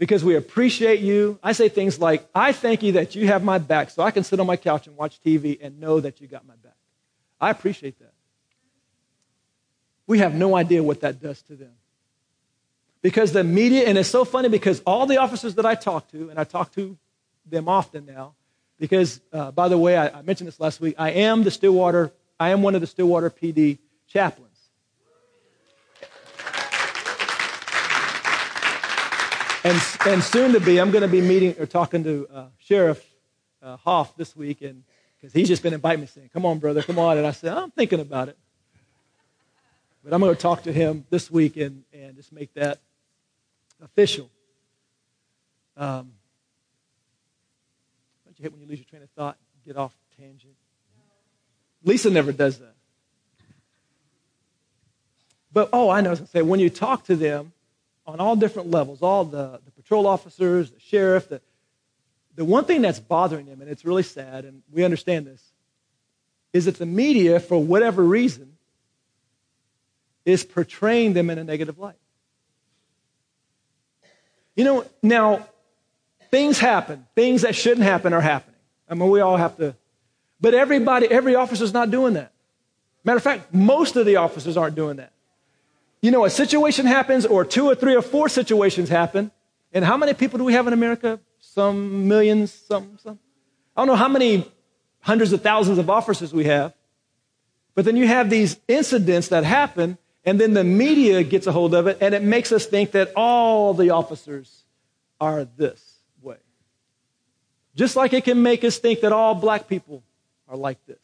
because 0.00 0.24
we 0.24 0.34
appreciate 0.34 1.00
you. 1.00 1.38
I 1.42 1.52
say 1.52 1.68
things 1.68 2.00
like, 2.00 2.26
I 2.34 2.52
thank 2.52 2.82
you 2.82 2.92
that 2.92 3.14
you 3.14 3.26
have 3.26 3.44
my 3.44 3.58
back 3.58 3.90
so 3.90 4.02
I 4.02 4.10
can 4.10 4.24
sit 4.24 4.40
on 4.40 4.46
my 4.46 4.56
couch 4.56 4.86
and 4.86 4.96
watch 4.96 5.20
TV 5.22 5.58
and 5.60 5.78
know 5.78 6.00
that 6.00 6.22
you 6.22 6.26
got 6.26 6.46
my 6.46 6.54
back. 6.56 6.74
I 7.38 7.50
appreciate 7.50 7.98
that. 7.98 8.14
We 10.06 10.18
have 10.20 10.34
no 10.34 10.56
idea 10.56 10.82
what 10.82 11.02
that 11.02 11.20
does 11.20 11.42
to 11.42 11.54
them. 11.54 11.72
Because 13.02 13.32
the 13.32 13.44
media, 13.44 13.84
and 13.84 13.98
it's 13.98 14.08
so 14.08 14.24
funny 14.24 14.48
because 14.48 14.80
all 14.86 15.04
the 15.04 15.18
officers 15.18 15.56
that 15.56 15.66
I 15.66 15.74
talk 15.74 16.10
to, 16.12 16.30
and 16.30 16.38
I 16.38 16.44
talk 16.44 16.72
to 16.76 16.96
them 17.44 17.68
often 17.68 18.06
now, 18.06 18.32
because, 18.78 19.20
uh, 19.34 19.50
by 19.50 19.68
the 19.68 19.76
way, 19.76 19.98
I, 19.98 20.08
I 20.08 20.22
mentioned 20.22 20.48
this 20.48 20.58
last 20.58 20.80
week, 20.80 20.94
I 20.98 21.10
am 21.10 21.44
the 21.44 21.50
Stillwater, 21.50 22.10
I 22.38 22.50
am 22.50 22.62
one 22.62 22.74
of 22.74 22.80
the 22.80 22.86
Stillwater 22.86 23.28
PD 23.28 23.78
chaplains. 24.08 24.49
And, 29.64 29.82
and 30.06 30.22
soon 30.22 30.52
to 30.52 30.60
be, 30.60 30.80
I'm 30.80 30.90
going 30.90 31.02
to 31.02 31.08
be 31.08 31.20
meeting 31.20 31.54
or 31.58 31.66
talking 31.66 32.04
to 32.04 32.26
uh, 32.32 32.46
Sheriff 32.58 33.04
uh, 33.62 33.76
Hoff 33.78 34.16
this 34.16 34.34
week, 34.34 34.62
and 34.62 34.84
because 35.16 35.32
he's 35.32 35.48
just 35.48 35.62
been 35.62 35.74
inviting 35.74 36.00
me, 36.00 36.06
saying, 36.06 36.30
"Come 36.32 36.46
on, 36.46 36.58
brother, 36.58 36.82
come 36.82 36.98
on." 36.98 37.18
And 37.18 37.26
I 37.26 37.32
said, 37.32 37.52
"I'm 37.52 37.70
thinking 37.70 38.00
about 38.00 38.28
it." 38.28 38.38
But 40.02 40.14
I'm 40.14 40.20
going 40.20 40.34
to 40.34 40.40
talk 40.40 40.62
to 40.62 40.72
him 40.72 41.04
this 41.10 41.30
week 41.30 41.58
and, 41.58 41.84
and 41.92 42.16
just 42.16 42.32
make 42.32 42.54
that 42.54 42.80
official. 43.82 44.30
Um, 45.76 46.12
don't 48.24 48.38
you 48.38 48.42
hate 48.42 48.52
when 48.52 48.62
you 48.62 48.66
lose 48.66 48.78
your 48.78 48.86
train 48.86 49.02
of 49.02 49.10
thought, 49.10 49.36
get 49.66 49.76
off 49.76 49.94
tangent? 50.18 50.54
Lisa 51.84 52.10
never 52.10 52.32
does 52.32 52.58
that. 52.58 52.74
But 55.52 55.68
oh, 55.72 55.90
I 55.90 56.00
know. 56.00 56.10
I 56.10 56.12
was 56.12 56.20
going 56.20 56.26
to 56.26 56.32
say 56.32 56.42
when 56.42 56.60
you 56.60 56.70
talk 56.70 57.04
to 57.04 57.16
them, 57.16 57.52
on 58.10 58.20
all 58.20 58.36
different 58.36 58.70
levels, 58.70 59.02
all 59.02 59.24
the, 59.24 59.60
the 59.64 59.70
patrol 59.70 60.06
officers, 60.06 60.70
the 60.70 60.80
sheriff. 60.80 61.28
The, 61.28 61.40
the 62.34 62.44
one 62.44 62.64
thing 62.64 62.82
that's 62.82 63.00
bothering 63.00 63.46
them, 63.46 63.60
and 63.60 63.70
it's 63.70 63.84
really 63.84 64.02
sad, 64.02 64.44
and 64.44 64.62
we 64.72 64.84
understand 64.84 65.26
this, 65.26 65.42
is 66.52 66.64
that 66.64 66.76
the 66.76 66.86
media, 66.86 67.40
for 67.40 67.62
whatever 67.62 68.02
reason, 68.02 68.56
is 70.24 70.44
portraying 70.44 71.12
them 71.12 71.30
in 71.30 71.38
a 71.38 71.44
negative 71.44 71.78
light. 71.78 71.96
You 74.56 74.64
know, 74.64 74.84
now, 75.02 75.46
things 76.30 76.58
happen. 76.58 77.06
Things 77.14 77.42
that 77.42 77.54
shouldn't 77.54 77.84
happen 77.84 78.12
are 78.12 78.20
happening. 78.20 78.60
I 78.88 78.94
mean, 78.94 79.08
we 79.10 79.20
all 79.20 79.36
have 79.36 79.56
to. 79.58 79.74
But 80.40 80.54
everybody, 80.54 81.06
every 81.10 81.34
officer's 81.34 81.72
not 81.72 81.90
doing 81.90 82.14
that. 82.14 82.32
Matter 83.04 83.16
of 83.16 83.22
fact, 83.22 83.54
most 83.54 83.96
of 83.96 84.06
the 84.06 84.16
officers 84.16 84.56
aren't 84.56 84.74
doing 84.74 84.96
that. 84.96 85.12
You 86.02 86.10
know, 86.10 86.24
a 86.24 86.30
situation 86.30 86.86
happens, 86.86 87.26
or 87.26 87.44
two 87.44 87.66
or 87.66 87.74
three 87.74 87.94
or 87.94 88.02
four 88.02 88.28
situations 88.28 88.88
happen. 88.88 89.30
And 89.72 89.84
how 89.84 89.96
many 89.96 90.14
people 90.14 90.38
do 90.38 90.44
we 90.44 90.54
have 90.54 90.66
in 90.66 90.72
America? 90.72 91.20
Some 91.38 92.08
millions, 92.08 92.52
some, 92.52 92.98
some. 93.02 93.18
I 93.76 93.82
don't 93.82 93.88
know 93.88 93.96
how 93.96 94.08
many 94.08 94.50
hundreds 95.00 95.32
of 95.32 95.42
thousands 95.42 95.78
of 95.78 95.90
officers 95.90 96.32
we 96.32 96.44
have. 96.44 96.74
But 97.74 97.84
then 97.84 97.96
you 97.96 98.06
have 98.06 98.30
these 98.30 98.58
incidents 98.66 99.28
that 99.28 99.44
happen, 99.44 99.96
and 100.24 100.40
then 100.40 100.54
the 100.54 100.64
media 100.64 101.22
gets 101.22 101.46
a 101.46 101.52
hold 101.52 101.74
of 101.74 101.86
it, 101.86 101.98
and 102.00 102.14
it 102.14 102.22
makes 102.22 102.52
us 102.52 102.66
think 102.66 102.92
that 102.92 103.12
all 103.14 103.74
the 103.74 103.90
officers 103.90 104.64
are 105.20 105.44
this 105.44 105.98
way. 106.20 106.36
Just 107.76 107.94
like 107.96 108.12
it 108.12 108.24
can 108.24 108.42
make 108.42 108.64
us 108.64 108.78
think 108.78 109.00
that 109.00 109.12
all 109.12 109.34
black 109.34 109.68
people 109.68 110.02
are 110.48 110.56
like 110.56 110.84
this. 110.86 110.98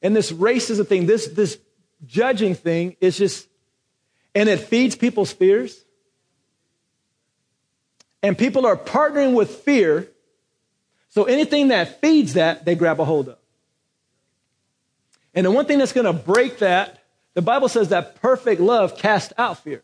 And 0.00 0.14
this 0.14 0.32
racism 0.32 0.86
thing, 0.86 1.06
this, 1.06 1.28
this 1.28 1.58
judging 2.06 2.54
thing 2.54 2.96
is 3.00 3.16
just, 3.18 3.48
and 4.34 4.48
it 4.48 4.60
feeds 4.60 4.96
people's 4.96 5.32
fears. 5.32 5.84
And 8.22 8.36
people 8.36 8.66
are 8.66 8.76
partnering 8.76 9.34
with 9.34 9.50
fear. 9.50 10.08
So 11.10 11.24
anything 11.24 11.68
that 11.68 12.00
feeds 12.00 12.34
that, 12.34 12.64
they 12.64 12.74
grab 12.74 12.98
a 13.00 13.04
hold 13.04 13.28
of. 13.28 13.38
And 15.34 15.46
the 15.46 15.50
one 15.50 15.66
thing 15.66 15.78
that's 15.78 15.92
going 15.92 16.06
to 16.06 16.12
break 16.12 16.58
that, 16.58 17.02
the 17.34 17.42
Bible 17.42 17.68
says 17.68 17.90
that 17.90 18.20
perfect 18.22 18.60
love 18.60 18.96
casts 18.96 19.32
out 19.36 19.58
fear. 19.58 19.82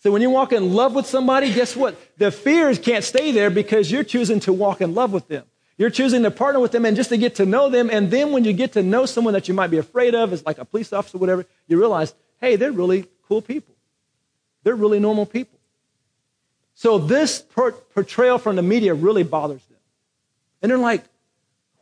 So 0.00 0.12
when 0.12 0.22
you 0.22 0.30
walk 0.30 0.52
in 0.52 0.74
love 0.74 0.94
with 0.94 1.06
somebody, 1.06 1.52
guess 1.52 1.74
what? 1.74 1.96
The 2.18 2.30
fears 2.30 2.78
can't 2.78 3.04
stay 3.04 3.32
there 3.32 3.50
because 3.50 3.90
you're 3.90 4.04
choosing 4.04 4.40
to 4.40 4.52
walk 4.52 4.80
in 4.80 4.94
love 4.94 5.12
with 5.12 5.26
them. 5.28 5.44
You're 5.76 5.90
choosing 5.90 6.22
to 6.24 6.30
partner 6.30 6.60
with 6.60 6.72
them 6.72 6.84
and 6.84 6.96
just 6.96 7.10
to 7.10 7.16
get 7.16 7.36
to 7.36 7.46
know 7.46 7.70
them. 7.70 7.88
And 7.90 8.10
then 8.10 8.32
when 8.32 8.44
you 8.44 8.52
get 8.52 8.72
to 8.72 8.82
know 8.82 9.06
someone 9.06 9.34
that 9.34 9.48
you 9.48 9.54
might 9.54 9.68
be 9.68 9.78
afraid 9.78 10.14
of, 10.14 10.32
as 10.32 10.44
like 10.44 10.58
a 10.58 10.64
police 10.64 10.92
officer 10.92 11.16
or 11.16 11.20
whatever, 11.20 11.46
you 11.66 11.78
realize, 11.78 12.14
hey, 12.40 12.56
they're 12.56 12.72
really 12.72 13.06
cool 13.28 13.42
people. 13.42 13.74
They're 14.62 14.74
really 14.74 14.98
normal 14.98 15.26
people. 15.26 15.58
So 16.74 16.98
this 16.98 17.40
per- 17.40 17.72
portrayal 17.72 18.38
from 18.38 18.56
the 18.56 18.62
media 18.62 18.94
really 18.94 19.22
bothers 19.22 19.64
them. 19.66 19.78
And 20.62 20.70
they're 20.70 20.78
like, 20.78 21.04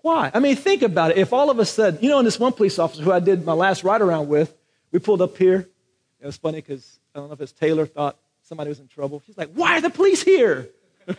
why? 0.02 0.30
I 0.32 0.40
mean, 0.40 0.56
think 0.56 0.82
about 0.82 1.10
it. 1.10 1.18
If 1.18 1.32
all 1.32 1.50
of 1.50 1.58
us 1.58 1.70
said, 1.70 1.98
you 2.00 2.08
know, 2.08 2.18
and 2.18 2.26
this 2.26 2.38
one 2.38 2.52
police 2.52 2.78
officer 2.78 3.02
who 3.02 3.12
I 3.12 3.20
did 3.20 3.44
my 3.44 3.52
last 3.52 3.84
ride 3.84 4.00
around 4.00 4.28
with, 4.28 4.54
we 4.92 4.98
pulled 4.98 5.22
up 5.22 5.36
here. 5.36 5.68
It 6.20 6.26
was 6.26 6.36
funny 6.36 6.58
because 6.58 6.98
I 7.14 7.18
don't 7.18 7.28
know 7.28 7.34
if 7.34 7.40
it's 7.40 7.52
Taylor 7.52 7.86
thought 7.86 8.16
somebody 8.42 8.68
was 8.68 8.80
in 8.80 8.88
trouble. 8.88 9.22
She's 9.26 9.36
like, 9.36 9.50
why 9.52 9.78
are 9.78 9.80
the 9.80 9.90
police 9.90 10.22
here? 10.22 10.68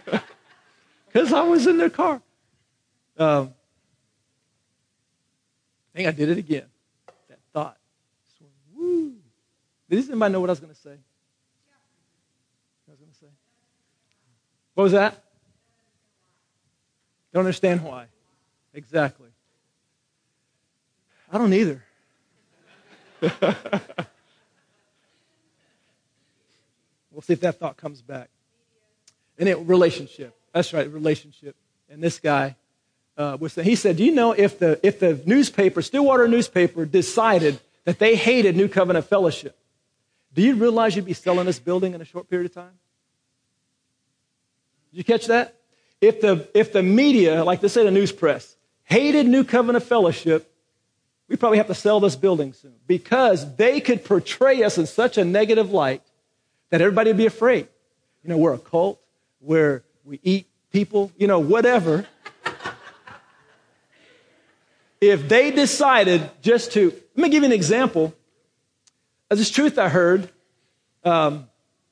Because 1.07 1.33
I 1.33 1.41
was 1.41 1.65
in 1.65 1.77
their 1.77 1.89
car. 1.89 2.21
Um, 3.17 3.53
I 5.93 5.97
think 5.97 6.07
I 6.07 6.11
did 6.11 6.29
it 6.29 6.37
again. 6.37 6.65
That 7.29 7.39
thought. 7.53 7.77
So, 8.37 8.45
woo. 8.75 9.13
Did 9.89 10.09
anybody 10.09 10.33
know 10.33 10.41
what 10.41 10.49
I 10.49 10.51
was 10.51 10.59
going 10.59 10.73
to 10.73 10.79
say? 10.79 10.89
I 10.89 12.91
was 12.91 12.99
going 12.99 13.11
to 13.11 13.17
say. 13.17 13.27
What 14.73 14.83
was 14.83 14.91
that? 14.93 15.23
Don't 17.33 17.41
understand 17.41 17.83
why. 17.83 18.05
Exactly. 18.73 19.29
I 21.31 21.37
don't 21.37 21.53
either. 21.53 21.83
we'll 27.11 27.21
see 27.21 27.33
if 27.33 27.41
that 27.41 27.59
thought 27.59 27.77
comes 27.77 28.01
back. 28.01 28.29
And 29.39 29.49
it 29.49 29.57
relationship. 29.59 30.35
That's 30.53 30.73
right, 30.73 30.91
relationship. 30.91 31.55
And 31.89 32.01
this 32.01 32.19
guy 32.19 32.55
uh, 33.17 33.37
was 33.39 33.53
saying, 33.53 33.67
he 33.67 33.75
said, 33.75 33.97
Do 33.97 34.05
you 34.05 34.13
know 34.13 34.31
if 34.31 34.59
the, 34.59 34.79
if 34.83 34.99
the 34.99 35.21
newspaper, 35.25 35.81
Stillwater 35.81 36.27
newspaper, 36.27 36.85
decided 36.85 37.59
that 37.85 37.99
they 37.99 38.15
hated 38.15 38.55
New 38.55 38.67
Covenant 38.67 39.05
Fellowship, 39.05 39.57
do 40.37 40.43
you 40.43 40.53
realize 40.53 40.95
you'd 40.95 41.03
be 41.03 41.13
selling 41.13 41.47
this 41.47 41.57
building 41.57 41.95
in 41.95 42.01
a 42.01 42.05
short 42.05 42.29
period 42.29 42.45
of 42.45 42.53
time? 42.53 42.77
Did 44.91 44.99
you 44.99 45.03
catch 45.03 45.25
that? 45.25 45.55
If 45.99 46.21
the, 46.21 46.47
if 46.53 46.71
the 46.71 46.83
media, 46.83 47.43
like 47.43 47.59
they 47.59 47.67
say 47.67 47.83
the 47.83 47.89
news 47.89 48.11
press, 48.11 48.55
hated 48.83 49.27
New 49.27 49.43
Covenant 49.43 49.83
Fellowship, 49.83 50.53
we 51.27 51.37
probably 51.37 51.57
have 51.57 51.65
to 51.67 51.73
sell 51.73 51.99
this 51.99 52.15
building 52.15 52.53
soon 52.53 52.75
because 52.85 53.55
they 53.55 53.81
could 53.81 54.05
portray 54.05 54.61
us 54.61 54.77
in 54.77 54.85
such 54.85 55.17
a 55.17 55.25
negative 55.25 55.71
light 55.71 56.03
that 56.69 56.81
everybody 56.81 57.09
would 57.09 57.17
be 57.17 57.25
afraid. 57.25 57.67
You 58.23 58.29
know, 58.29 58.37
we're 58.37 58.53
a 58.53 58.59
cult, 58.59 59.01
where 59.39 59.83
we 60.05 60.19
eat 60.21 60.47
people, 60.71 61.11
you 61.17 61.25
know, 61.25 61.39
whatever 61.39 62.05
if 65.01 65.27
they 65.27 65.51
decided 65.51 66.29
just 66.41 66.73
to, 66.73 66.91
let 67.15 67.23
me 67.23 67.29
give 67.29 67.43
you 67.43 67.47
an 67.47 67.53
example. 67.53 68.13
This 69.29 69.49
truth 69.49 69.77
I 69.77 69.89
heard. 69.89 70.29
Um, 71.03 71.47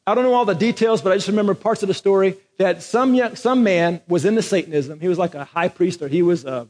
I 0.08 0.14
don't 0.14 0.24
know 0.24 0.34
all 0.34 0.46
the 0.46 0.54
details, 0.54 1.02
but 1.02 1.12
I 1.12 1.16
just 1.16 1.28
remember 1.28 1.54
parts 1.54 1.82
of 1.84 1.88
the 1.88 1.94
story 1.94 2.38
that 2.58 2.84
some, 2.84 3.14
young, 3.14 3.36
some 3.36 3.64
man 3.64 4.02
was 4.08 4.24
into 4.24 4.42
Satanism. 4.42 5.00
He 5.00 5.08
was 5.08 5.18
like 5.18 5.36
a 5.36 5.44
high 5.44 5.68
priest 5.68 6.02
or 6.02 6.08
he 6.08 6.22
was 6.22 6.46
a, 6.46 6.68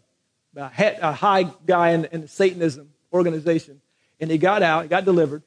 a, 0.56 0.69
head, 0.69 0.99
a 1.01 1.12
high 1.12 1.43
guy 1.43 1.89
in, 1.91 2.06
in 2.06 2.21
the 2.21 2.28
Satanism 2.28 2.89
organization. 3.13 3.82
And 4.19 4.32
he 4.32 4.38
got 4.38 4.63
out, 4.63 4.84
he 4.84 4.88
got 4.88 5.06
delivered. 5.06 5.43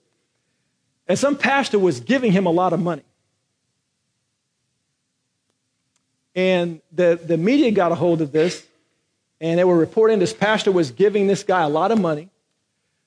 And 1.08 1.18
some 1.18 1.36
pastor 1.36 1.78
was 1.78 2.00
giving 2.00 2.30
him 2.30 2.46
a 2.46 2.50
lot 2.50 2.72
of 2.72 2.80
money. 2.80 3.04
And 6.34 6.80
the, 6.92 7.18
the 7.20 7.38
media 7.38 7.70
got 7.70 7.90
a 7.90 7.94
hold 7.94 8.20
of 8.20 8.30
this 8.30 8.64
and 9.40 9.58
they 9.58 9.64
were 9.64 9.76
reporting 9.76 10.18
this 10.18 10.32
pastor 10.32 10.70
was 10.70 10.90
giving 10.90 11.26
this 11.26 11.42
guy 11.42 11.62
a 11.62 11.68
lot 11.68 11.90
of 11.90 12.00
money. 12.00 12.28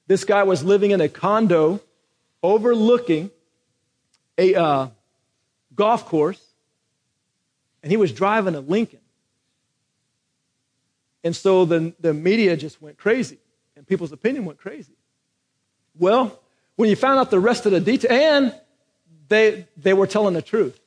This 0.07 0.23
guy 0.23 0.43
was 0.43 0.63
living 0.63 0.91
in 0.91 1.01
a 1.01 1.07
condo 1.07 1.81
overlooking 2.43 3.31
a 4.37 4.55
uh, 4.55 4.87
golf 5.75 6.05
course, 6.05 6.41
and 7.83 7.91
he 7.91 7.97
was 7.97 8.11
driving 8.11 8.55
a 8.55 8.59
Lincoln. 8.59 8.99
And 11.23 11.35
so 11.35 11.65
the, 11.65 11.93
the 11.99 12.13
media 12.13 12.57
just 12.57 12.81
went 12.81 12.97
crazy, 12.97 13.37
and 13.75 13.85
people's 13.85 14.11
opinion 14.11 14.45
went 14.45 14.59
crazy. 14.59 14.93
Well, 15.97 16.39
when 16.75 16.89
you 16.89 16.95
found 16.95 17.19
out 17.19 17.29
the 17.29 17.39
rest 17.39 17.65
of 17.65 17.71
the 17.71 17.79
detail, 17.79 18.11
and 18.11 18.55
they, 19.31 19.65
they 19.77 19.93
were 19.93 20.07
telling 20.07 20.33
the 20.33 20.41
truth. 20.41 20.77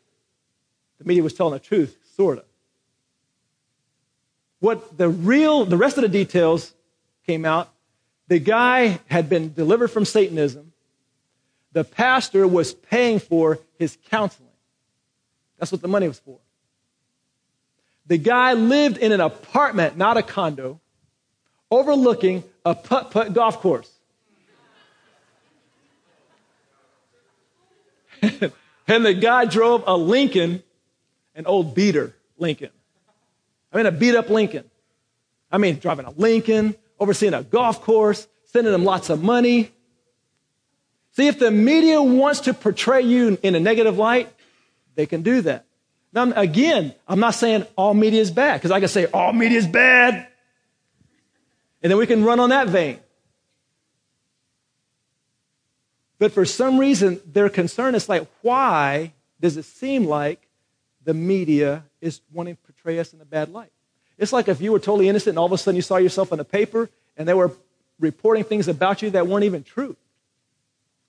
The 0.99 1.05
media 1.05 1.23
was 1.23 1.33
telling 1.33 1.55
the 1.55 1.61
truth, 1.61 1.97
sort 2.15 2.39
of. 2.39 2.45
What 4.61 4.99
the 4.99 5.09
real, 5.09 5.65
the 5.65 5.77
rest 5.79 5.97
of 5.97 6.03
the 6.03 6.09
details 6.09 6.73
came 7.27 7.45
out. 7.45 7.71
The 8.29 8.39
guy 8.39 9.01
had 9.07 9.29
been 9.29 9.55
delivered 9.55 9.89
from 9.89 10.05
Satanism. 10.05 10.74
The 11.75 11.85
pastor 11.85 12.49
was 12.49 12.73
paying 12.73 13.19
for 13.19 13.59
his 13.79 13.99
counseling. 14.09 14.49
That's 15.59 15.73
what 15.73 15.83
the 15.83 15.89
money 15.89 16.09
was 16.09 16.21
for. 16.21 16.39
The 18.07 18.17
guy 18.17 18.53
lived 18.53 18.97
in 18.97 19.13
an 19.13 19.21
apartment, 19.21 19.97
not 19.97 20.17
a 20.17 20.23
condo, 20.23 20.81
overlooking 21.71 22.45
a 22.65 22.75
putt 22.75 23.11
putt 23.11 23.35
golf 23.35 23.61
course. 23.61 23.91
and 28.87 29.05
the 29.05 29.15
guy 29.15 29.45
drove 29.45 29.83
a 29.87 29.97
Lincoln, 29.97 30.63
an 31.35 31.47
old 31.47 31.75
beater 31.75 32.15
Lincoln. 32.39 32.71
I 33.73 33.79
mean, 33.79 33.87
a 33.87 33.93
beat 33.93 34.15
up 34.15 34.31
Lincoln. 34.31 34.71
I 35.51 35.59
mean, 35.59 35.81
driving 35.81 36.07
a 36.07 36.11
Lincoln, 36.11 36.77
overseeing 37.01 37.35
a 37.35 37.43
golf 37.43 37.83
course, 37.83 38.29
sending 38.45 38.73
him 38.73 38.85
lots 38.85 39.11
of 39.11 39.23
money. 39.23 39.73
See, 41.15 41.27
if 41.29 41.39
the 41.39 41.51
media 41.51 42.03
wants 42.03 42.41
to 42.41 42.55
portray 42.55 43.03
you 43.03 43.39
in 43.43 43.55
a 43.55 43.61
negative 43.61 43.99
light, 43.99 44.33
they 44.95 45.07
can 45.07 45.23
do 45.23 45.41
that. 45.43 45.67
Now, 46.13 46.33
again, 46.33 46.95
I'm 47.09 47.21
not 47.21 47.35
saying 47.35 47.67
all 47.77 47.95
media 47.95 48.21
is 48.21 48.31
bad, 48.31 48.55
because 48.55 48.71
I 48.71 48.81
can 48.81 48.89
say 48.89 49.07
all 49.07 49.33
media 49.33 49.59
is 49.59 49.67
bad, 49.67 50.29
and 51.83 51.91
then 51.91 51.99
we 51.99 52.07
can 52.07 52.25
run 52.25 52.41
on 52.41 52.51
that 52.51 52.69
vein. 52.69 53.01
But 56.19 56.33
for 56.33 56.45
some 56.45 56.79
reason, 56.79 57.21
their 57.27 57.49
concern 57.49 57.95
is 57.95 58.09
like, 58.09 58.27
why 58.43 59.13
does 59.41 59.57
it 59.57 59.65
seem 59.65 60.07
like 60.07 60.49
the 61.05 61.15
media 61.15 61.85
is 62.01 62.21
wanting 62.33 62.57
to 62.57 62.63
portray 62.63 62.99
us 62.99 63.13
in 63.13 63.21
a 63.21 63.25
bad 63.25 63.51
light. 63.51 63.71
It's 64.19 64.33
like 64.33 64.49
if 64.49 64.61
you 64.61 64.73
were 64.73 64.79
totally 64.79 65.09
innocent 65.09 65.31
and 65.31 65.39
all 65.39 65.47
of 65.47 65.53
a 65.53 65.59
sudden 65.59 65.77
you 65.77 65.83
saw 65.83 65.97
yourself 65.97 66.33
in 66.33 66.41
a 66.41 66.45
paper 66.45 66.89
and 67.17 67.29
they 67.29 67.35
were 67.35 67.53
reporting 68.01 68.45
things 68.45 68.69
about 68.69 69.03
you 69.03 69.11
that 69.11 69.27
weren't 69.27 69.45
even 69.45 69.63
true. 69.63 69.97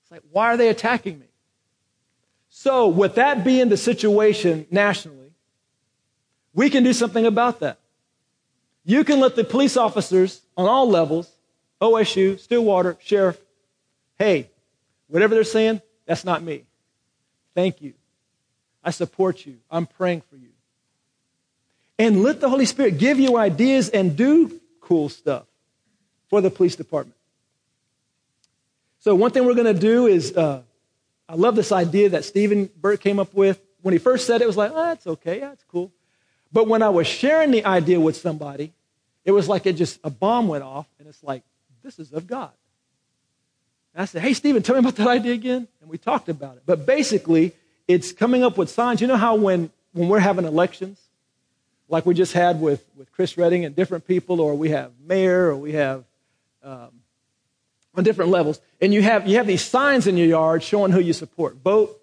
It's 0.06 0.12
like, 0.12 0.22
why 0.30 0.46
are 0.46 0.56
they 0.56 0.68
attacking 0.68 1.18
me? 1.18 1.26
So, 2.48 2.86
with 2.86 3.16
that 3.16 3.42
being 3.42 3.70
the 3.70 3.76
situation 3.76 4.66
nationally, 4.70 5.32
we 6.54 6.70
can 6.70 6.84
do 6.84 6.92
something 6.92 7.26
about 7.26 7.58
that. 7.58 7.80
You 8.84 9.02
can 9.02 9.18
let 9.18 9.34
the 9.34 9.42
police 9.42 9.76
officers 9.76 10.42
on 10.56 10.68
all 10.68 10.88
levels 10.88 11.28
OSU, 11.80 12.38
Stillwater, 12.38 12.96
Sheriff, 13.00 13.36
hey, 14.16 14.48
whatever 15.08 15.34
they're 15.34 15.42
saying, 15.42 15.82
that's 16.06 16.24
not 16.24 16.40
me. 16.40 16.62
Thank 17.54 17.82
you. 17.82 17.94
I 18.84 18.90
support 18.90 19.44
you. 19.44 19.56
I'm 19.68 19.86
praying 19.86 20.22
for 20.30 20.36
you. 20.36 20.50
And 21.98 22.22
let 22.22 22.40
the 22.40 22.48
Holy 22.48 22.64
Spirit 22.64 22.98
give 22.98 23.18
you 23.18 23.36
ideas 23.36 23.88
and 23.88 24.16
do 24.16 24.60
cool 24.80 25.08
stuff 25.08 25.46
for 26.28 26.40
the 26.40 26.50
police 26.50 26.76
department. 26.76 27.15
So, 29.06 29.14
one 29.14 29.30
thing 29.30 29.46
we're 29.46 29.54
going 29.54 29.72
to 29.72 29.80
do 29.80 30.08
is 30.08 30.36
uh, 30.36 30.62
I 31.28 31.36
love 31.36 31.54
this 31.54 31.70
idea 31.70 32.08
that 32.08 32.24
Stephen 32.24 32.68
Burt 32.76 33.00
came 33.00 33.20
up 33.20 33.32
with. 33.34 33.60
When 33.80 33.92
he 33.92 33.98
first 33.98 34.26
said 34.26 34.40
it, 34.40 34.42
it 34.42 34.46
was 34.48 34.56
like, 34.56 34.72
oh, 34.74 34.84
that's 34.86 35.06
okay. 35.06 35.38
Yeah, 35.38 35.52
it's 35.52 35.62
cool. 35.68 35.92
But 36.52 36.66
when 36.66 36.82
I 36.82 36.88
was 36.88 37.06
sharing 37.06 37.52
the 37.52 37.64
idea 37.64 38.00
with 38.00 38.16
somebody, 38.16 38.72
it 39.24 39.30
was 39.30 39.48
like 39.48 39.64
it 39.64 39.74
just, 39.74 40.00
a 40.02 40.10
bomb 40.10 40.48
went 40.48 40.64
off, 40.64 40.88
and 40.98 41.06
it's 41.06 41.22
like, 41.22 41.44
this 41.84 42.00
is 42.00 42.12
of 42.12 42.26
God. 42.26 42.50
And 43.94 44.02
I 44.02 44.06
said, 44.06 44.22
hey, 44.22 44.32
Stephen, 44.32 44.64
tell 44.64 44.74
me 44.74 44.80
about 44.80 44.96
that 44.96 45.06
idea 45.06 45.34
again. 45.34 45.68
And 45.80 45.88
we 45.88 45.98
talked 45.98 46.28
about 46.28 46.56
it. 46.56 46.64
But 46.66 46.84
basically, 46.84 47.52
it's 47.86 48.10
coming 48.10 48.42
up 48.42 48.58
with 48.58 48.70
signs. 48.70 49.00
You 49.00 49.06
know 49.06 49.16
how 49.16 49.36
when, 49.36 49.70
when 49.92 50.08
we're 50.08 50.18
having 50.18 50.46
elections, 50.46 51.00
like 51.88 52.06
we 52.06 52.14
just 52.14 52.32
had 52.32 52.60
with, 52.60 52.84
with 52.96 53.12
Chris 53.12 53.38
Redding 53.38 53.64
and 53.64 53.76
different 53.76 54.04
people, 54.08 54.40
or 54.40 54.56
we 54.56 54.70
have 54.70 54.90
mayor, 55.00 55.50
or 55.50 55.56
we 55.56 55.74
have 55.74 56.02
um, 56.64 56.90
on 57.96 58.04
different 58.04 58.30
levels, 58.30 58.60
and 58.80 58.92
you 58.92 59.02
have, 59.02 59.26
you 59.26 59.36
have 59.36 59.46
these 59.46 59.62
signs 59.62 60.06
in 60.06 60.16
your 60.16 60.26
yard 60.26 60.62
showing 60.62 60.92
who 60.92 61.00
you 61.00 61.12
support. 61.12 61.56
Vote 61.56 62.00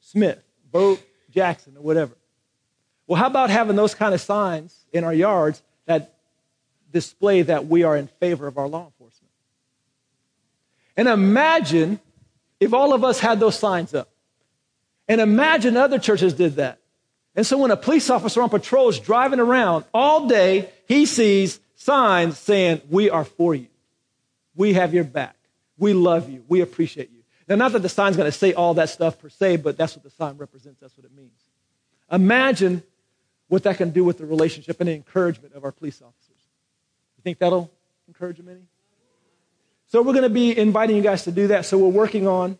Smith, 0.00 0.42
vote 0.72 1.02
Jackson, 1.30 1.76
or 1.76 1.82
whatever. 1.82 2.14
Well, 3.06 3.20
how 3.20 3.26
about 3.26 3.50
having 3.50 3.76
those 3.76 3.94
kind 3.94 4.14
of 4.14 4.20
signs 4.20 4.86
in 4.92 5.04
our 5.04 5.14
yards 5.14 5.62
that 5.86 6.14
display 6.92 7.42
that 7.42 7.66
we 7.66 7.82
are 7.82 7.96
in 7.96 8.06
favor 8.06 8.46
of 8.46 8.58
our 8.58 8.66
law 8.66 8.86
enforcement? 8.86 9.30
And 10.96 11.08
imagine 11.08 12.00
if 12.58 12.72
all 12.72 12.94
of 12.94 13.04
us 13.04 13.20
had 13.20 13.38
those 13.38 13.58
signs 13.58 13.94
up. 13.94 14.08
And 15.08 15.20
imagine 15.20 15.76
other 15.76 15.98
churches 15.98 16.34
did 16.34 16.56
that. 16.56 16.80
And 17.36 17.46
so 17.46 17.58
when 17.58 17.70
a 17.70 17.76
police 17.76 18.08
officer 18.10 18.42
on 18.42 18.48
patrol 18.48 18.88
is 18.88 18.98
driving 18.98 19.40
around 19.40 19.84
all 19.92 20.26
day, 20.26 20.70
he 20.88 21.06
sees 21.06 21.60
signs 21.76 22.38
saying, 22.38 22.80
We 22.88 23.10
are 23.10 23.24
for 23.24 23.54
you. 23.54 23.68
We 24.56 24.72
have 24.72 24.92
your 24.94 25.04
back. 25.04 25.36
We 25.78 25.92
love 25.92 26.30
you. 26.30 26.44
We 26.48 26.62
appreciate 26.62 27.10
you. 27.10 27.22
Now, 27.48 27.54
not 27.56 27.72
that 27.72 27.82
the 27.82 27.88
sign's 27.88 28.16
going 28.16 28.30
to 28.30 28.36
say 28.36 28.54
all 28.54 28.74
that 28.74 28.88
stuff 28.88 29.20
per 29.20 29.28
se, 29.28 29.58
but 29.58 29.76
that's 29.76 29.94
what 29.94 30.02
the 30.02 30.10
sign 30.10 30.36
represents. 30.36 30.80
That's 30.80 30.96
what 30.96 31.04
it 31.04 31.14
means. 31.14 31.38
Imagine 32.10 32.82
what 33.48 33.62
that 33.62 33.76
can 33.76 33.90
do 33.90 34.02
with 34.02 34.18
the 34.18 34.26
relationship 34.26 34.80
and 34.80 34.88
the 34.88 34.94
encouragement 34.94 35.54
of 35.54 35.64
our 35.64 35.70
police 35.70 36.02
officers. 36.02 36.42
You 37.18 37.22
think 37.22 37.38
that'll 37.38 37.70
encourage 38.08 38.38
them 38.38 38.48
any? 38.48 38.62
So 39.88 40.02
we're 40.02 40.12
going 40.12 40.24
to 40.24 40.30
be 40.30 40.56
inviting 40.56 40.96
you 40.96 41.02
guys 41.02 41.24
to 41.24 41.32
do 41.32 41.48
that. 41.48 41.64
So 41.66 41.78
we're 41.78 41.88
working 41.88 42.26
on, 42.26 42.58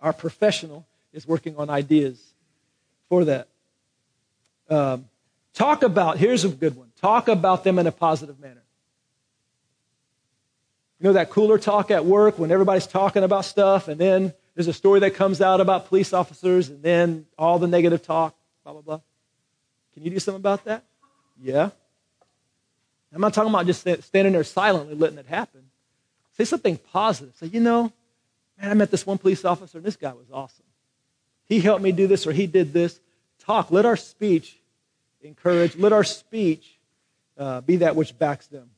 our 0.00 0.12
professional 0.12 0.86
is 1.12 1.26
working 1.26 1.56
on 1.56 1.68
ideas 1.68 2.22
for 3.08 3.24
that. 3.24 3.48
Um, 4.70 5.06
talk 5.54 5.82
about, 5.82 6.18
here's 6.18 6.44
a 6.44 6.48
good 6.48 6.76
one. 6.76 6.92
Talk 7.00 7.26
about 7.26 7.64
them 7.64 7.80
in 7.80 7.86
a 7.88 7.92
positive 7.92 8.38
manner. 8.38 8.61
You 11.02 11.08
know 11.08 11.14
that 11.14 11.30
cooler 11.30 11.58
talk 11.58 11.90
at 11.90 12.04
work 12.04 12.38
when 12.38 12.52
everybody's 12.52 12.86
talking 12.86 13.24
about 13.24 13.44
stuff 13.44 13.88
and 13.88 14.00
then 14.00 14.32
there's 14.54 14.68
a 14.68 14.72
story 14.72 15.00
that 15.00 15.16
comes 15.16 15.40
out 15.40 15.60
about 15.60 15.88
police 15.88 16.12
officers 16.12 16.68
and 16.68 16.80
then 16.80 17.26
all 17.36 17.58
the 17.58 17.66
negative 17.66 18.04
talk, 18.04 18.36
blah, 18.62 18.72
blah, 18.72 18.82
blah. 18.82 19.00
Can 19.94 20.04
you 20.04 20.10
do 20.10 20.20
something 20.20 20.40
about 20.40 20.64
that? 20.66 20.84
Yeah. 21.42 21.70
I'm 23.12 23.20
not 23.20 23.34
talking 23.34 23.50
about 23.50 23.66
just 23.66 23.80
standing 23.80 24.32
there 24.32 24.44
silently 24.44 24.94
letting 24.94 25.18
it 25.18 25.26
happen. 25.26 25.62
Say 26.36 26.44
something 26.44 26.78
positive. 26.92 27.34
Say, 27.34 27.48
you 27.48 27.58
know, 27.58 27.92
man, 28.60 28.70
I 28.70 28.74
met 28.74 28.92
this 28.92 29.04
one 29.04 29.18
police 29.18 29.44
officer 29.44 29.78
and 29.78 29.84
this 29.84 29.96
guy 29.96 30.12
was 30.12 30.26
awesome. 30.32 30.66
He 31.48 31.58
helped 31.58 31.82
me 31.82 31.90
do 31.90 32.06
this 32.06 32.28
or 32.28 32.32
he 32.32 32.46
did 32.46 32.72
this. 32.72 33.00
Talk. 33.40 33.72
Let 33.72 33.86
our 33.86 33.96
speech 33.96 34.56
encourage. 35.20 35.74
Let 35.74 35.92
our 35.92 36.04
speech 36.04 36.78
uh, 37.36 37.60
be 37.60 37.78
that 37.78 37.96
which 37.96 38.16
backs 38.16 38.46
them. 38.46 38.70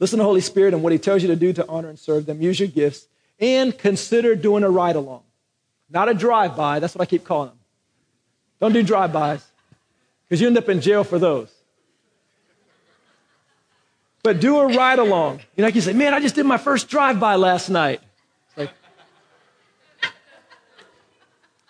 Listen 0.00 0.18
to 0.18 0.22
the 0.22 0.26
Holy 0.26 0.40
Spirit 0.40 0.74
and 0.74 0.82
what 0.82 0.92
He 0.92 0.98
tells 0.98 1.22
you 1.22 1.28
to 1.28 1.36
do 1.36 1.52
to 1.52 1.68
honor 1.68 1.88
and 1.88 1.98
serve 1.98 2.26
them. 2.26 2.40
Use 2.42 2.58
your 2.58 2.68
gifts 2.68 3.06
and 3.38 3.76
consider 3.76 4.34
doing 4.34 4.64
a 4.64 4.70
ride 4.70 4.96
along, 4.96 5.22
not 5.88 6.08
a 6.08 6.14
drive 6.14 6.56
by. 6.56 6.80
That's 6.80 6.94
what 6.94 7.02
I 7.02 7.06
keep 7.06 7.24
calling 7.24 7.50
them. 7.50 7.58
Don't 8.60 8.72
do 8.72 8.82
drive 8.82 9.12
bys 9.12 9.44
because 10.26 10.40
you 10.40 10.46
end 10.46 10.58
up 10.58 10.68
in 10.68 10.80
jail 10.80 11.04
for 11.04 11.18
those. 11.18 11.50
But 14.22 14.40
do 14.40 14.58
a 14.58 14.66
ride 14.66 14.98
along. 14.98 15.40
You 15.56 15.62
know, 15.62 15.64
like 15.64 15.74
you 15.74 15.80
say, 15.80 15.94
man, 15.94 16.12
I 16.12 16.20
just 16.20 16.34
did 16.34 16.44
my 16.44 16.58
first 16.58 16.88
drive 16.88 17.18
by 17.18 17.36
last 17.36 17.70
night. 17.70 18.00
It's 18.48 18.58
like, 18.58 18.70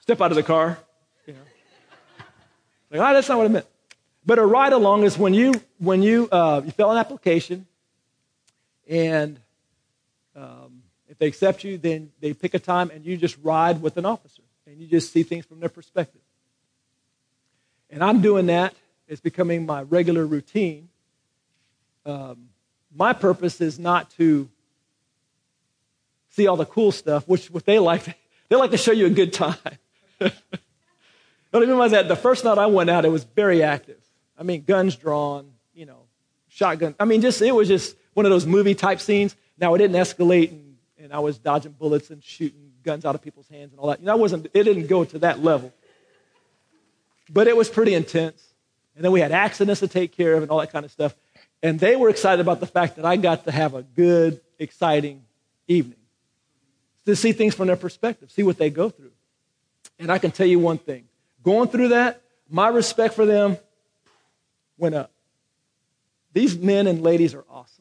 step 0.02 0.20
out 0.20 0.32
of 0.32 0.36
the 0.36 0.42
car. 0.42 0.78
You 1.26 1.34
know, 1.34 1.40
like, 2.90 3.00
oh, 3.00 3.14
that's 3.14 3.28
not 3.28 3.38
what 3.38 3.44
I 3.44 3.48
meant. 3.48 3.66
But 4.26 4.40
a 4.40 4.44
ride 4.44 4.72
along 4.72 5.04
is 5.04 5.16
when 5.16 5.32
you 5.32 5.54
when 5.78 6.02
you 6.02 6.28
uh, 6.30 6.60
you 6.64 6.72
fill 6.72 6.90
an 6.90 6.98
application, 6.98 7.66
and 8.90 9.40
um, 10.36 10.82
if 11.08 11.16
they 11.16 11.26
accept 11.26 11.64
you, 11.64 11.78
then 11.78 12.12
they 12.20 12.34
pick 12.34 12.52
a 12.52 12.58
time 12.58 12.90
and 12.90 13.06
you 13.06 13.16
just 13.16 13.38
ride 13.42 13.80
with 13.80 13.96
an 13.96 14.04
officer, 14.04 14.42
and 14.66 14.78
you 14.78 14.86
just 14.86 15.10
see 15.12 15.22
things 15.22 15.46
from 15.46 15.60
their 15.60 15.70
perspective. 15.70 16.20
And 17.88 18.04
I'm 18.04 18.20
doing 18.20 18.46
that. 18.46 18.74
It's 19.08 19.22
becoming 19.22 19.64
my 19.64 19.82
regular 19.82 20.26
routine 20.26 20.90
um, 22.06 22.48
my 22.94 23.12
purpose 23.12 23.60
is 23.60 23.78
not 23.78 24.10
to 24.12 24.48
see 26.30 26.46
all 26.46 26.56
the 26.56 26.66
cool 26.66 26.92
stuff, 26.92 27.26
which 27.28 27.50
what 27.50 27.64
they 27.66 27.78
like, 27.78 28.04
they 28.48 28.56
like 28.56 28.70
to 28.70 28.76
show 28.76 28.92
you 28.92 29.06
a 29.06 29.10
good 29.10 29.32
time. 29.32 29.56
what 30.18 30.32
I 31.54 31.60
mean 31.60 31.78
by 31.78 31.88
that, 31.88 32.08
the 32.08 32.16
first 32.16 32.44
night 32.44 32.58
I 32.58 32.66
went 32.66 32.90
out, 32.90 33.04
it 33.04 33.10
was 33.10 33.24
very 33.24 33.62
active. 33.62 33.98
I 34.38 34.42
mean, 34.42 34.64
guns 34.64 34.96
drawn, 34.96 35.52
you 35.74 35.86
know, 35.86 36.06
shotgun. 36.48 36.94
I 36.98 37.04
mean, 37.04 37.20
just 37.20 37.42
it 37.42 37.52
was 37.52 37.68
just 37.68 37.96
one 38.14 38.26
of 38.26 38.30
those 38.30 38.46
movie 38.46 38.74
type 38.74 39.00
scenes. 39.00 39.36
Now 39.58 39.74
it 39.74 39.78
didn't 39.78 39.96
escalate, 39.96 40.50
and, 40.50 40.76
and 40.98 41.12
I 41.12 41.20
was 41.20 41.38
dodging 41.38 41.72
bullets 41.72 42.10
and 42.10 42.22
shooting 42.22 42.72
guns 42.82 43.04
out 43.04 43.14
of 43.14 43.22
people's 43.22 43.48
hands 43.48 43.72
and 43.72 43.80
all 43.80 43.88
that. 43.88 44.00
You 44.00 44.06
know, 44.06 44.12
I 44.12 44.16
wasn't. 44.16 44.46
It 44.52 44.64
didn't 44.64 44.86
go 44.86 45.04
to 45.04 45.18
that 45.20 45.42
level, 45.42 45.72
but 47.28 47.46
it 47.46 47.56
was 47.56 47.68
pretty 47.68 47.94
intense. 47.94 48.42
And 48.96 49.04
then 49.04 49.12
we 49.12 49.20
had 49.20 49.32
accidents 49.32 49.80
to 49.80 49.88
take 49.88 50.16
care 50.16 50.34
of 50.34 50.42
and 50.42 50.50
all 50.50 50.58
that 50.58 50.72
kind 50.72 50.84
of 50.84 50.90
stuff. 50.90 51.14
And 51.62 51.78
they 51.78 51.96
were 51.96 52.08
excited 52.08 52.40
about 52.40 52.60
the 52.60 52.66
fact 52.66 52.96
that 52.96 53.04
I 53.04 53.16
got 53.16 53.44
to 53.44 53.52
have 53.52 53.74
a 53.74 53.82
good, 53.82 54.40
exciting 54.58 55.22
evening. 55.68 55.96
To 57.06 57.16
see 57.16 57.32
things 57.32 57.54
from 57.54 57.66
their 57.66 57.76
perspective, 57.76 58.30
see 58.30 58.42
what 58.42 58.58
they 58.58 58.70
go 58.70 58.88
through. 58.90 59.12
And 59.98 60.10
I 60.10 60.18
can 60.18 60.30
tell 60.30 60.46
you 60.46 60.58
one 60.58 60.78
thing 60.78 61.04
going 61.42 61.68
through 61.68 61.88
that, 61.88 62.22
my 62.48 62.68
respect 62.68 63.14
for 63.14 63.24
them 63.24 63.56
went 64.76 64.94
up. 64.94 65.10
These 66.32 66.58
men 66.58 66.86
and 66.86 67.02
ladies 67.02 67.34
are 67.34 67.44
awesome. 67.50 67.79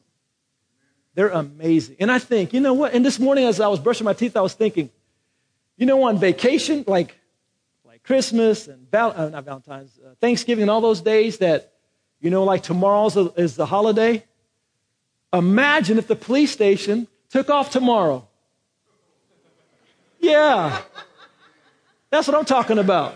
They're 1.20 1.28
amazing. 1.28 1.96
And 2.00 2.10
I 2.10 2.18
think, 2.18 2.54
you 2.54 2.60
know 2.60 2.72
what? 2.72 2.94
And 2.94 3.04
this 3.04 3.18
morning, 3.18 3.44
as 3.44 3.60
I 3.60 3.68
was 3.68 3.78
brushing 3.78 4.06
my 4.06 4.14
teeth, 4.14 4.38
I 4.38 4.40
was 4.40 4.54
thinking, 4.54 4.88
you 5.76 5.84
know, 5.84 6.04
on 6.04 6.16
vacation, 6.16 6.82
like, 6.86 7.14
like 7.84 8.02
Christmas 8.04 8.66
and 8.68 8.90
Val- 8.90 9.12
uh, 9.14 9.28
not 9.28 9.44
Valentine's, 9.44 9.98
uh, 10.02 10.14
Thanksgiving, 10.18 10.62
and 10.62 10.70
all 10.70 10.80
those 10.80 11.02
days 11.02 11.36
that 11.36 11.74
you 12.22 12.30
know, 12.30 12.44
like 12.44 12.62
tomorrow's 12.62 13.18
is 13.36 13.54
the 13.54 13.66
holiday. 13.66 14.24
Imagine 15.30 15.98
if 15.98 16.06
the 16.06 16.16
police 16.16 16.52
station 16.52 17.06
took 17.28 17.50
off 17.50 17.70
tomorrow. 17.70 18.26
Yeah. 20.20 20.80
That's 22.08 22.28
what 22.28 22.34
I'm 22.34 22.46
talking 22.46 22.78
about. 22.78 23.14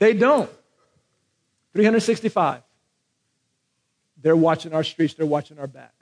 They 0.00 0.14
don't. 0.14 0.50
365. 1.74 2.60
They're 4.20 4.34
watching 4.34 4.72
our 4.72 4.82
streets, 4.82 5.14
they're 5.14 5.26
watching 5.26 5.60
our 5.60 5.68
backs. 5.68 5.95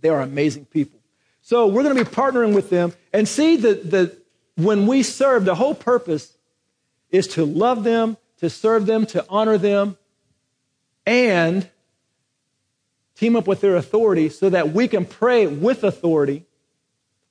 They 0.00 0.08
are 0.08 0.20
amazing 0.20 0.66
people. 0.66 0.98
So 1.42 1.66
we're 1.66 1.82
going 1.82 1.96
to 1.96 2.04
be 2.04 2.10
partnering 2.10 2.54
with 2.54 2.70
them 2.70 2.92
and 3.12 3.26
see 3.26 3.56
that 3.56 3.90
the, 3.90 4.16
when 4.56 4.86
we 4.86 5.02
serve, 5.02 5.44
the 5.44 5.54
whole 5.54 5.74
purpose 5.74 6.36
is 7.10 7.26
to 7.28 7.44
love 7.44 7.84
them, 7.84 8.16
to 8.38 8.50
serve 8.50 8.86
them, 8.86 9.06
to 9.06 9.24
honor 9.28 9.56
them, 9.56 9.96
and 11.06 11.68
team 13.14 13.34
up 13.34 13.46
with 13.46 13.60
their 13.60 13.76
authority 13.76 14.28
so 14.28 14.50
that 14.50 14.72
we 14.72 14.86
can 14.88 15.04
pray 15.04 15.46
with 15.46 15.82
authority 15.84 16.44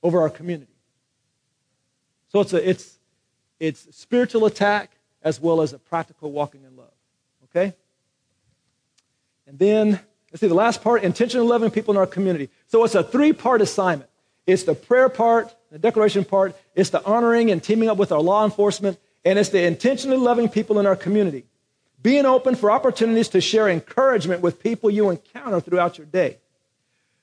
over 0.02 0.20
our 0.20 0.30
community. 0.30 0.72
So 2.28 2.40
it's 2.40 2.52
a 2.52 2.68
it's 2.68 2.98
it's 3.58 3.96
spiritual 3.96 4.44
attack 4.46 4.90
as 5.22 5.40
well 5.40 5.62
as 5.62 5.72
a 5.72 5.78
practical 5.78 6.30
walking 6.30 6.64
in 6.64 6.76
love. 6.76 6.92
Okay? 7.44 7.74
And 9.46 9.58
then 9.58 10.00
let's 10.30 10.40
see 10.40 10.48
the 10.48 10.54
last 10.54 10.82
part, 10.82 11.02
intentionally 11.02 11.46
loving 11.46 11.70
people 11.70 11.94
in 11.94 11.98
our 11.98 12.06
community. 12.06 12.50
So 12.66 12.84
it's 12.84 12.94
a 12.94 13.02
three-part 13.02 13.60
assignment. 13.60 14.10
It's 14.46 14.64
the 14.64 14.74
prayer 14.74 15.08
part, 15.08 15.54
the 15.70 15.78
declaration 15.78 16.24
part, 16.24 16.56
it's 16.74 16.90
the 16.90 17.04
honoring 17.04 17.50
and 17.50 17.62
teaming 17.62 17.88
up 17.88 17.98
with 17.98 18.12
our 18.12 18.20
law 18.20 18.44
enforcement, 18.44 18.98
and 19.24 19.38
it's 19.38 19.50
the 19.50 19.62
intentionally 19.62 20.16
loving 20.16 20.48
people 20.48 20.78
in 20.78 20.86
our 20.86 20.96
community 20.96 21.44
being 22.02 22.26
open 22.26 22.54
for 22.54 22.70
opportunities 22.70 23.28
to 23.28 23.40
share 23.40 23.68
encouragement 23.68 24.40
with 24.40 24.62
people 24.62 24.90
you 24.90 25.10
encounter 25.10 25.60
throughout 25.60 25.98
your 25.98 26.06
day. 26.06 26.38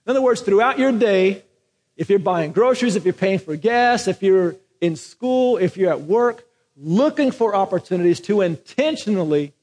In 0.05 0.11
other 0.11 0.21
words, 0.21 0.41
throughout 0.41 0.77
your 0.77 0.91
day, 0.91 1.43
if 1.97 2.09
you're 2.09 2.19
buying 2.19 2.51
groceries, 2.51 2.95
if 2.95 3.05
you're 3.05 3.13
paying 3.13 3.39
for 3.39 3.55
gas, 3.55 4.07
if 4.07 4.21
you're 4.21 4.55
in 4.81 4.95
school, 4.95 5.57
if 5.57 5.77
you're 5.77 5.89
at 5.89 6.01
work, 6.01 6.45
looking 6.77 7.31
for 7.31 7.55
opportunities 7.55 8.19
to 8.21 8.41
intentionally 8.41 9.53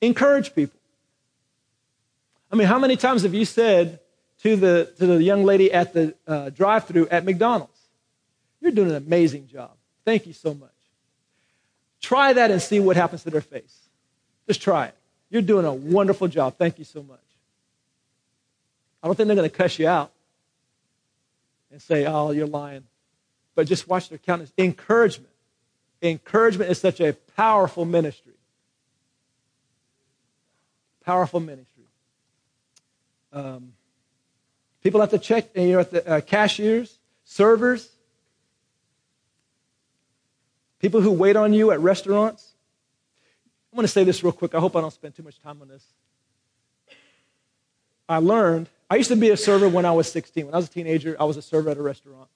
encourage 0.00 0.54
people. 0.54 0.78
I 2.50 2.56
mean, 2.56 2.66
how 2.66 2.78
many 2.78 2.96
times 2.96 3.22
have 3.22 3.34
you 3.34 3.44
said 3.44 4.00
to 4.42 4.56
the, 4.56 4.92
to 4.98 5.06
the 5.06 5.22
young 5.22 5.44
lady 5.44 5.72
at 5.72 5.92
the 5.92 6.14
uh, 6.26 6.50
drive 6.50 6.86
through 6.86 7.08
at 7.08 7.24
McDonald's, 7.24 7.78
You're 8.60 8.72
doing 8.72 8.90
an 8.90 8.96
amazing 8.96 9.48
job. 9.48 9.72
Thank 10.04 10.26
you 10.26 10.32
so 10.32 10.54
much. 10.54 10.70
Try 12.00 12.32
that 12.32 12.50
and 12.50 12.60
see 12.60 12.80
what 12.80 12.96
happens 12.96 13.22
to 13.24 13.30
their 13.30 13.40
face. 13.40 13.76
Just 14.46 14.62
try 14.62 14.86
it. 14.86 14.94
You're 15.30 15.42
doing 15.42 15.64
a 15.64 15.72
wonderful 15.72 16.28
job. 16.28 16.56
Thank 16.56 16.78
you 16.78 16.84
so 16.84 17.02
much. 17.02 17.18
I 19.02 19.06
don't 19.06 19.14
think 19.14 19.28
they're 19.28 19.36
going 19.36 19.48
to 19.48 19.56
cuss 19.56 19.78
you 19.78 19.86
out 19.86 20.10
and 21.70 21.80
say, 21.80 22.06
oh, 22.06 22.32
you're 22.32 22.46
lying. 22.46 22.84
But 23.54 23.66
just 23.66 23.88
watch 23.88 24.08
their 24.08 24.18
countenance. 24.18 24.52
Encouragement. 24.58 25.32
Encouragement 26.02 26.70
is 26.70 26.80
such 26.80 27.00
a 27.00 27.12
powerful 27.36 27.84
ministry. 27.84 28.32
Powerful 31.04 31.40
ministry. 31.40 31.66
Um, 33.32 33.72
people 34.82 35.02
at 35.02 35.10
the 35.10 35.18
check, 35.18 35.50
you 35.54 35.72
know, 35.72 35.80
at 35.80 35.90
the 35.90 36.08
uh, 36.08 36.20
cashiers, 36.20 36.98
servers, 37.24 37.88
people 40.80 41.00
who 41.00 41.12
wait 41.12 41.36
on 41.36 41.52
you 41.52 41.70
at 41.70 41.80
restaurants. 41.80 42.52
I'm 43.72 43.76
going 43.76 43.84
to 43.84 43.92
say 43.92 44.04
this 44.04 44.24
real 44.24 44.32
quick. 44.32 44.54
I 44.54 44.58
hope 44.58 44.74
I 44.74 44.80
don't 44.80 44.92
spend 44.92 45.14
too 45.14 45.22
much 45.22 45.40
time 45.40 45.62
on 45.62 45.68
this. 45.68 45.84
I 48.08 48.18
learned, 48.18 48.68
I 48.90 48.96
used 48.96 49.10
to 49.10 49.16
be 49.16 49.30
a 49.30 49.36
server 49.36 49.68
when 49.68 49.84
I 49.84 49.92
was 49.92 50.10
16. 50.10 50.46
When 50.46 50.54
I 50.54 50.56
was 50.56 50.66
a 50.66 50.70
teenager, 50.70 51.16
I 51.20 51.24
was 51.24 51.36
a 51.36 51.42
server 51.42 51.70
at 51.70 51.76
a 51.76 51.82
restaurant 51.82 52.28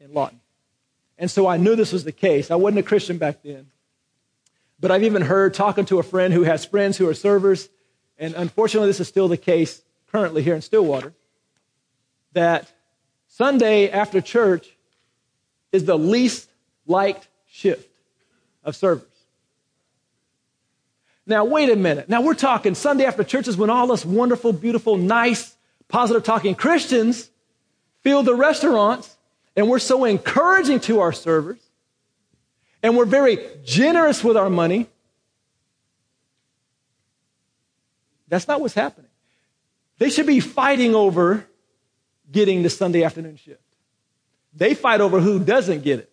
in 0.00 0.14
Lawton. 0.14 0.40
And 1.18 1.28
so 1.28 1.48
I 1.48 1.56
knew 1.56 1.74
this 1.74 1.92
was 1.92 2.04
the 2.04 2.12
case. 2.12 2.50
I 2.50 2.54
wasn't 2.54 2.78
a 2.78 2.82
Christian 2.84 3.18
back 3.18 3.42
then. 3.42 3.66
But 4.78 4.92
I've 4.92 5.02
even 5.02 5.22
heard 5.22 5.52
talking 5.52 5.84
to 5.86 5.98
a 5.98 6.02
friend 6.02 6.32
who 6.32 6.44
has 6.44 6.64
friends 6.64 6.96
who 6.96 7.08
are 7.08 7.14
servers, 7.14 7.68
and 8.18 8.34
unfortunately, 8.34 8.88
this 8.88 9.00
is 9.00 9.08
still 9.08 9.28
the 9.28 9.36
case 9.36 9.82
currently 10.10 10.42
here 10.42 10.54
in 10.54 10.62
Stillwater, 10.62 11.12
that 12.32 12.70
Sunday 13.28 13.90
after 13.90 14.20
church 14.20 14.68
is 15.72 15.84
the 15.84 15.98
least 15.98 16.48
liked 16.86 17.28
shift 17.48 17.88
of 18.64 18.76
servers. 18.76 19.06
Now, 21.26 21.44
wait 21.44 21.70
a 21.70 21.76
minute. 21.76 22.08
Now, 22.08 22.22
we're 22.22 22.34
talking 22.34 22.74
Sunday 22.74 23.04
after 23.04 23.22
church 23.22 23.46
is 23.46 23.56
when 23.56 23.70
all 23.70 23.92
us 23.92 24.04
wonderful, 24.04 24.52
beautiful, 24.52 24.96
nice, 24.96 25.54
positive 25.88 26.24
talking 26.24 26.54
Christians 26.54 27.30
fill 28.02 28.22
the 28.22 28.34
restaurants, 28.34 29.16
and 29.54 29.68
we're 29.68 29.78
so 29.78 30.04
encouraging 30.04 30.80
to 30.80 31.00
our 31.00 31.12
servers, 31.12 31.60
and 32.82 32.96
we're 32.96 33.04
very 33.04 33.38
generous 33.64 34.24
with 34.24 34.36
our 34.36 34.50
money. 34.50 34.88
That's 38.28 38.48
not 38.48 38.60
what's 38.60 38.74
happening. 38.74 39.09
They 40.00 40.08
should 40.08 40.26
be 40.26 40.40
fighting 40.40 40.94
over 40.94 41.46
getting 42.32 42.62
the 42.62 42.70
Sunday 42.70 43.04
afternoon 43.04 43.36
shift. 43.36 43.60
They 44.54 44.74
fight 44.74 45.02
over 45.02 45.20
who 45.20 45.38
doesn't 45.38 45.82
get 45.82 45.98
it. 45.98 46.10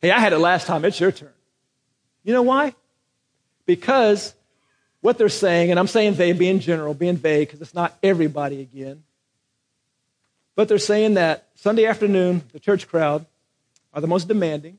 Hey, 0.00 0.10
I 0.10 0.18
had 0.18 0.32
it 0.32 0.38
last 0.38 0.66
time. 0.66 0.82
It's 0.86 0.98
your 0.98 1.12
turn. 1.12 1.28
You 2.24 2.32
know 2.32 2.40
why? 2.40 2.74
Because 3.66 4.34
what 5.02 5.18
they're 5.18 5.28
saying, 5.28 5.70
and 5.70 5.78
I'm 5.78 5.88
saying 5.88 6.14
they 6.14 6.32
being 6.32 6.58
general, 6.58 6.94
being 6.94 7.18
vague, 7.18 7.48
because 7.48 7.60
it's 7.60 7.74
not 7.74 7.98
everybody 8.02 8.62
again. 8.62 9.04
But 10.56 10.68
they're 10.68 10.78
saying 10.78 11.14
that 11.14 11.48
Sunday 11.56 11.84
afternoon, 11.84 12.42
the 12.54 12.58
church 12.58 12.88
crowd 12.88 13.26
are 13.92 14.00
the 14.00 14.06
most 14.06 14.26
demanding, 14.26 14.78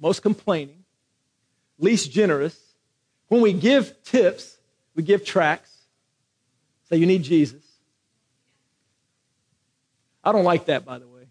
most 0.00 0.20
complaining, 0.20 0.82
least 1.78 2.10
generous. 2.10 2.58
When 3.28 3.40
we 3.40 3.52
give 3.52 4.02
tips, 4.02 4.56
we 4.96 5.04
give 5.04 5.24
tracts. 5.24 5.75
Say, 6.88 6.96
you 6.96 7.06
need 7.06 7.22
Jesus. 7.22 7.62
I 10.22 10.32
don't 10.32 10.44
like 10.44 10.66
that, 10.66 10.84
by 10.84 10.98
the 10.98 11.06
way. 11.06 11.26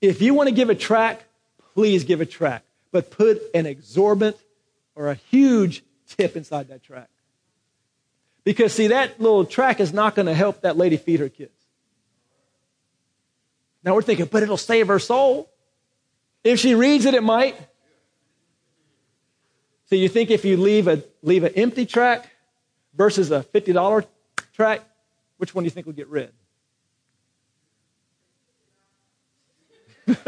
If 0.00 0.22
you 0.22 0.34
want 0.34 0.48
to 0.48 0.54
give 0.54 0.70
a 0.70 0.74
track, 0.74 1.24
please 1.74 2.04
give 2.04 2.20
a 2.20 2.26
track, 2.26 2.64
but 2.92 3.10
put 3.10 3.40
an 3.54 3.66
exorbitant 3.66 4.36
or 4.94 5.10
a 5.10 5.14
huge 5.14 5.82
tip 6.08 6.36
inside 6.36 6.68
that 6.68 6.82
track. 6.82 7.08
Because, 8.44 8.72
see, 8.72 8.88
that 8.88 9.20
little 9.20 9.44
track 9.44 9.80
is 9.80 9.92
not 9.92 10.14
going 10.14 10.26
to 10.26 10.34
help 10.34 10.62
that 10.62 10.76
lady 10.76 10.96
feed 10.96 11.20
her 11.20 11.28
kids. 11.28 11.52
Now 13.82 13.94
we're 13.94 14.02
thinking, 14.02 14.26
but 14.26 14.42
it'll 14.42 14.56
save 14.56 14.88
her 14.88 14.98
soul. 14.98 15.50
If 16.44 16.60
she 16.60 16.74
reads 16.74 17.06
it, 17.06 17.14
it 17.14 17.22
might. 17.22 17.56
So 19.86 19.96
you 19.96 20.08
think 20.08 20.30
if 20.30 20.44
you 20.44 20.56
leave 20.56 20.88
a 20.88 21.02
leave 21.22 21.44
an 21.44 21.52
empty 21.54 21.86
track 21.86 22.28
versus 22.96 23.30
a 23.30 23.42
$50 23.42 24.06
track, 24.54 24.82
which 25.36 25.54
one 25.54 25.64
do 25.64 25.66
you 25.66 25.70
think 25.70 25.86
will 25.86 25.92
get 25.92 26.08
read? 26.08 26.30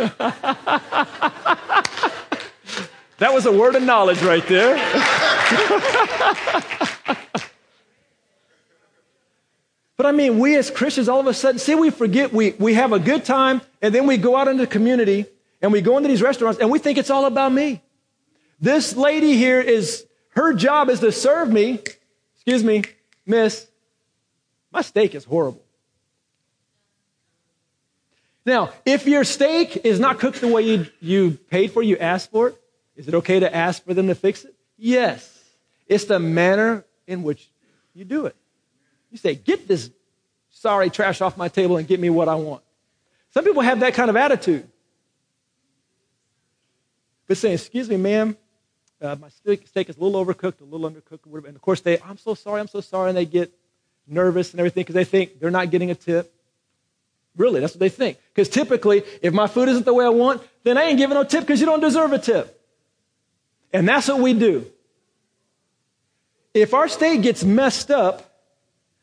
that 3.18 3.32
was 3.32 3.46
a 3.46 3.52
word 3.52 3.76
of 3.76 3.82
knowledge 3.82 4.20
right 4.22 4.44
there. 4.48 4.74
but 9.96 10.06
I 10.06 10.12
mean, 10.12 10.40
we 10.40 10.56
as 10.56 10.68
Christians, 10.70 11.08
all 11.08 11.20
of 11.20 11.26
a 11.28 11.34
sudden, 11.34 11.60
see, 11.60 11.76
we 11.76 11.90
forget 11.90 12.32
we, 12.32 12.52
we 12.58 12.74
have 12.74 12.92
a 12.92 12.98
good 12.98 13.24
time, 13.24 13.60
and 13.80 13.94
then 13.94 14.06
we 14.08 14.16
go 14.16 14.34
out 14.36 14.48
into 14.48 14.64
the 14.64 14.66
community 14.66 15.26
and 15.62 15.72
we 15.72 15.80
go 15.80 15.96
into 15.96 16.08
these 16.08 16.22
restaurants 16.22 16.60
and 16.60 16.70
we 16.70 16.80
think 16.80 16.98
it's 16.98 17.10
all 17.10 17.24
about 17.26 17.52
me. 17.52 17.80
This 18.60 18.96
lady 18.96 19.36
here 19.36 19.60
is, 19.60 20.04
her 20.30 20.52
job 20.52 20.88
is 20.88 21.00
to 21.00 21.12
serve 21.12 21.52
me. 21.52 21.80
Excuse 22.48 22.64
me, 22.64 22.82
miss, 23.26 23.66
my 24.72 24.80
steak 24.80 25.14
is 25.14 25.22
horrible. 25.22 25.60
Now, 28.46 28.72
if 28.86 29.06
your 29.06 29.22
steak 29.24 29.84
is 29.84 30.00
not 30.00 30.18
cooked 30.18 30.40
the 30.40 30.48
way 30.48 30.62
you, 30.62 30.86
you 30.98 31.32
paid 31.32 31.72
for, 31.72 31.82
you 31.82 31.98
asked 31.98 32.30
for 32.30 32.48
it, 32.48 32.58
is 32.96 33.06
it 33.06 33.12
okay 33.16 33.40
to 33.40 33.54
ask 33.54 33.84
for 33.84 33.92
them 33.92 34.06
to 34.06 34.14
fix 34.14 34.46
it? 34.46 34.54
Yes. 34.78 35.44
It's 35.88 36.06
the 36.06 36.18
manner 36.18 36.86
in 37.06 37.22
which 37.22 37.50
you 37.92 38.06
do 38.06 38.24
it. 38.24 38.34
You 39.10 39.18
say, 39.18 39.34
get 39.34 39.68
this 39.68 39.90
sorry 40.48 40.88
trash 40.88 41.20
off 41.20 41.36
my 41.36 41.48
table 41.48 41.76
and 41.76 41.86
get 41.86 42.00
me 42.00 42.08
what 42.08 42.30
I 42.30 42.36
want. 42.36 42.62
Some 43.34 43.44
people 43.44 43.60
have 43.60 43.80
that 43.80 43.92
kind 43.92 44.08
of 44.08 44.16
attitude. 44.16 44.66
But 47.26 47.36
saying, 47.36 47.56
excuse 47.56 47.90
me, 47.90 47.98
ma'am, 47.98 48.38
uh, 49.00 49.16
my 49.20 49.28
steak, 49.28 49.66
steak, 49.66 49.88
is 49.88 49.96
a 49.96 50.00
little 50.00 50.24
overcooked, 50.24 50.60
a 50.60 50.64
little 50.64 50.90
undercooked, 50.90 51.26
whatever. 51.26 51.46
And 51.46 51.56
of 51.56 51.62
course, 51.62 51.80
they, 51.80 52.00
I'm 52.00 52.18
so 52.18 52.34
sorry, 52.34 52.60
I'm 52.60 52.68
so 52.68 52.80
sorry, 52.80 53.10
and 53.10 53.16
they 53.16 53.26
get 53.26 53.52
nervous 54.06 54.52
and 54.52 54.60
everything 54.60 54.82
because 54.82 54.94
they 54.94 55.04
think 55.04 55.38
they're 55.38 55.50
not 55.50 55.70
getting 55.70 55.90
a 55.90 55.94
tip. 55.94 56.34
Really, 57.36 57.60
that's 57.60 57.74
what 57.74 57.80
they 57.80 57.88
think. 57.88 58.18
Because 58.34 58.48
typically, 58.48 59.04
if 59.22 59.32
my 59.32 59.46
food 59.46 59.68
isn't 59.68 59.84
the 59.84 59.94
way 59.94 60.04
I 60.04 60.08
want, 60.08 60.42
then 60.64 60.76
I 60.76 60.84
ain't 60.84 60.98
giving 60.98 61.14
no 61.14 61.24
tip 61.24 61.42
because 61.42 61.60
you 61.60 61.66
don't 61.66 61.80
deserve 61.80 62.12
a 62.12 62.18
tip. 62.18 62.60
And 63.72 63.88
that's 63.88 64.08
what 64.08 64.18
we 64.18 64.34
do. 64.34 64.66
If 66.54 66.74
our 66.74 66.88
state 66.88 67.22
gets 67.22 67.44
messed 67.44 67.90
up, 67.90 68.28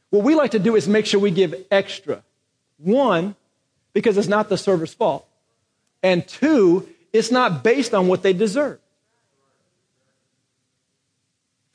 what 0.10 0.24
we 0.24 0.36
like 0.36 0.52
to 0.52 0.60
do 0.60 0.76
is 0.76 0.88
make 0.88 1.06
sure 1.06 1.20
we 1.20 1.32
give 1.32 1.56
extra. 1.72 2.24
One, 2.78 3.36
because 3.94 4.18
it's 4.18 4.28
not 4.28 4.50
the 4.50 4.58
server's 4.58 4.94
fault. 4.94 5.26
And 6.04 6.28
two, 6.28 6.90
it's 7.14 7.32
not 7.32 7.64
based 7.64 7.94
on 7.94 8.08
what 8.08 8.22
they 8.22 8.34
deserve. 8.34 8.80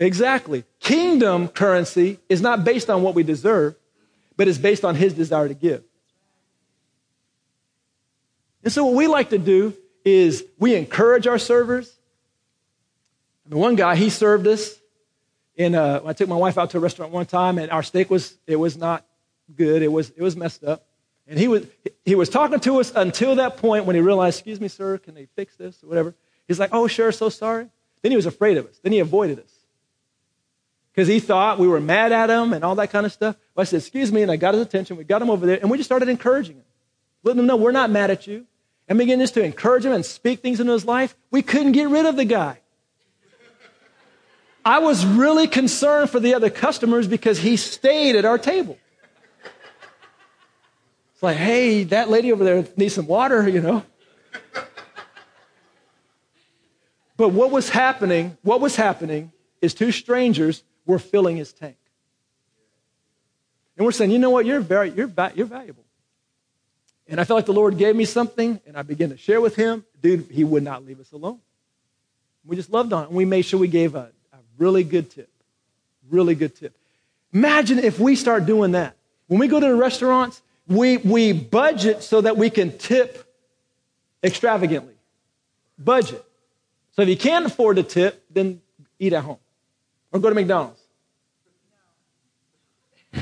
Exactly. 0.01 0.65
Kingdom 0.81 1.49
currency 1.49 2.19
is 2.31 2.41
not 2.41 2.65
based 2.65 2.89
on 2.89 3.03
what 3.03 3.15
we 3.15 3.23
deserve, 3.23 3.77
but 4.35 4.49
it's 4.49 4.57
based 4.57 4.83
on 4.83 4.95
his 4.95 5.13
desire 5.13 5.47
to 5.47 5.55
give. 5.55 5.85
And 8.65 8.73
so 8.73 8.87
what 8.87 8.95
we 8.95 9.07
like 9.07 9.31
to 9.31 9.39
do 9.39 9.75
is 10.05 10.43
we 10.59 10.75
encourage 10.75 11.27
our 11.27 11.39
servers. 11.39 11.95
The 13.47 13.59
one 13.59 13.77
guy, 13.77 13.95
he 13.95 14.09
served 14.09 14.47
us 14.47 14.75
in 15.55 15.75
a, 15.75 15.83
uh, 15.83 16.03
I 16.07 16.13
took 16.15 16.29
my 16.29 16.37
wife 16.37 16.57
out 16.57 16.71
to 16.71 16.79
a 16.79 16.81
restaurant 16.81 17.13
one 17.13 17.27
time 17.27 17.59
and 17.59 17.71
our 17.71 17.83
steak 17.83 18.09
was, 18.09 18.39
it 18.47 18.57
was 18.57 18.79
not 18.79 19.05
good. 19.55 19.83
It 19.83 19.93
was, 19.93 20.11
it 20.11 20.23
was 20.23 20.35
messed 20.35 20.65
up. 20.65 20.87
And 21.27 21.39
he 21.39 21.47
was, 21.47 21.67
he 22.07 22.15
was 22.15 22.31
talking 22.31 22.61
to 22.61 22.81
us 22.81 22.91
until 22.97 23.37
that 23.37 23.59
point 23.59 23.85
when 23.85 23.97
he 23.97 24.01
realized, 24.01 24.39
excuse 24.39 24.61
me, 24.61 24.69
sir, 24.69 24.97
can 24.97 25.15
they 25.15 25.27
fix 25.37 25.57
this 25.57 25.83
or 25.85 25.89
whatever? 25.89 26.15
He's 26.49 26.59
like, 26.59 26.71
oh, 26.73 26.87
sure, 26.87 27.13
so 27.13 27.29
sorry. 27.29 27.69
Then 28.03 28.13
he 28.13 28.17
was 28.17 28.27
afraid 28.27 28.57
of 28.57 28.67
us. 28.67 28.81
Then 28.83 28.93
he 28.93 29.01
avoided 29.01 29.41
us 29.41 29.60
because 31.01 31.09
he 31.09 31.19
thought 31.19 31.59
we 31.59 31.67
were 31.67 31.81
mad 31.81 32.13
at 32.13 32.29
him 32.29 32.53
and 32.53 32.63
all 32.63 32.75
that 32.75 32.91
kind 32.91 33.07
of 33.07 33.13
stuff. 33.13 33.35
I 33.57 33.65
said, 33.65 33.79
excuse 33.79 34.13
me, 34.13 34.21
and 34.21 34.31
I 34.31 34.37
got 34.37 34.53
his 34.53 34.63
attention. 34.63 34.99
We 34.99 35.05
got 35.05 35.23
him 35.23 35.31
over 35.31 35.47
there, 35.47 35.59
and 35.59 35.71
we 35.71 35.79
just 35.79 35.89
started 35.89 36.11
encouraging 36.11 36.57
him, 36.57 36.65
letting 37.23 37.41
him 37.41 37.47
know 37.47 37.57
we're 37.57 37.73
not 37.73 37.89
mad 37.89 38.11
at 38.11 38.27
you, 38.27 38.45
and 38.87 38.99
began 38.99 39.19
just 39.19 39.33
to 39.33 39.43
encourage 39.43 39.87
him 39.87 39.93
and 39.93 40.05
speak 40.05 40.41
things 40.41 40.61
into 40.61 40.75
his 40.75 40.85
life. 40.85 41.17
We 41.31 41.41
couldn't 41.41 41.73
get 41.73 41.89
rid 41.89 42.05
of 42.05 42.17
the 42.17 42.27
guy. 42.27 42.61
I 44.63 44.81
was 44.81 45.07
really 45.07 45.49
concerned 45.49 46.11
for 46.11 46.21
the 46.21 46.35
other 46.35 46.51
customers 46.51 47.09
because 47.09 47.39
he 47.39 47.57
stayed 47.57 48.15
at 48.15 48.27
our 48.27 48.37
table. 48.37 48.77
It's 51.15 51.23
like, 51.23 51.39
hey, 51.39 51.85
that 51.85 52.11
lady 52.11 52.31
over 52.31 52.45
there 52.45 52.67
needs 52.77 52.95
some 52.95 53.07
water, 53.07 53.49
you 53.49 53.63
know. 53.63 53.87
but 57.17 57.31
what 57.31 57.51
was 57.51 57.71
happening, 57.71 58.37
what 58.43 58.61
was 58.61 58.77
happening 58.77 59.33
is 59.63 59.73
two 59.73 59.93
strangers 59.93 60.63
were 60.87 60.99
filling 60.99 61.37
his 61.37 61.53
tank. 61.53 61.77
And 63.77 63.85
we're 63.85 63.93
saying, 63.93 64.11
you 64.11 64.19
know 64.19 64.31
what, 64.31 64.45
you're, 64.45 64.61
very, 64.61 64.91
you're, 64.91 65.11
you're 65.35 65.47
valuable. 65.47 65.85
And 67.09 67.21
I 67.21 67.25
felt 67.25 67.39
like 67.39 67.47
the 67.47 67.53
Lord 67.53 67.79
gave 67.79 67.97
me 67.97 68.05
something, 68.05 68.61
and 68.67 68.77
I 68.77 68.83
began 68.83 69.09
to 69.11 69.17
share 69.17 69.41
with 69.41 69.57
him. 69.57 69.85
Dude, 70.01 70.27
he 70.31 70.45
would 70.45 70.63
not 70.63 70.85
leave 70.85 71.01
us 71.01 71.13
alone. 71.13 71.41
We 72.45 72.57
just 72.57 72.71
loved 72.71 72.93
on 72.93 73.05
it, 73.05 73.07
and 73.09 73.17
we 73.17 73.25
made 73.25 73.43
sure 73.43 73.59
we 73.59 73.69
gave 73.69 73.95
a, 73.95 74.11
a 74.33 74.37
really 74.59 74.85
good 74.85 75.11
tip. 75.11 75.31
Really 76.09 76.35
good 76.35 76.55
tip. 76.57 76.77
Imagine 77.33 77.79
if 77.79 77.99
we 77.99 78.17
start 78.17 78.47
doing 78.47 78.73
that. 78.73 78.97
When 79.29 79.41
we 79.41 79.49
go 79.49 79.61
to 79.61 79.67
the 79.67 79.75
restaurants, 79.75 80.43
we, 80.67 80.99
we 80.99 81.33
budget 81.33 82.03
so 82.03 82.21
that 82.21 82.37
we 82.37 82.51
can 82.51 82.77
tip 82.77 83.25
extravagantly. 84.23 84.95
Budget. 85.79 86.25
So 86.93 87.03
if 87.03 87.09
you 87.09 87.17
can't 87.17 87.47
afford 87.47 87.77
to 87.77 87.83
tip, 87.83 88.25
then 88.31 88.61
eat 88.99 89.13
at 89.13 89.25
home 89.25 89.39
or 90.13 90.21
go 90.21 90.29
to 90.29 90.35
McDonald's. 90.35 90.81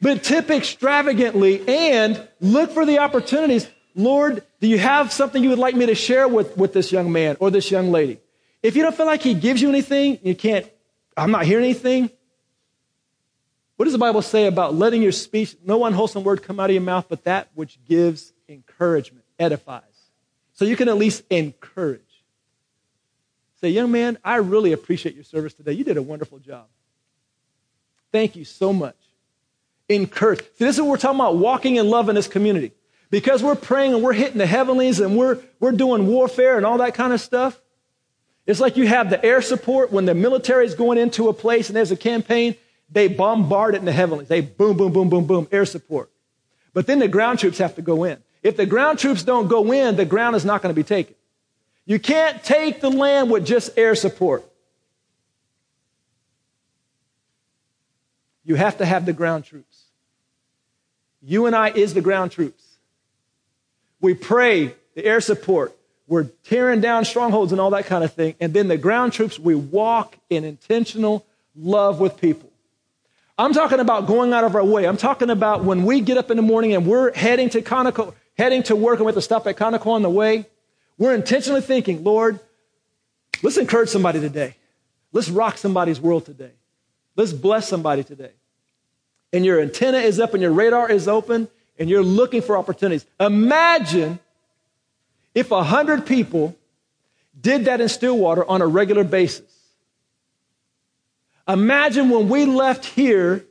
but 0.00 0.22
tip 0.22 0.50
extravagantly 0.50 1.66
and 1.66 2.28
look 2.40 2.70
for 2.70 2.84
the 2.84 2.98
opportunities. 2.98 3.68
Lord, 3.94 4.42
do 4.60 4.66
you 4.66 4.78
have 4.78 5.12
something 5.12 5.42
you 5.42 5.50
would 5.50 5.58
like 5.58 5.74
me 5.74 5.86
to 5.86 5.94
share 5.94 6.28
with, 6.28 6.56
with 6.56 6.72
this 6.72 6.92
young 6.92 7.12
man 7.12 7.36
or 7.40 7.50
this 7.50 7.70
young 7.70 7.90
lady? 7.90 8.20
If 8.62 8.76
you 8.76 8.82
don't 8.82 8.96
feel 8.96 9.06
like 9.06 9.22
he 9.22 9.34
gives 9.34 9.60
you 9.62 9.68
anything, 9.68 10.18
you 10.22 10.34
can't, 10.34 10.66
I'm 11.16 11.30
not 11.30 11.44
hearing 11.44 11.64
anything. 11.64 12.10
What 13.76 13.84
does 13.84 13.92
the 13.92 13.98
Bible 13.98 14.22
say 14.22 14.46
about 14.46 14.74
letting 14.74 15.02
your 15.02 15.12
speech, 15.12 15.56
no 15.64 15.84
unwholesome 15.84 16.22
word 16.24 16.42
come 16.42 16.60
out 16.60 16.70
of 16.70 16.74
your 16.74 16.82
mouth, 16.82 17.06
but 17.08 17.24
that 17.24 17.48
which 17.54 17.78
gives 17.84 18.32
encouragement, 18.48 19.24
edifies? 19.38 19.82
So 20.52 20.64
you 20.64 20.76
can 20.76 20.88
at 20.88 20.96
least 20.96 21.24
encourage. 21.30 22.00
Say, 23.64 23.70
young 23.70 23.90
man, 23.90 24.18
I 24.22 24.36
really 24.36 24.72
appreciate 24.72 25.14
your 25.14 25.24
service 25.24 25.54
today. 25.54 25.72
You 25.72 25.84
did 25.84 25.96
a 25.96 26.02
wonderful 26.02 26.38
job. 26.38 26.66
Thank 28.12 28.36
you 28.36 28.44
so 28.44 28.74
much. 28.74 28.98
Encourage. 29.88 30.40
See, 30.40 30.66
this 30.66 30.76
is 30.76 30.82
what 30.82 30.90
we're 30.90 30.96
talking 30.98 31.18
about 31.18 31.38
walking 31.38 31.76
in 31.76 31.88
love 31.88 32.10
in 32.10 32.14
this 32.14 32.28
community. 32.28 32.72
Because 33.08 33.42
we're 33.42 33.54
praying 33.54 33.94
and 33.94 34.02
we're 34.02 34.12
hitting 34.12 34.36
the 34.36 34.44
heavenlies 34.44 35.00
and 35.00 35.16
we're, 35.16 35.40
we're 35.60 35.72
doing 35.72 36.08
warfare 36.08 36.58
and 36.58 36.66
all 36.66 36.76
that 36.76 36.92
kind 36.92 37.14
of 37.14 37.22
stuff. 37.22 37.58
It's 38.46 38.60
like 38.60 38.76
you 38.76 38.86
have 38.86 39.08
the 39.08 39.24
air 39.24 39.40
support 39.40 39.90
when 39.90 40.04
the 40.04 40.14
military 40.14 40.66
is 40.66 40.74
going 40.74 40.98
into 40.98 41.30
a 41.30 41.32
place 41.32 41.70
and 41.70 41.76
there's 41.76 41.90
a 41.90 41.96
campaign, 41.96 42.56
they 42.90 43.08
bombard 43.08 43.74
it 43.74 43.78
in 43.78 43.86
the 43.86 43.92
heavenlies. 43.92 44.28
They 44.28 44.42
boom, 44.42 44.76
boom, 44.76 44.92
boom, 44.92 45.08
boom, 45.08 45.26
boom, 45.26 45.48
air 45.50 45.64
support. 45.64 46.10
But 46.74 46.86
then 46.86 46.98
the 46.98 47.08
ground 47.08 47.38
troops 47.38 47.56
have 47.56 47.76
to 47.76 47.82
go 47.82 48.04
in. 48.04 48.18
If 48.42 48.58
the 48.58 48.66
ground 48.66 48.98
troops 48.98 49.22
don't 49.22 49.48
go 49.48 49.72
in, 49.72 49.96
the 49.96 50.04
ground 50.04 50.36
is 50.36 50.44
not 50.44 50.60
going 50.60 50.74
to 50.74 50.78
be 50.78 50.84
taken. 50.84 51.14
You 51.86 51.98
can't 51.98 52.42
take 52.42 52.80
the 52.80 52.90
land 52.90 53.30
with 53.30 53.46
just 53.46 53.76
air 53.76 53.94
support. 53.94 54.44
You 58.44 58.54
have 58.56 58.78
to 58.78 58.86
have 58.86 59.06
the 59.06 59.12
ground 59.12 59.44
troops. 59.44 59.84
You 61.22 61.46
and 61.46 61.56
I 61.56 61.70
is 61.70 61.94
the 61.94 62.00
ground 62.00 62.32
troops. 62.32 62.62
We 64.00 64.14
pray 64.14 64.74
the 64.94 65.04
air 65.04 65.20
support. 65.20 65.74
We're 66.06 66.24
tearing 66.44 66.82
down 66.82 67.06
strongholds 67.06 67.52
and 67.52 67.60
all 67.60 67.70
that 67.70 67.86
kind 67.86 68.04
of 68.04 68.12
thing. 68.12 68.34
And 68.40 68.52
then 68.52 68.68
the 68.68 68.76
ground 68.76 69.14
troops, 69.14 69.38
we 69.38 69.54
walk 69.54 70.16
in 70.28 70.44
intentional 70.44 71.24
love 71.56 72.00
with 72.00 72.20
people. 72.20 72.50
I'm 73.38 73.52
talking 73.52 73.80
about 73.80 74.06
going 74.06 74.32
out 74.32 74.44
of 74.44 74.54
our 74.54 74.64
way. 74.64 74.86
I'm 74.86 74.98
talking 74.98 75.30
about 75.30 75.64
when 75.64 75.84
we 75.84 76.02
get 76.02 76.18
up 76.18 76.30
in 76.30 76.36
the 76.36 76.42
morning 76.42 76.74
and 76.74 76.86
we're 76.86 77.12
heading 77.14 77.48
to 77.50 77.62
Conoco, 77.62 78.14
heading 78.36 78.62
to 78.64 78.76
work 78.76 78.98
and 78.98 79.06
we 79.06 79.10
have 79.10 79.16
to 79.16 79.22
stop 79.22 79.46
at 79.46 79.56
Conoco 79.56 79.88
on 79.88 80.02
the 80.02 80.10
way. 80.10 80.46
We're 80.98 81.14
intentionally 81.14 81.60
thinking, 81.60 82.04
Lord, 82.04 82.38
let's 83.42 83.56
encourage 83.56 83.88
somebody 83.88 84.20
today. 84.20 84.56
Let's 85.12 85.28
rock 85.28 85.58
somebody's 85.58 86.00
world 86.00 86.26
today. 86.26 86.52
Let's 87.16 87.32
bless 87.32 87.68
somebody 87.68 88.04
today. 88.04 88.32
And 89.32 89.44
your 89.44 89.60
antenna 89.60 89.98
is 89.98 90.20
up 90.20 90.34
and 90.34 90.42
your 90.42 90.52
radar 90.52 90.90
is 90.90 91.08
open 91.08 91.48
and 91.78 91.90
you're 91.90 92.02
looking 92.02 92.42
for 92.42 92.56
opportunities. 92.56 93.04
Imagine 93.18 94.18
if 95.34 95.50
a 95.50 95.62
hundred 95.62 96.06
people 96.06 96.56
did 97.40 97.64
that 97.64 97.80
in 97.80 97.88
Stillwater 97.88 98.44
on 98.44 98.62
a 98.62 98.66
regular 98.66 99.04
basis. 99.04 99.50
Imagine 101.48 102.10
when 102.10 102.28
we 102.28 102.44
left 102.44 102.84
here 102.84 103.44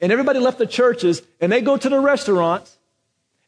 and 0.00 0.12
everybody 0.12 0.38
left 0.38 0.58
the 0.58 0.66
churches 0.66 1.22
and 1.40 1.50
they 1.50 1.60
go 1.60 1.76
to 1.76 1.88
the 1.88 1.98
restaurants 1.98 2.76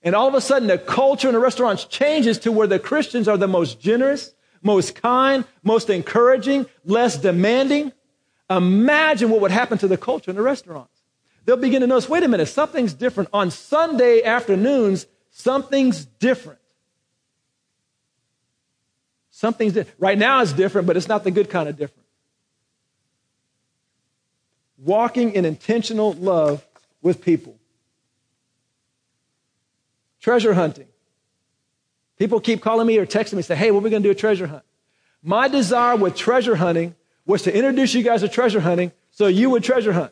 and 0.07 0.15
all 0.15 0.29
of 0.29 0.35
a 0.35 0.41
sudden 0.41 0.69
the 0.69 0.79
culture 0.79 1.27
in 1.27 1.35
the 1.35 1.41
restaurants 1.41 1.85
changes 1.85 2.39
to 2.39 2.53
where 2.53 2.69
the 2.69 2.79
Christians 2.79 3.27
are 3.27 3.37
the 3.37 3.49
most 3.49 3.81
generous, 3.81 4.33
most 4.63 4.95
kind, 4.95 5.45
most 5.65 5.91
encouraging, 5.91 6.67
less 6.85 7.19
demanding. 7.19 7.91
Imagine 8.49 9.31
what 9.31 9.41
would 9.41 9.51
happen 9.51 9.79
to 9.79 9.89
the 9.89 9.97
culture 9.97 10.31
in 10.31 10.37
the 10.37 10.43
restaurants. 10.43 11.03
They'll 11.45 11.57
begin 11.57 11.81
to 11.81 11.89
notice, 11.89 12.09
wait 12.09 12.23
a 12.23 12.29
minute, 12.29 12.47
something's 12.47 12.95
different. 12.95 13.31
On 13.33 13.51
Sunday 13.51 14.23
afternoons, 14.23 15.07
something's 15.33 16.05
different. 16.05 16.61
Something's 19.33 19.73
different. 19.73 19.99
Right 19.99 20.17
now 20.17 20.41
it's 20.41 20.53
different, 20.53 20.87
but 20.87 20.97
it's 20.97 21.09
not 21.09 21.25
the 21.25 21.33
good 21.33 21.51
kind 21.51 21.69
of 21.69 21.77
different. 21.77 22.07
Walking 24.79 25.33
in 25.33 25.45
intentional 25.45 26.13
love 26.13 26.65
with 27.03 27.23
people. 27.23 27.56
Treasure 30.27 30.55
hunting. 30.55 30.89
People 32.19 32.41
keep 32.41 32.61
calling 32.61 32.85
me 32.85 32.99
or 32.99 33.07
texting 33.07 33.35
me 33.35 33.39
and 33.39 33.45
say, 33.45 33.55
hey, 33.55 33.71
when 33.71 33.81
are 33.81 33.85
we 33.85 33.91
going 33.91 34.03
to 34.03 34.09
do 34.09 34.11
a 34.11 34.15
treasure 34.17 34.49
hunt? 34.49 34.65
My 35.23 35.47
desire 35.47 35.95
with 35.95 36.17
treasure 36.17 36.57
hunting 36.57 36.97
was 37.27 37.43
to 37.43 37.55
introduce 37.55 37.95
you 37.95 38.03
guys 38.03 38.23
to 38.23 38.29
treasure 38.29 38.59
hunting 38.59 38.91
so 39.13 39.29
you 39.29 39.51
would 39.51 39.63
treasure 39.63 39.93
hunt. 39.93 40.11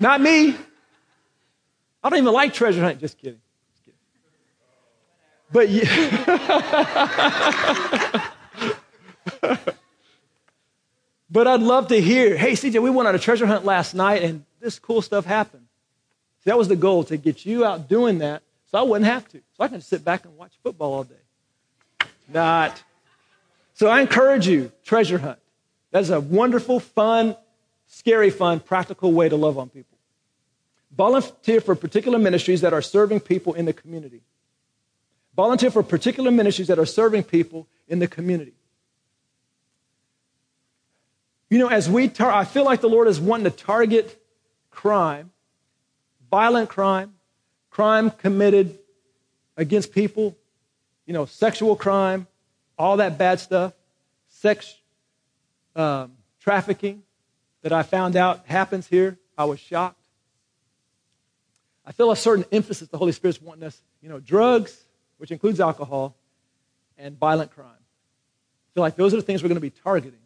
Not 0.00 0.20
me. 0.20 0.56
I 2.02 2.08
don't 2.08 2.18
even 2.18 2.32
like 2.32 2.54
treasure 2.54 2.80
hunting. 2.80 2.98
Just 2.98 3.18
kidding. 3.18 3.40
Just 3.70 3.84
kidding. 3.84 4.00
But 5.52 5.68
yeah. 5.68 6.00
but 11.30 11.46
I'd 11.46 11.62
love 11.62 11.86
to 11.86 12.00
hear, 12.00 12.36
hey, 12.36 12.54
CJ, 12.54 12.82
we 12.82 12.90
went 12.90 13.06
on 13.06 13.14
a 13.14 13.20
treasure 13.20 13.46
hunt 13.46 13.64
last 13.64 13.94
night 13.94 14.24
and 14.24 14.44
this 14.58 14.80
cool 14.80 15.02
stuff 15.02 15.24
happened. 15.24 15.65
That 16.46 16.56
was 16.56 16.68
the 16.68 16.76
goal, 16.76 17.02
to 17.04 17.16
get 17.16 17.44
you 17.44 17.64
out 17.64 17.88
doing 17.88 18.18
that 18.18 18.40
so 18.70 18.78
I 18.78 18.82
wouldn't 18.82 19.10
have 19.10 19.28
to. 19.30 19.38
So 19.56 19.64
I 19.64 19.68
can 19.68 19.80
sit 19.80 20.04
back 20.04 20.24
and 20.24 20.36
watch 20.36 20.52
football 20.62 20.94
all 20.94 21.04
day. 21.04 22.06
Not. 22.32 22.80
So 23.74 23.88
I 23.88 24.00
encourage 24.00 24.46
you, 24.46 24.70
treasure 24.84 25.18
hunt. 25.18 25.40
That's 25.90 26.08
a 26.10 26.20
wonderful, 26.20 26.78
fun, 26.78 27.36
scary, 27.88 28.30
fun, 28.30 28.60
practical 28.60 29.12
way 29.12 29.28
to 29.28 29.34
love 29.34 29.58
on 29.58 29.70
people. 29.70 29.98
Volunteer 30.96 31.60
for 31.60 31.74
particular 31.74 32.18
ministries 32.18 32.60
that 32.60 32.72
are 32.72 32.80
serving 32.80 33.20
people 33.20 33.54
in 33.54 33.64
the 33.64 33.72
community. 33.72 34.20
Volunteer 35.34 35.72
for 35.72 35.82
particular 35.82 36.30
ministries 36.30 36.68
that 36.68 36.78
are 36.78 36.86
serving 36.86 37.24
people 37.24 37.66
in 37.88 37.98
the 37.98 38.06
community. 38.06 38.54
You 41.50 41.58
know, 41.58 41.68
as 41.68 41.90
we, 41.90 42.06
tar- 42.08 42.32
I 42.32 42.44
feel 42.44 42.64
like 42.64 42.80
the 42.80 42.88
Lord 42.88 43.08
is 43.08 43.18
wanting 43.18 43.50
to 43.50 43.50
target 43.50 44.22
crime, 44.70 45.32
violent 46.30 46.68
crime, 46.68 47.14
crime 47.70 48.10
committed 48.10 48.78
against 49.56 49.92
people, 49.92 50.36
you 51.06 51.12
know, 51.12 51.24
sexual 51.24 51.76
crime, 51.76 52.26
all 52.78 52.98
that 52.98 53.18
bad 53.18 53.40
stuff, 53.40 53.72
sex 54.28 54.74
um, 55.74 56.12
trafficking 56.40 57.02
that 57.62 57.72
I 57.72 57.82
found 57.82 58.16
out 58.16 58.46
happens 58.46 58.86
here. 58.86 59.18
I 59.36 59.44
was 59.44 59.60
shocked. 59.60 59.98
I 61.84 61.92
feel 61.92 62.10
a 62.10 62.16
certain 62.16 62.44
emphasis 62.50 62.88
the 62.88 62.98
Holy 62.98 63.12
Spirit's 63.12 63.40
wanting 63.40 63.64
us, 63.64 63.80
you 64.02 64.08
know, 64.08 64.18
drugs, 64.18 64.84
which 65.18 65.30
includes 65.30 65.60
alcohol, 65.60 66.16
and 66.98 67.18
violent 67.18 67.52
crime. 67.52 67.68
I 67.68 68.68
feel 68.74 68.82
like 68.82 68.96
those 68.96 69.14
are 69.14 69.16
the 69.16 69.22
things 69.22 69.42
we're 69.42 69.48
going 69.48 69.56
to 69.56 69.60
be 69.60 69.70
targeting. 69.70 70.18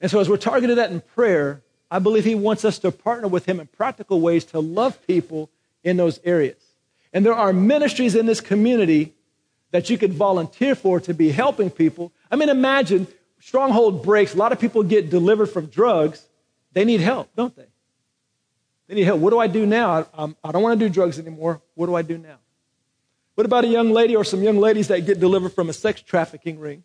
And 0.00 0.10
so 0.10 0.20
as 0.20 0.28
we're 0.28 0.36
targeting 0.36 0.76
that 0.76 0.90
in 0.90 1.00
prayer, 1.00 1.62
I 1.90 1.98
believe 1.98 2.24
he 2.24 2.34
wants 2.34 2.64
us 2.64 2.78
to 2.80 2.92
partner 2.92 3.28
with 3.28 3.46
him 3.46 3.58
in 3.58 3.66
practical 3.66 4.20
ways 4.20 4.44
to 4.46 4.60
love 4.60 5.04
people 5.06 5.50
in 5.82 5.96
those 5.96 6.20
areas. 6.24 6.62
And 7.12 7.26
there 7.26 7.34
are 7.34 7.52
ministries 7.52 8.14
in 8.14 8.26
this 8.26 8.40
community 8.40 9.14
that 9.72 9.90
you 9.90 9.98
could 9.98 10.12
volunteer 10.12 10.74
for 10.74 11.00
to 11.00 11.14
be 11.14 11.30
helping 11.30 11.70
people. 11.70 12.12
I 12.30 12.36
mean, 12.36 12.48
imagine 12.48 13.08
stronghold 13.40 14.04
breaks. 14.04 14.34
A 14.34 14.36
lot 14.36 14.52
of 14.52 14.60
people 14.60 14.82
get 14.82 15.10
delivered 15.10 15.46
from 15.46 15.66
drugs. 15.66 16.24
They 16.72 16.84
need 16.84 17.00
help, 17.00 17.34
don't 17.34 17.54
they? 17.56 17.66
They 18.86 18.94
need 18.94 19.04
help. 19.04 19.20
What 19.20 19.30
do 19.30 19.38
I 19.38 19.46
do 19.46 19.66
now? 19.66 20.06
I, 20.16 20.34
I 20.44 20.52
don't 20.52 20.62
want 20.62 20.78
to 20.78 20.86
do 20.86 20.92
drugs 20.92 21.18
anymore. 21.18 21.60
What 21.74 21.86
do 21.86 21.94
I 21.94 22.02
do 22.02 22.18
now? 22.18 22.38
What 23.34 23.46
about 23.46 23.64
a 23.64 23.68
young 23.68 23.90
lady 23.90 24.14
or 24.14 24.24
some 24.24 24.42
young 24.42 24.58
ladies 24.58 24.88
that 24.88 25.06
get 25.06 25.18
delivered 25.18 25.52
from 25.52 25.68
a 25.68 25.72
sex 25.72 26.02
trafficking 26.02 26.58
ring? 26.58 26.84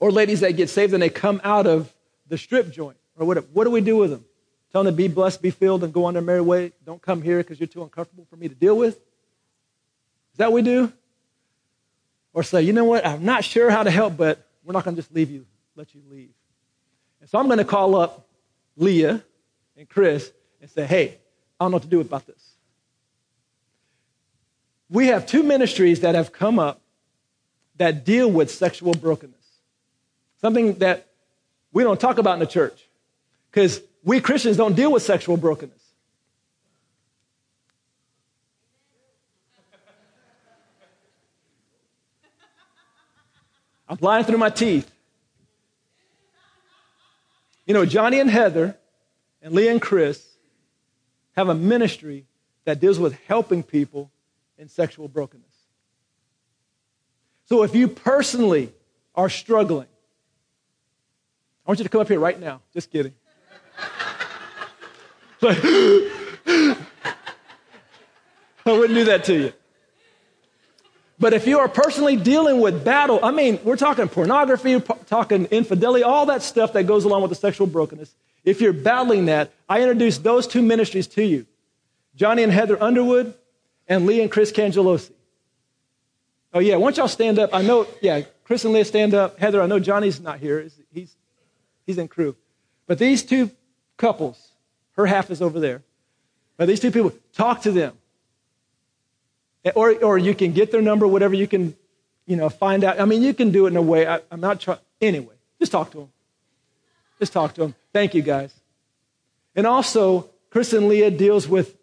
Or 0.00 0.10
ladies 0.10 0.40
that 0.40 0.52
get 0.52 0.68
saved 0.68 0.92
and 0.92 1.02
they 1.02 1.08
come 1.08 1.40
out 1.44 1.66
of 1.66 1.92
the 2.26 2.36
strip 2.36 2.70
joint? 2.70 2.96
Or 3.18 3.26
what, 3.26 3.48
what 3.50 3.64
do 3.64 3.70
we 3.70 3.80
do 3.80 3.96
with 3.96 4.10
them? 4.10 4.24
Tell 4.72 4.84
them 4.84 4.92
to 4.92 4.96
be 4.96 5.08
blessed, 5.08 5.40
be 5.40 5.50
filled, 5.50 5.84
and 5.84 5.92
go 5.92 6.04
on 6.04 6.14
their 6.14 6.22
merry 6.22 6.40
way. 6.40 6.72
Don't 6.84 7.00
come 7.00 7.22
here 7.22 7.38
because 7.38 7.58
you're 7.58 7.66
too 7.66 7.82
uncomfortable 7.82 8.26
for 8.28 8.36
me 8.36 8.48
to 8.48 8.54
deal 8.54 8.76
with. 8.76 8.96
Is 8.96 10.38
that 10.38 10.52
what 10.52 10.56
we 10.56 10.62
do? 10.62 10.92
Or 12.34 12.42
say, 12.42 12.62
you 12.62 12.74
know 12.74 12.84
what, 12.84 13.06
I'm 13.06 13.24
not 13.24 13.44
sure 13.44 13.70
how 13.70 13.82
to 13.82 13.90
help, 13.90 14.18
but 14.18 14.46
we're 14.64 14.74
not 14.74 14.84
going 14.84 14.94
to 14.94 15.00
just 15.00 15.14
leave 15.14 15.30
you, 15.30 15.46
let 15.76 15.94
you 15.94 16.02
leave. 16.10 16.28
And 17.20 17.30
so 17.30 17.38
I'm 17.38 17.46
going 17.46 17.58
to 17.58 17.64
call 17.64 17.96
up 17.96 18.28
Leah 18.76 19.22
and 19.78 19.88
Chris 19.88 20.30
and 20.60 20.70
say, 20.70 20.84
hey, 20.84 21.18
I 21.58 21.64
don't 21.64 21.70
know 21.70 21.76
what 21.76 21.84
to 21.84 21.88
do 21.88 22.00
about 22.00 22.26
this. 22.26 22.52
We 24.90 25.06
have 25.06 25.26
two 25.26 25.42
ministries 25.42 26.00
that 26.00 26.14
have 26.14 26.32
come 26.32 26.58
up 26.58 26.80
that 27.76 28.04
deal 28.04 28.30
with 28.30 28.50
sexual 28.50 28.92
brokenness. 28.92 29.34
Something 30.40 30.74
that 30.74 31.06
we 31.72 31.82
don't 31.82 31.98
talk 31.98 32.18
about 32.18 32.34
in 32.34 32.40
the 32.40 32.46
church 32.46 32.85
because 33.56 33.80
we 34.04 34.20
Christians 34.20 34.58
don't 34.58 34.76
deal 34.76 34.92
with 34.92 35.02
sexual 35.02 35.38
brokenness. 35.38 35.80
I'm 43.88 43.96
lying 44.02 44.24
through 44.24 44.36
my 44.36 44.50
teeth. 44.50 44.92
You 47.64 47.72
know, 47.72 47.86
Johnny 47.86 48.20
and 48.20 48.28
Heather 48.28 48.76
and 49.40 49.54
Leah 49.54 49.72
and 49.72 49.80
Chris 49.80 50.22
have 51.34 51.48
a 51.48 51.54
ministry 51.54 52.26
that 52.66 52.78
deals 52.78 52.98
with 52.98 53.18
helping 53.26 53.62
people 53.62 54.10
in 54.58 54.68
sexual 54.68 55.08
brokenness. 55.08 55.46
So 57.46 57.62
if 57.62 57.74
you 57.74 57.88
personally 57.88 58.74
are 59.14 59.30
struggling, 59.30 59.88
I 61.64 61.70
want 61.70 61.80
you 61.80 61.84
to 61.84 61.88
come 61.88 62.02
up 62.02 62.08
here 62.08 62.20
right 62.20 62.38
now. 62.38 62.60
Just 62.74 62.90
kidding. 62.92 63.14
I 68.66 68.72
wouldn't 68.72 68.94
do 68.94 69.04
that 69.04 69.24
to 69.24 69.34
you. 69.34 69.52
But 71.18 71.32
if 71.32 71.46
you 71.46 71.60
are 71.60 71.68
personally 71.68 72.16
dealing 72.16 72.60
with 72.60 72.84
battle, 72.84 73.20
I 73.22 73.30
mean, 73.30 73.58
we're 73.64 73.76
talking 73.76 74.08
pornography, 74.08 74.80
talking 75.06 75.46
infidelity, 75.46 76.02
all 76.02 76.26
that 76.26 76.42
stuff 76.42 76.74
that 76.74 76.84
goes 76.84 77.04
along 77.04 77.22
with 77.22 77.30
the 77.30 77.36
sexual 77.36 77.66
brokenness. 77.66 78.14
If 78.44 78.60
you're 78.60 78.74
battling 78.74 79.26
that, 79.26 79.50
I 79.68 79.80
introduce 79.80 80.18
those 80.18 80.46
two 80.46 80.62
ministries 80.62 81.06
to 81.08 81.24
you 81.24 81.46
Johnny 82.14 82.42
and 82.42 82.52
Heather 82.52 82.82
Underwood 82.82 83.34
and 83.88 84.06
Lee 84.06 84.20
and 84.20 84.30
Chris 84.30 84.52
Cangelosi. 84.52 85.12
Oh, 86.52 86.60
yeah, 86.60 86.78
don't 86.78 86.96
y'all 86.96 87.08
stand 87.08 87.38
up? 87.38 87.50
I 87.52 87.62
know, 87.62 87.86
yeah, 88.00 88.22
Chris 88.44 88.64
and 88.64 88.72
Lee 88.72 88.84
stand 88.84 89.14
up. 89.14 89.38
Heather, 89.38 89.60
I 89.60 89.66
know 89.66 89.78
Johnny's 89.78 90.20
not 90.20 90.38
here. 90.38 90.68
He's, 90.92 91.16
he's 91.86 91.98
in 91.98 92.08
crew. 92.08 92.36
But 92.86 92.98
these 92.98 93.22
two 93.22 93.50
couples, 93.96 94.45
her 94.96 95.06
half 95.06 95.30
is 95.30 95.42
over 95.42 95.60
there. 95.60 95.82
But 96.56 96.68
these 96.68 96.80
two 96.80 96.90
people, 96.90 97.12
talk 97.34 97.62
to 97.62 97.72
them. 97.72 97.96
Eh, 99.64 99.72
or, 99.74 99.92
or 100.02 100.18
you 100.18 100.34
can 100.34 100.52
get 100.52 100.70
their 100.70 100.82
number, 100.82 101.06
whatever 101.06 101.34
you 101.34 101.46
can, 101.46 101.74
you 102.26 102.36
know, 102.36 102.48
find 102.48 102.82
out. 102.84 103.00
I 103.00 103.04
mean, 103.04 103.22
you 103.22 103.34
can 103.34 103.50
do 103.50 103.66
it 103.66 103.70
in 103.70 103.76
a 103.76 103.82
way. 103.82 104.06
I, 104.06 104.20
am 104.30 104.40
not 104.40 104.60
trying. 104.60 104.78
Anyway, 105.00 105.34
just 105.58 105.72
talk 105.72 105.90
to 105.92 105.98
them. 105.98 106.08
Just 107.18 107.32
talk 107.32 107.54
to 107.54 107.60
them. 107.62 107.74
Thank 107.92 108.14
you, 108.14 108.22
guys. 108.22 108.54
And 109.54 109.66
also, 109.66 110.28
Chris 110.50 110.72
and 110.72 110.88
Leah 110.88 111.10
deals 111.10 111.48
with 111.48 111.76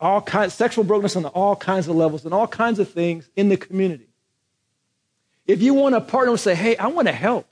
all 0.00 0.20
kinds, 0.20 0.54
sexual 0.54 0.84
brokenness 0.84 1.16
on 1.16 1.26
all 1.26 1.56
kinds 1.56 1.88
of 1.88 1.96
levels 1.96 2.24
and 2.24 2.32
all 2.32 2.46
kinds 2.46 2.78
of 2.78 2.88
things 2.90 3.28
in 3.36 3.48
the 3.48 3.56
community. 3.56 4.08
If 5.46 5.62
you 5.62 5.74
want 5.74 5.94
to 5.94 6.00
partner 6.00 6.32
and 6.32 6.40
say, 6.40 6.54
hey, 6.54 6.76
I 6.76 6.88
want 6.88 7.08
to 7.08 7.12
help. 7.12 7.46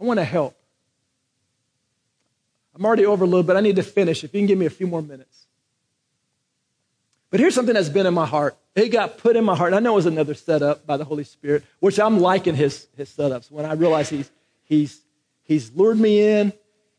I 0.00 0.04
want 0.04 0.18
to 0.18 0.24
help. 0.24 0.56
I'm 2.74 2.84
already 2.84 3.04
over 3.06 3.24
a 3.24 3.26
little 3.26 3.42
bit. 3.42 3.56
I 3.56 3.60
need 3.60 3.76
to 3.76 3.82
finish. 3.82 4.24
If 4.24 4.32
you 4.34 4.40
can 4.40 4.46
give 4.46 4.58
me 4.58 4.66
a 4.66 4.70
few 4.70 4.86
more 4.86 5.02
minutes. 5.02 5.46
But 7.30 7.40
here's 7.40 7.54
something 7.54 7.74
that's 7.74 7.88
been 7.88 8.06
in 8.06 8.12
my 8.12 8.26
heart. 8.26 8.56
It 8.74 8.88
got 8.90 9.18
put 9.18 9.36
in 9.36 9.44
my 9.44 9.56
heart. 9.56 9.72
I 9.72 9.80
know 9.80 9.92
it 9.92 9.96
was 9.96 10.06
another 10.06 10.34
setup 10.34 10.86
by 10.86 10.98
the 10.98 11.04
Holy 11.04 11.24
Spirit, 11.24 11.64
which 11.80 11.98
I'm 11.98 12.20
liking 12.20 12.54
his, 12.54 12.88
his 12.96 13.08
setups 13.10 13.50
when 13.50 13.64
I 13.64 13.72
realize 13.72 14.10
he's, 14.10 14.30
he's, 14.64 15.00
he's 15.44 15.72
lured 15.74 15.98
me 15.98 16.22
in, 16.22 16.52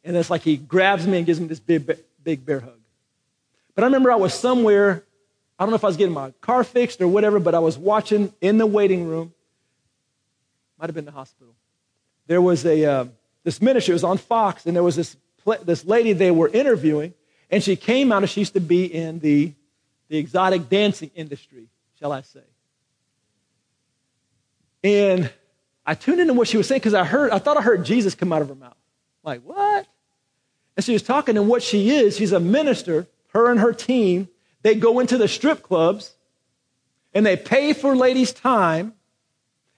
and 0.04 0.18
it's 0.18 0.30
like 0.30 0.42
he 0.42 0.58
grabs 0.58 1.06
me 1.06 1.18
and 1.18 1.26
gives 1.26 1.40
me 1.40 1.48
this 1.48 1.60
big, 1.60 1.98
big 2.24 2.46
bear 2.46 2.60
hug. 2.60 2.80
But 3.76 3.84
I 3.84 3.88
remember 3.88 4.12
I 4.12 4.16
was 4.16 4.34
somewhere, 4.34 5.04
I 5.58 5.64
don't 5.64 5.70
know 5.70 5.76
if 5.76 5.84
I 5.84 5.88
was 5.88 5.98
getting 5.98 6.14
my 6.14 6.32
car 6.42 6.64
fixed 6.64 7.02
or 7.02 7.08
whatever, 7.08 7.40
but 7.40 7.56
I 7.56 7.60
was 7.60 7.78
watching 7.78 8.34
in 8.42 8.58
the 8.58 8.68
waiting 8.68 9.08
room. 9.08 9.34
Might 10.80 10.88
have 10.88 10.96
been 10.96 11.06
the 11.06 11.12
hospital. 11.12 11.54
There 12.26 12.42
was 12.42 12.66
a, 12.66 12.86
uh, 12.86 13.06
this 13.44 13.62
ministry, 13.62 13.92
it 13.92 13.96
was 13.96 14.04
on 14.04 14.18
Fox, 14.18 14.66
and 14.66 14.76
there 14.76 14.84
was 14.84 14.96
this, 14.96 15.16
this 15.64 15.86
lady 15.86 16.14
they 16.14 16.32
were 16.32 16.48
interviewing, 16.48 17.14
and 17.50 17.64
she 17.64 17.76
came 17.76 18.12
out 18.12 18.24
and 18.24 18.30
she 18.30 18.42
used 18.42 18.54
to 18.54 18.62
be 18.62 18.86
in 18.86 19.20
the 19.20 19.54
the 20.10 20.20
exotic 20.20 20.70
dancing 20.70 21.10
industry, 21.16 21.70
shall 22.00 22.12
I 22.12 22.22
say. 22.22 22.44
And 24.84 25.32
I 25.86 25.96
tuned 25.96 26.20
into 26.20 26.34
what 26.34 26.48
she 26.48 26.58
was 26.58 26.68
saying 26.68 26.80
because 26.80 26.94
I 26.94 27.04
heard, 27.04 27.32
I 27.32 27.40
thought 27.40 27.58
I 27.58 27.62
heard 27.62 27.84
Jesus 27.84 28.14
come 28.14 28.32
out 28.32 28.44
of 28.44 28.50
her 28.50 28.56
mouth. 28.56 28.78
Like, 29.24 29.42
what? 29.42 29.88
And 30.76 30.86
she 30.86 30.94
was 30.94 31.02
talking, 31.02 31.38
and 31.38 31.48
what 31.48 31.64
she 31.64 31.90
is, 31.90 32.18
she's 32.18 32.32
a 32.32 32.40
minister, 32.40 33.08
her 33.30 33.50
and 33.50 33.60
her 33.60 33.74
team, 33.74 34.28
they 34.62 34.76
go 34.76 35.00
into 35.00 35.18
the 35.18 35.28
strip 35.28 35.64
clubs 35.64 36.14
and 37.14 37.26
they 37.26 37.36
pay 37.36 37.74
for 37.74 37.96
ladies' 37.96 38.34
time, 38.34 38.94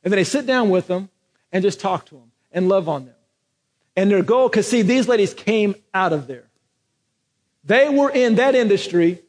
and 0.04 0.12
then 0.12 0.18
they 0.18 0.24
sit 0.24 0.46
down 0.46 0.70
with 0.70 0.88
them 0.88 1.10
and 1.52 1.64
just 1.64 1.80
talk 1.80 2.06
to 2.08 2.16
them 2.16 2.32
and 2.52 2.70
love 2.70 2.88
on 2.88 3.06
them. 3.06 3.15
And 3.96 4.12
their 4.12 4.24
goal, 4.24 4.50
because 4.50 4.68
see, 4.68 4.82
these 4.82 5.08
ladies 5.08 5.34
came 5.34 5.76
out 5.94 6.14
of 6.14 6.28
there. 6.28 6.44
They 7.64 7.90
were 7.90 8.10
in 8.10 8.36
that 8.36 8.56
industry 8.56 9.22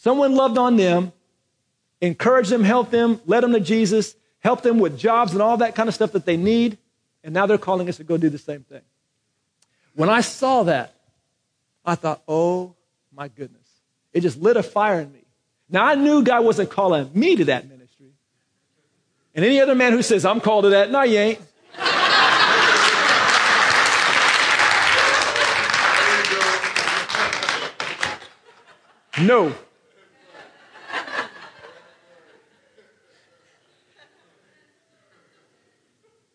Someone 0.00 0.34
loved 0.34 0.56
on 0.56 0.78
them, 0.78 1.12
encouraged 2.00 2.48
them, 2.48 2.64
helped 2.64 2.90
them, 2.90 3.20
led 3.26 3.42
them 3.42 3.52
to 3.52 3.60
Jesus, 3.60 4.16
helped 4.38 4.62
them 4.62 4.78
with 4.78 4.98
jobs 4.98 5.34
and 5.34 5.42
all 5.42 5.58
that 5.58 5.74
kind 5.74 5.90
of 5.90 5.94
stuff 5.94 6.12
that 6.12 6.24
they 6.24 6.38
need. 6.38 6.78
And 7.22 7.34
now 7.34 7.44
they're 7.44 7.58
calling 7.58 7.86
us 7.86 7.98
to 7.98 8.04
go 8.04 8.16
do 8.16 8.30
the 8.30 8.38
same 8.38 8.62
thing. 8.62 8.80
When 9.94 10.08
I 10.08 10.22
saw 10.22 10.62
that, 10.62 10.94
I 11.84 11.96
thought, 11.96 12.22
oh 12.26 12.74
my 13.14 13.28
goodness. 13.28 13.68
It 14.14 14.22
just 14.22 14.40
lit 14.40 14.56
a 14.56 14.62
fire 14.62 15.00
in 15.00 15.12
me. 15.12 15.26
Now 15.68 15.84
I 15.84 15.96
knew 15.96 16.22
God 16.22 16.46
wasn't 16.46 16.70
calling 16.70 17.10
me 17.12 17.36
to 17.36 17.44
that 17.44 17.68
ministry. 17.68 18.12
And 19.34 19.44
any 19.44 19.60
other 19.60 19.74
man 19.74 19.92
who 19.92 20.00
says, 20.00 20.24
I'm 20.24 20.40
called 20.40 20.64
to 20.64 20.70
that, 20.70 20.90
no, 20.90 21.02
you 21.02 21.18
ain't. 21.18 21.40
No. 29.22 29.54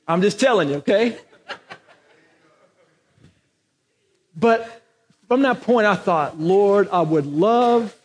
I'm 0.08 0.22
just 0.22 0.40
telling 0.40 0.70
you, 0.70 0.76
okay? 0.76 1.18
But 4.38 4.84
from 5.28 5.42
that 5.42 5.62
point, 5.62 5.88
I 5.88 5.96
thought, 5.96 6.40
Lord, 6.40 6.88
I 6.92 7.02
would 7.02 7.26
love, 7.26 7.96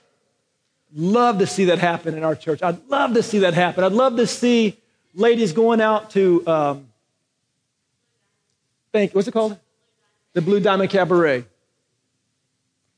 love 0.95 1.39
to 1.41 1.47
see 1.47 1.67
that 1.67 1.79
happen 1.79 2.17
in 2.17 2.25
our 2.25 2.35
church. 2.35 2.63
I'd 2.63 2.89
love 2.89 3.15
to 3.15 3.23
see 3.23 3.41
that 3.41 3.53
happen. 3.53 3.85
I'd 3.85 3.93
love 3.93 4.17
to 4.17 4.27
see 4.27 4.79
ladies 5.15 5.53
going 5.53 5.81
out 5.81 6.11
to, 6.13 6.47
um, 6.47 6.89
thank, 8.93 9.15
what's 9.15 9.29
it 9.29 9.33
called? 9.33 9.59
The 10.33 10.41
Blue 10.41 10.61
Diamond 10.61 10.91
Cabaret. 10.91 11.45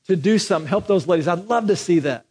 To 0.06 0.16
do 0.16 0.38
something, 0.38 0.68
help 0.68 0.86
those 0.86 1.06
ladies. 1.06 1.28
I'd 1.28 1.46
love 1.46 1.68
to 1.68 1.76
see 1.76 2.00
that. 2.00 2.26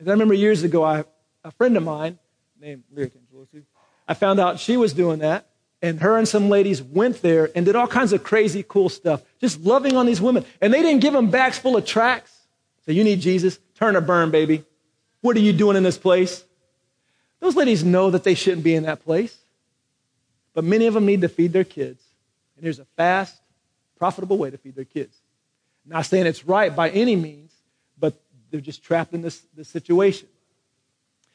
I 0.00 0.10
remember 0.10 0.34
years 0.34 0.62
ago, 0.62 0.84
I, 0.84 1.04
a 1.42 1.50
friend 1.50 1.76
of 1.76 1.82
mine 1.82 2.18
named 2.60 2.84
Lyric 2.92 3.12
Angelosi, 3.14 3.62
I 4.06 4.14
found 4.14 4.38
out 4.38 4.60
she 4.60 4.76
was 4.76 4.92
doing 4.92 5.20
that 5.20 5.46
and 5.82 6.00
her 6.00 6.16
and 6.16 6.26
some 6.26 6.48
ladies 6.48 6.82
went 6.82 7.22
there 7.22 7.50
and 7.54 7.66
did 7.66 7.76
all 7.76 7.86
kinds 7.86 8.12
of 8.12 8.24
crazy 8.24 8.64
cool 8.66 8.88
stuff, 8.88 9.22
just 9.40 9.60
loving 9.60 9.96
on 9.96 10.06
these 10.06 10.20
women. 10.20 10.44
And 10.60 10.72
they 10.72 10.82
didn't 10.82 11.00
give 11.00 11.12
them 11.12 11.30
bags 11.30 11.58
full 11.58 11.76
of 11.76 11.84
tracts. 11.84 12.32
So 12.84 12.92
you 12.92 13.04
need 13.04 13.20
Jesus, 13.20 13.58
turn 13.74 13.96
or 13.96 14.00
burn, 14.00 14.30
baby. 14.30 14.64
What 15.20 15.36
are 15.36 15.40
you 15.40 15.52
doing 15.52 15.76
in 15.76 15.82
this 15.82 15.98
place? 15.98 16.44
Those 17.40 17.56
ladies 17.56 17.84
know 17.84 18.10
that 18.10 18.24
they 18.24 18.34
shouldn't 18.34 18.64
be 18.64 18.74
in 18.74 18.84
that 18.84 19.04
place. 19.04 19.36
But 20.54 20.64
many 20.64 20.86
of 20.86 20.94
them 20.94 21.04
need 21.04 21.20
to 21.20 21.28
feed 21.28 21.52
their 21.52 21.64
kids. 21.64 22.02
And 22.56 22.64
here's 22.64 22.78
a 22.78 22.86
fast, 22.96 23.38
profitable 23.98 24.38
way 24.38 24.50
to 24.50 24.56
feed 24.56 24.74
their 24.74 24.84
kids. 24.84 25.16
Not 25.86 26.06
saying 26.06 26.26
it's 26.26 26.44
right 26.44 26.74
by 26.74 26.90
any 26.90 27.16
means, 27.16 27.52
but 27.98 28.14
they're 28.50 28.60
just 28.60 28.82
trapped 28.82 29.14
in 29.14 29.22
this, 29.22 29.46
this 29.56 29.68
situation. 29.68 30.28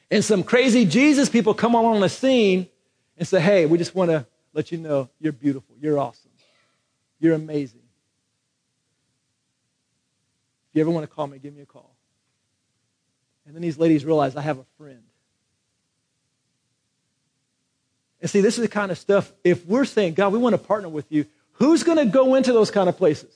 And 0.09 0.23
some 0.23 0.43
crazy 0.43 0.85
Jesus 0.85 1.29
people 1.29 1.53
come 1.53 1.73
along 1.73 2.01
the 2.01 2.09
scene 2.09 2.67
and 3.17 3.27
say, 3.27 3.39
hey, 3.39 3.65
we 3.65 3.77
just 3.77 3.95
want 3.95 4.11
to 4.11 4.25
let 4.53 4.71
you 4.71 4.77
know 4.77 5.09
you're 5.19 5.31
beautiful, 5.31 5.75
you're 5.79 5.97
awesome, 5.97 6.31
you're 7.19 7.33
amazing. 7.33 7.79
If 10.69 10.75
you 10.75 10.81
ever 10.81 10.91
want 10.91 11.09
to 11.09 11.13
call 11.13 11.27
me, 11.27 11.39
give 11.39 11.55
me 11.55 11.61
a 11.61 11.65
call. 11.65 11.95
And 13.45 13.55
then 13.55 13.61
these 13.61 13.77
ladies 13.77 14.03
realize 14.05 14.35
I 14.35 14.41
have 14.41 14.59
a 14.59 14.65
friend. 14.77 15.01
And 18.19 18.29
see, 18.29 18.41
this 18.41 18.57
is 18.57 18.61
the 18.61 18.67
kind 18.67 18.91
of 18.91 18.97
stuff, 18.97 19.31
if 19.43 19.65
we're 19.65 19.85
saying, 19.85 20.13
God, 20.13 20.31
we 20.31 20.39
want 20.39 20.53
to 20.53 20.57
partner 20.57 20.89
with 20.89 21.11
you, 21.11 21.25
Who's 21.61 21.83
going 21.83 21.99
to 21.99 22.05
go 22.05 22.33
into 22.33 22.53
those 22.53 22.71
kind 22.71 22.89
of 22.89 22.97
places? 22.97 23.31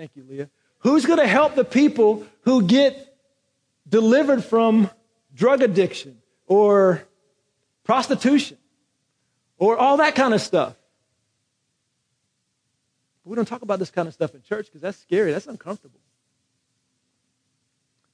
Thank 0.00 0.16
you, 0.16 0.24
Leah. 0.26 0.48
Who's 0.78 1.04
going 1.04 1.18
to 1.18 1.26
help 1.26 1.56
the 1.56 1.62
people 1.62 2.24
who 2.44 2.62
get 2.62 3.14
delivered 3.86 4.42
from 4.42 4.88
drug 5.34 5.60
addiction 5.60 6.16
or 6.46 7.06
prostitution 7.84 8.56
or 9.58 9.76
all 9.76 9.98
that 9.98 10.14
kind 10.14 10.32
of 10.32 10.40
stuff? 10.40 10.74
we 13.26 13.36
don't 13.36 13.44
talk 13.44 13.60
about 13.60 13.78
this 13.78 13.90
kind 13.90 14.08
of 14.08 14.14
stuff 14.14 14.34
in 14.34 14.40
church 14.40 14.68
because 14.68 14.80
that's 14.80 14.96
scary, 14.96 15.32
that's 15.32 15.46
uncomfortable. 15.46 16.00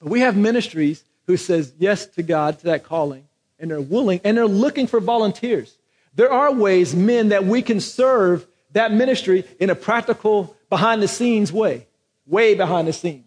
But 0.00 0.08
we 0.08 0.18
have 0.22 0.36
ministries 0.36 1.04
who 1.28 1.36
says 1.36 1.72
yes 1.78 2.04
to 2.06 2.24
God, 2.24 2.58
to 2.58 2.64
that 2.64 2.82
calling, 2.82 3.28
and 3.60 3.70
they're 3.70 3.80
willing 3.80 4.20
and 4.24 4.36
they're 4.36 4.48
looking 4.48 4.88
for 4.88 4.98
volunteers. 4.98 5.78
There 6.16 6.32
are 6.32 6.52
ways, 6.52 6.96
men, 6.96 7.28
that 7.28 7.44
we 7.44 7.62
can 7.62 7.78
serve 7.78 8.44
that 8.72 8.90
ministry 8.90 9.44
in 9.60 9.70
a 9.70 9.76
practical, 9.76 10.55
behind 10.68 11.02
the 11.02 11.08
scenes 11.08 11.52
way, 11.52 11.86
way 12.26 12.54
behind 12.54 12.88
the 12.88 12.92
scenes. 12.92 13.24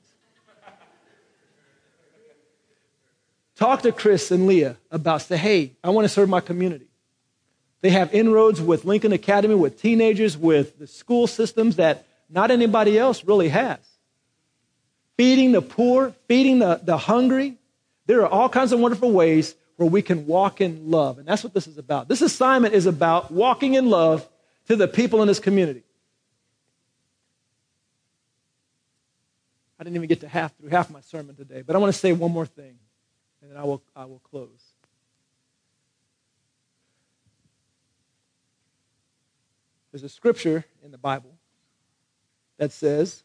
Talk 3.56 3.82
to 3.82 3.92
Chris 3.92 4.32
and 4.32 4.48
Leah 4.48 4.78
about, 4.90 5.22
say, 5.22 5.36
hey, 5.36 5.74
I 5.84 5.90
want 5.90 6.06
to 6.06 6.10
serve 6.10 6.30
my 6.30 6.40
community. 6.40 6.88
They 7.82 7.90
have 7.90 8.14
inroads 8.14 8.62
with 8.62 8.86
Lincoln 8.86 9.12
Academy, 9.12 9.56
with 9.56 9.82
teenagers, 9.82 10.38
with 10.38 10.80
the 10.80 10.88
school 10.88 11.28
systems 11.28 11.76
that 11.76 12.06
not 12.30 12.52
anybody 12.52 12.98
else 12.98 13.26
really 13.26 13.50
has. 13.50 13.80
Feeding 15.18 15.52
the 15.52 15.62
poor, 15.62 16.14
feeding 16.28 16.60
the, 16.60 16.80
the 16.82 16.98
hungry. 16.98 17.58
There 18.06 18.22
are 18.22 18.28
all 18.28 18.48
kinds 18.48 18.72
of 18.72 18.80
wonderful 18.80 19.12
ways 19.12 19.56
where 19.76 19.90
we 19.90 20.02
can 20.02 20.26
walk 20.26 20.62
in 20.62 20.90
love. 20.90 21.20
And 21.20 21.28
that's 21.28 21.44
what 21.44 21.54
this 21.54 21.68
is 21.68 21.78
about. 21.78 22.08
This 22.08 22.22
assignment 22.22 22.74
is 22.74 22.86
about 22.86 23.32
walking 23.32 23.74
in 23.74 23.90
love 23.90 24.28
to 24.68 24.76
the 24.76 24.88
people 24.88 25.22
in 25.22 25.28
this 25.28 25.40
community. 25.40 25.84
I 29.80 29.84
didn't 29.84 29.96
even 29.96 30.10
get 30.10 30.20
to 30.22 30.28
half 30.28 30.56
through 30.58 30.70
half 30.70 30.90
my 30.90 31.02
sermon 31.02 31.36
today, 31.36 31.62
but 31.62 31.76
I 31.76 31.80
want 31.80 31.94
to 31.94 32.00
say 32.00 32.12
one 32.12 32.32
more 32.32 32.46
thing, 32.46 32.78
and 33.42 33.50
then 33.50 33.58
I 33.58 33.64
will, 33.64 33.82
I 33.96 34.06
will 34.06 34.20
close. 34.20 34.74
There's 39.92 40.04
a 40.04 40.10
scripture 40.10 40.66
in 40.84 40.92
the 40.92 40.98
Bible 40.98 41.32
that 42.58 42.72
says, 42.72 43.24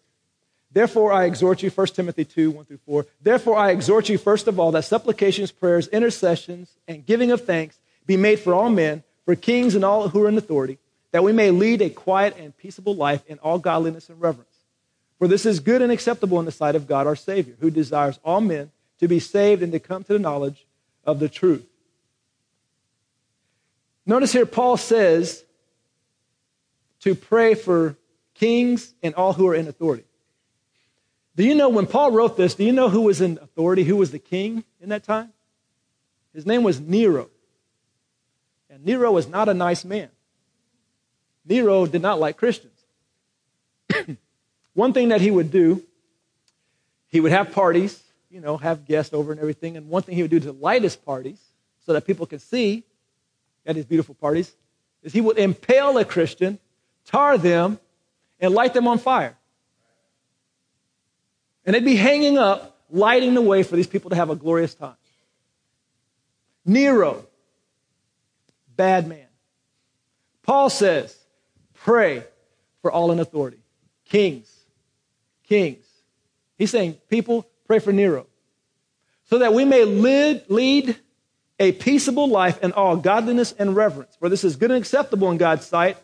Therefore, 0.72 1.12
I 1.12 1.24
exhort 1.24 1.62
you, 1.62 1.70
1 1.70 1.86
Timothy 1.88 2.24
2, 2.24 2.50
1 2.50 2.64
through 2.64 2.80
4. 2.84 3.06
Therefore, 3.22 3.56
I 3.56 3.70
exhort 3.70 4.08
you, 4.08 4.18
first 4.18 4.48
of 4.48 4.58
all, 4.58 4.72
that 4.72 4.84
supplications, 4.84 5.52
prayers, 5.52 5.86
intercessions, 5.88 6.72
and 6.88 7.06
giving 7.06 7.30
of 7.30 7.44
thanks 7.44 7.78
be 8.06 8.16
made 8.16 8.40
for 8.40 8.54
all 8.54 8.70
men, 8.70 9.04
for 9.24 9.36
kings 9.36 9.74
and 9.74 9.84
all 9.84 10.08
who 10.08 10.24
are 10.24 10.28
in 10.28 10.36
authority, 10.36 10.78
that 11.12 11.22
we 11.22 11.32
may 11.32 11.50
lead 11.50 11.80
a 11.80 11.90
quiet 11.90 12.36
and 12.38 12.56
peaceable 12.56 12.94
life 12.94 13.22
in 13.28 13.38
all 13.38 13.58
godliness 13.58 14.08
and 14.08 14.20
reverence. 14.20 14.53
For 15.24 15.28
this 15.28 15.46
is 15.46 15.58
good 15.58 15.80
and 15.80 15.90
acceptable 15.90 16.38
in 16.38 16.44
the 16.44 16.52
sight 16.52 16.76
of 16.76 16.86
God 16.86 17.06
our 17.06 17.16
Savior, 17.16 17.54
who 17.58 17.70
desires 17.70 18.20
all 18.26 18.42
men 18.42 18.70
to 18.98 19.08
be 19.08 19.18
saved 19.18 19.62
and 19.62 19.72
to 19.72 19.80
come 19.80 20.04
to 20.04 20.12
the 20.12 20.18
knowledge 20.18 20.66
of 21.02 21.18
the 21.18 21.30
truth. 21.30 21.64
Notice 24.04 24.34
here, 24.34 24.44
Paul 24.44 24.76
says 24.76 25.42
to 27.00 27.14
pray 27.14 27.54
for 27.54 27.96
kings 28.34 28.92
and 29.02 29.14
all 29.14 29.32
who 29.32 29.48
are 29.48 29.54
in 29.54 29.66
authority. 29.66 30.04
Do 31.36 31.42
you 31.42 31.54
know 31.54 31.70
when 31.70 31.86
Paul 31.86 32.10
wrote 32.10 32.36
this, 32.36 32.54
do 32.54 32.62
you 32.62 32.72
know 32.72 32.90
who 32.90 33.00
was 33.00 33.22
in 33.22 33.38
authority, 33.40 33.84
who 33.84 33.96
was 33.96 34.10
the 34.10 34.18
king 34.18 34.62
in 34.78 34.90
that 34.90 35.04
time? 35.04 35.32
His 36.34 36.44
name 36.44 36.62
was 36.62 36.80
Nero. 36.80 37.30
And 38.68 38.84
Nero 38.84 39.10
was 39.10 39.26
not 39.26 39.48
a 39.48 39.54
nice 39.54 39.86
man. 39.86 40.10
Nero 41.46 41.86
did 41.86 42.02
not 42.02 42.20
like 42.20 42.36
Christians. 42.36 42.78
One 44.74 44.92
thing 44.92 45.08
that 45.08 45.20
he 45.20 45.30
would 45.30 45.50
do, 45.50 45.82
he 47.08 47.20
would 47.20 47.32
have 47.32 47.52
parties, 47.52 48.02
you 48.28 48.40
know, 48.40 48.56
have 48.56 48.84
guests 48.84 49.14
over 49.14 49.32
and 49.32 49.40
everything. 49.40 49.76
And 49.76 49.88
one 49.88 50.02
thing 50.02 50.16
he 50.16 50.22
would 50.22 50.30
do 50.30 50.40
to 50.40 50.52
light 50.52 50.82
his 50.82 50.96
parties, 50.96 51.40
so 51.86 51.92
that 51.92 52.06
people 52.06 52.26
could 52.26 52.42
see 52.42 52.84
at 53.64 53.76
his 53.76 53.84
beautiful 53.84 54.14
parties, 54.14 54.52
is 55.02 55.12
he 55.12 55.20
would 55.20 55.38
impale 55.38 55.96
a 55.98 56.04
Christian, 56.04 56.58
tar 57.04 57.38
them, 57.38 57.78
and 58.40 58.52
light 58.52 58.74
them 58.74 58.88
on 58.88 58.98
fire. 58.98 59.36
And 61.64 61.74
they'd 61.74 61.84
be 61.84 61.96
hanging 61.96 62.36
up, 62.36 62.78
lighting 62.90 63.34
the 63.34 63.42
way 63.42 63.62
for 63.62 63.76
these 63.76 63.86
people 63.86 64.10
to 64.10 64.16
have 64.16 64.30
a 64.30 64.36
glorious 64.36 64.74
time. 64.74 64.96
Nero, 66.64 67.26
bad 68.76 69.06
man. 69.06 69.26
Paul 70.42 70.68
says, 70.68 71.16
pray 71.74 72.24
for 72.82 72.90
all 72.90 73.12
in 73.12 73.20
authority. 73.20 73.58
Kings, 74.06 74.50
kings. 75.48 75.84
He's 76.56 76.70
saying, 76.70 76.98
people, 77.08 77.46
pray 77.66 77.78
for 77.78 77.92
Nero. 77.92 78.26
So 79.24 79.38
that 79.38 79.54
we 79.54 79.64
may 79.64 79.84
lead, 79.84 80.44
lead 80.48 80.96
a 81.58 81.72
peaceable 81.72 82.28
life 82.28 82.62
in 82.62 82.72
all 82.72 82.96
godliness 82.96 83.52
and 83.58 83.74
reverence. 83.74 84.16
For 84.16 84.28
this 84.28 84.44
is 84.44 84.56
good 84.56 84.70
and 84.70 84.78
acceptable 84.78 85.30
in 85.30 85.38
God's 85.38 85.66
sight, 85.66 85.96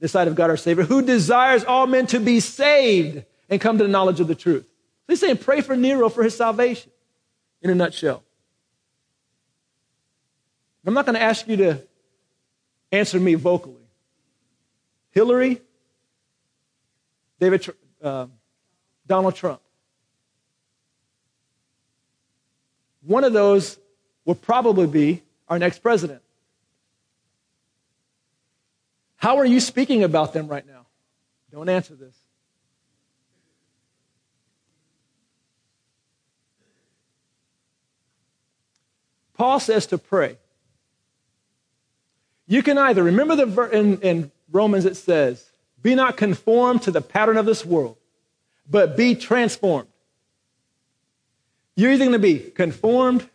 the 0.00 0.08
sight 0.08 0.28
of 0.28 0.34
God 0.34 0.50
our 0.50 0.56
Savior, 0.56 0.84
who 0.84 1.02
desires 1.02 1.64
all 1.64 1.86
men 1.86 2.06
to 2.08 2.20
be 2.20 2.40
saved 2.40 3.24
and 3.48 3.60
come 3.60 3.78
to 3.78 3.84
the 3.84 3.90
knowledge 3.90 4.20
of 4.20 4.28
the 4.28 4.34
truth. 4.34 4.68
He's 5.06 5.20
saying, 5.20 5.38
pray 5.38 5.62
for 5.62 5.74
Nero 5.74 6.08
for 6.08 6.22
his 6.22 6.36
salvation, 6.36 6.92
in 7.62 7.70
a 7.70 7.74
nutshell. 7.74 8.22
I'm 10.86 10.94
not 10.94 11.06
going 11.06 11.16
to 11.16 11.22
ask 11.22 11.46
you 11.48 11.56
to 11.56 11.82
answer 12.92 13.18
me 13.18 13.34
vocally. 13.34 13.74
Hillary, 15.10 15.60
David, 17.40 17.68
uh, 18.02 18.26
Donald 19.08 19.34
Trump. 19.34 19.60
One 23.02 23.24
of 23.24 23.32
those 23.32 23.78
will 24.24 24.34
probably 24.34 24.86
be 24.86 25.22
our 25.48 25.58
next 25.58 25.80
president. 25.80 26.22
How 29.16 29.38
are 29.38 29.46
you 29.46 29.58
speaking 29.58 30.04
about 30.04 30.32
them 30.32 30.46
right 30.46 30.66
now? 30.66 30.86
Don't 31.50 31.68
answer 31.68 31.94
this. 31.94 32.14
Paul 39.34 39.60
says 39.60 39.86
to 39.86 39.98
pray. 39.98 40.36
You 42.48 42.62
can 42.62 42.76
either, 42.78 43.04
remember 43.04 43.36
the 43.36 43.70
in, 43.70 44.00
in 44.00 44.32
Romans 44.50 44.84
it 44.84 44.96
says, 44.96 45.50
be 45.82 45.94
not 45.94 46.16
conformed 46.16 46.82
to 46.82 46.90
the 46.90 47.00
pattern 47.00 47.36
of 47.36 47.46
this 47.46 47.64
world, 47.64 47.97
but 48.68 48.96
be 48.96 49.14
transformed. 49.14 49.88
You're 51.76 51.92
either 51.92 52.04
going 52.04 52.12
to 52.12 52.18
be 52.18 52.38
conformed 52.38 53.28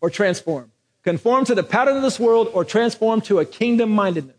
or 0.00 0.10
transformed. 0.10 0.70
Conformed 1.02 1.46
to 1.46 1.54
the 1.54 1.62
pattern 1.62 1.96
of 1.96 2.02
this 2.02 2.20
world 2.20 2.50
or 2.52 2.64
transformed 2.64 3.24
to 3.24 3.38
a 3.38 3.44
kingdom 3.44 3.90
mindedness. 3.90 4.36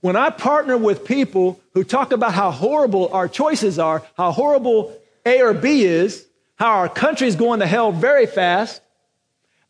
When 0.00 0.16
I 0.16 0.30
partner 0.30 0.76
with 0.76 1.04
people 1.04 1.60
who 1.74 1.84
talk 1.84 2.10
about 2.10 2.34
how 2.34 2.50
horrible 2.50 3.08
our 3.12 3.28
choices 3.28 3.78
are, 3.78 4.02
how 4.16 4.32
horrible 4.32 4.98
A 5.24 5.42
or 5.42 5.54
B 5.54 5.84
is, 5.84 6.26
how 6.56 6.72
our 6.78 6.88
country 6.88 7.28
is 7.28 7.36
going 7.36 7.60
to 7.60 7.66
hell 7.66 7.92
very 7.92 8.26
fast, 8.26 8.82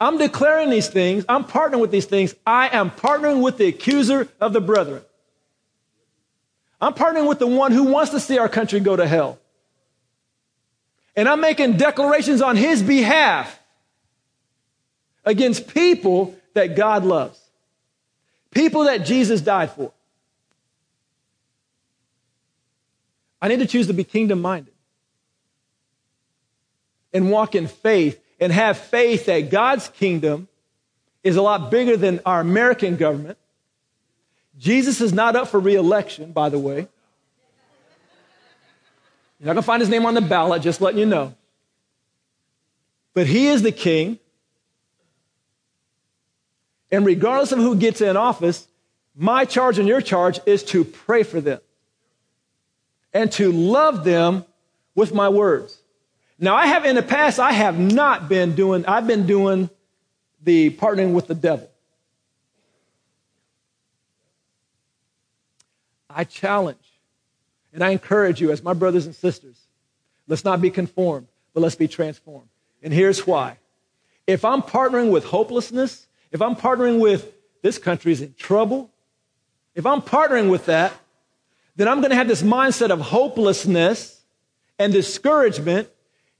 I'm 0.00 0.18
declaring 0.18 0.70
these 0.70 0.88
things. 0.88 1.24
I'm 1.28 1.44
partnering 1.44 1.80
with 1.80 1.90
these 1.90 2.06
things. 2.06 2.34
I 2.46 2.68
am 2.70 2.90
partnering 2.90 3.42
with 3.42 3.58
the 3.58 3.66
accuser 3.66 4.26
of 4.40 4.52
the 4.52 4.60
brethren. 4.60 5.02
I'm 6.82 6.94
partnering 6.94 7.28
with 7.28 7.38
the 7.38 7.46
one 7.46 7.70
who 7.70 7.84
wants 7.84 8.10
to 8.10 8.18
see 8.18 8.38
our 8.38 8.48
country 8.48 8.80
go 8.80 8.96
to 8.96 9.06
hell. 9.06 9.38
And 11.14 11.28
I'm 11.28 11.40
making 11.40 11.76
declarations 11.76 12.42
on 12.42 12.56
his 12.56 12.82
behalf 12.82 13.60
against 15.24 15.68
people 15.68 16.34
that 16.54 16.74
God 16.74 17.04
loves, 17.04 17.38
people 18.50 18.84
that 18.84 19.06
Jesus 19.06 19.40
died 19.40 19.70
for. 19.70 19.92
I 23.40 23.46
need 23.46 23.60
to 23.60 23.66
choose 23.66 23.86
to 23.86 23.92
be 23.92 24.02
kingdom 24.02 24.42
minded 24.42 24.74
and 27.12 27.30
walk 27.30 27.54
in 27.54 27.68
faith 27.68 28.20
and 28.40 28.52
have 28.52 28.76
faith 28.76 29.26
that 29.26 29.50
God's 29.50 29.88
kingdom 29.88 30.48
is 31.22 31.36
a 31.36 31.42
lot 31.42 31.70
bigger 31.70 31.96
than 31.96 32.18
our 32.26 32.40
American 32.40 32.96
government. 32.96 33.38
Jesus 34.58 35.00
is 35.00 35.12
not 35.12 35.36
up 35.36 35.48
for 35.48 35.58
reelection, 35.58 36.32
by 36.32 36.48
the 36.48 36.58
way. 36.58 36.88
You're 39.38 39.46
not 39.46 39.54
going 39.54 39.56
to 39.56 39.62
find 39.62 39.80
his 39.80 39.88
name 39.88 40.06
on 40.06 40.14
the 40.14 40.20
ballot, 40.20 40.62
just 40.62 40.80
letting 40.80 41.00
you 41.00 41.06
know. 41.06 41.34
But 43.14 43.26
he 43.26 43.48
is 43.48 43.62
the 43.62 43.72
king. 43.72 44.18
And 46.90 47.04
regardless 47.04 47.52
of 47.52 47.58
who 47.58 47.74
gets 47.74 48.00
in 48.00 48.16
office, 48.16 48.68
my 49.16 49.44
charge 49.44 49.78
and 49.78 49.88
your 49.88 50.00
charge 50.00 50.38
is 50.46 50.62
to 50.64 50.84
pray 50.84 51.22
for 51.22 51.40
them 51.40 51.60
and 53.12 53.32
to 53.32 53.50
love 53.50 54.04
them 54.04 54.44
with 54.94 55.12
my 55.12 55.28
words. 55.28 55.78
Now, 56.38 56.54
I 56.54 56.66
have 56.66 56.84
in 56.84 56.96
the 56.96 57.02
past, 57.02 57.38
I 57.38 57.52
have 57.52 57.78
not 57.78 58.28
been 58.28 58.54
doing, 58.54 58.86
I've 58.86 59.06
been 59.06 59.26
doing 59.26 59.70
the 60.42 60.70
partnering 60.70 61.12
with 61.14 61.26
the 61.26 61.34
devil. 61.34 61.68
I 66.14 66.24
challenge 66.24 66.78
and 67.72 67.82
I 67.82 67.90
encourage 67.90 68.40
you 68.40 68.50
as 68.50 68.62
my 68.62 68.74
brothers 68.74 69.06
and 69.06 69.14
sisters, 69.14 69.56
let's 70.28 70.44
not 70.44 70.60
be 70.60 70.70
conformed, 70.70 71.28
but 71.54 71.60
let's 71.60 71.74
be 71.74 71.88
transformed. 71.88 72.48
And 72.82 72.92
here's 72.92 73.26
why. 73.26 73.58
If 74.26 74.44
I'm 74.44 74.62
partnering 74.62 75.10
with 75.10 75.24
hopelessness, 75.24 76.06
if 76.30 76.42
I'm 76.42 76.56
partnering 76.56 77.00
with 77.00 77.32
this 77.62 77.78
country's 77.78 78.20
in 78.20 78.34
trouble, 78.34 78.90
if 79.74 79.86
I'm 79.86 80.02
partnering 80.02 80.50
with 80.50 80.66
that, 80.66 80.92
then 81.76 81.88
I'm 81.88 81.98
going 81.98 82.10
to 82.10 82.16
have 82.16 82.28
this 82.28 82.42
mindset 82.42 82.90
of 82.90 83.00
hopelessness 83.00 84.20
and 84.78 84.92
discouragement 84.92 85.88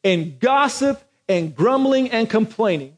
and 0.05 0.39
gossip 0.39 1.03
and 1.29 1.55
grumbling 1.55 2.11
and 2.11 2.29
complaining. 2.29 2.97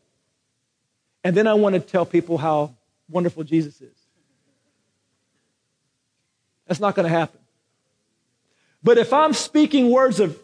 And 1.22 1.37
then 1.37 1.47
I 1.47 1.55
want 1.55 1.75
to 1.75 1.81
tell 1.81 2.05
people 2.05 2.39
how 2.39 2.75
wonderful 3.09 3.45
Jesus 3.45 3.81
is. 3.81 4.03
That's 6.66 6.80
not 6.80 6.94
going 6.94 7.04
to 7.04 7.16
happen. 7.16 7.40
But 8.82 8.98
if 8.98 9.12
I'm 9.12 9.32
speaking 9.32 9.90
words 9.90 10.20
of 10.20 10.38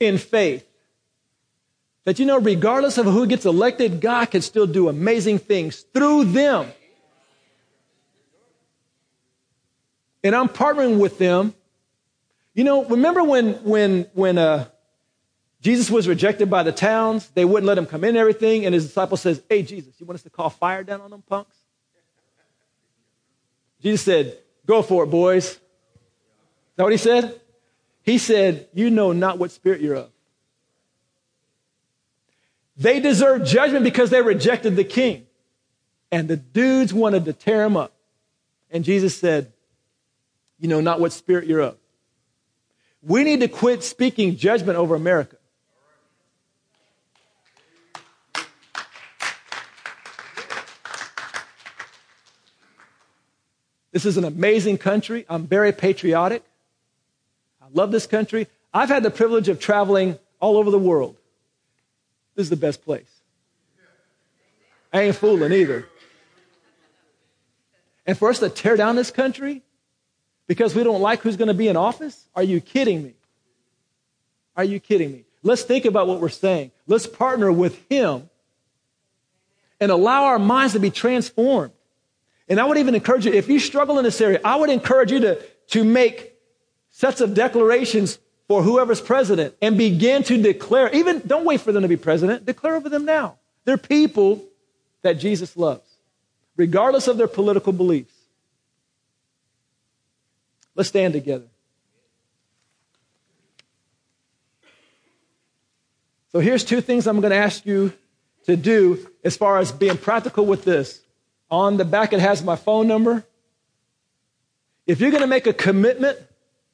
in 0.00 0.18
faith, 0.18 0.66
that 2.04 2.18
you 2.18 2.26
know, 2.26 2.38
regardless 2.38 2.98
of 2.98 3.06
who 3.06 3.26
gets 3.26 3.46
elected, 3.46 4.00
God 4.00 4.26
can 4.30 4.42
still 4.42 4.66
do 4.66 4.88
amazing 4.88 5.38
things 5.38 5.80
through 5.94 6.24
them. 6.26 6.70
And 10.22 10.34
I'm 10.34 10.48
partnering 10.48 10.98
with 10.98 11.18
them. 11.18 11.54
You 12.54 12.64
know, 12.64 12.84
remember 12.84 13.24
when 13.24 13.54
when 13.64 14.06
when 14.12 14.38
uh, 14.38 14.66
Jesus 15.60 15.90
was 15.90 16.06
rejected 16.06 16.48
by 16.48 16.62
the 16.62 16.72
towns? 16.72 17.28
They 17.30 17.44
wouldn't 17.44 17.66
let 17.66 17.78
him 17.78 17.86
come 17.86 18.04
in 18.04 18.10
and 18.10 18.18
everything, 18.18 18.64
and 18.64 18.74
his 18.74 18.86
disciple 18.86 19.16
says, 19.16 19.42
"Hey, 19.48 19.62
Jesus, 19.62 19.94
you 19.98 20.06
want 20.06 20.16
us 20.16 20.22
to 20.22 20.30
call 20.30 20.50
fire 20.50 20.84
down 20.84 21.00
on 21.00 21.10
them 21.10 21.22
punks?" 21.22 21.56
Jesus 23.82 24.02
said, 24.02 24.38
"Go 24.66 24.82
for 24.82 25.04
it, 25.04 25.08
boys." 25.08 25.44
Is 25.46 25.60
that 26.76 26.82
what 26.82 26.92
he 26.92 26.98
said? 26.98 27.40
He 28.04 28.18
said, 28.18 28.68
You 28.74 28.90
know 28.90 29.12
not 29.12 29.38
what 29.38 29.50
spirit 29.50 29.80
you're 29.80 29.94
of. 29.94 30.10
They 32.76 33.00
deserved 33.00 33.46
judgment 33.46 33.84
because 33.84 34.10
they 34.10 34.20
rejected 34.20 34.76
the 34.76 34.84
king. 34.84 35.26
And 36.10 36.28
the 36.28 36.36
dudes 36.36 36.92
wanted 36.92 37.24
to 37.24 37.32
tear 37.32 37.64
him 37.64 37.76
up. 37.76 37.92
And 38.70 38.84
Jesus 38.84 39.16
said, 39.16 39.52
You 40.58 40.68
know 40.68 40.80
not 40.80 41.00
what 41.00 41.12
spirit 41.12 41.46
you're 41.46 41.60
of. 41.60 41.76
We 43.02 43.24
need 43.24 43.40
to 43.40 43.48
quit 43.48 43.82
speaking 43.82 44.36
judgment 44.36 44.76
over 44.76 44.94
America. 44.94 45.36
This 53.94 54.04
is 54.04 54.16
an 54.16 54.24
amazing 54.24 54.78
country. 54.78 55.24
I'm 55.28 55.46
very 55.46 55.70
patriotic. 55.70 56.42
I 57.62 57.66
love 57.72 57.92
this 57.92 58.08
country. 58.08 58.48
I've 58.72 58.88
had 58.88 59.04
the 59.04 59.10
privilege 59.10 59.48
of 59.48 59.60
traveling 59.60 60.18
all 60.40 60.56
over 60.56 60.72
the 60.72 60.80
world. 60.80 61.16
This 62.34 62.46
is 62.46 62.50
the 62.50 62.56
best 62.56 62.84
place. 62.84 63.06
I 64.92 65.02
ain't 65.02 65.14
fooling 65.14 65.52
either. 65.52 65.86
And 68.04 68.18
for 68.18 68.30
us 68.30 68.40
to 68.40 68.48
tear 68.48 68.76
down 68.76 68.96
this 68.96 69.12
country 69.12 69.62
because 70.48 70.74
we 70.74 70.82
don't 70.82 71.00
like 71.00 71.20
who's 71.20 71.36
going 71.36 71.46
to 71.46 71.54
be 71.54 71.68
in 71.68 71.76
office? 71.76 72.26
Are 72.34 72.42
you 72.42 72.60
kidding 72.60 73.00
me? 73.00 73.14
Are 74.56 74.64
you 74.64 74.80
kidding 74.80 75.12
me? 75.12 75.24
Let's 75.44 75.62
think 75.62 75.84
about 75.84 76.08
what 76.08 76.20
we're 76.20 76.30
saying. 76.30 76.72
Let's 76.88 77.06
partner 77.06 77.52
with 77.52 77.80
Him 77.88 78.28
and 79.78 79.92
allow 79.92 80.24
our 80.24 80.40
minds 80.40 80.72
to 80.72 80.80
be 80.80 80.90
transformed. 80.90 81.70
And 82.48 82.60
I 82.60 82.64
would 82.64 82.76
even 82.78 82.94
encourage 82.94 83.26
you, 83.26 83.32
if 83.32 83.48
you 83.48 83.58
struggle 83.58 83.98
in 83.98 84.04
this 84.04 84.20
area, 84.20 84.40
I 84.44 84.56
would 84.56 84.70
encourage 84.70 85.10
you 85.10 85.20
to, 85.20 85.42
to 85.68 85.84
make 85.84 86.34
sets 86.90 87.20
of 87.20 87.34
declarations 87.34 88.18
for 88.48 88.62
whoever's 88.62 89.00
president 89.00 89.54
and 89.62 89.78
begin 89.78 90.22
to 90.24 90.40
declare, 90.40 90.90
even 90.94 91.22
don't 91.26 91.44
wait 91.44 91.60
for 91.60 91.72
them 91.72 91.82
to 91.82 91.88
be 91.88 91.96
president, 91.96 92.44
declare 92.44 92.76
over 92.76 92.88
them 92.88 93.04
now. 93.04 93.38
They're 93.64 93.78
people 93.78 94.44
that 95.02 95.14
Jesus 95.14 95.56
loves, 95.56 95.88
regardless 96.56 97.08
of 97.08 97.16
their 97.16 97.28
political 97.28 97.72
beliefs. 97.72 98.14
Let's 100.74 100.88
stand 100.88 101.14
together. 101.14 101.46
So 106.32 106.40
here's 106.40 106.64
two 106.64 106.80
things 106.80 107.06
I'm 107.06 107.20
going 107.20 107.30
to 107.30 107.36
ask 107.36 107.64
you 107.64 107.92
to 108.46 108.56
do 108.56 109.06
as 109.22 109.36
far 109.36 109.58
as 109.58 109.72
being 109.72 109.96
practical 109.96 110.44
with 110.44 110.64
this. 110.64 111.00
On 111.54 111.76
the 111.76 111.84
back, 111.84 112.12
it 112.12 112.18
has 112.18 112.42
my 112.42 112.56
phone 112.56 112.88
number. 112.88 113.24
If 114.88 115.00
you're 115.00 115.12
going 115.12 115.22
to 115.22 115.28
make 115.28 115.46
a 115.46 115.52
commitment 115.52 116.18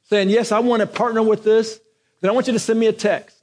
saying, 0.09 0.31
Yes, 0.31 0.51
I 0.51 0.57
want 0.57 0.79
to 0.79 0.87
partner 0.87 1.21
with 1.21 1.43
this, 1.43 1.79
then 2.19 2.31
I 2.31 2.33
want 2.33 2.47
you 2.47 2.53
to 2.53 2.59
send 2.59 2.79
me 2.79 2.87
a 2.87 2.91
text 2.91 3.37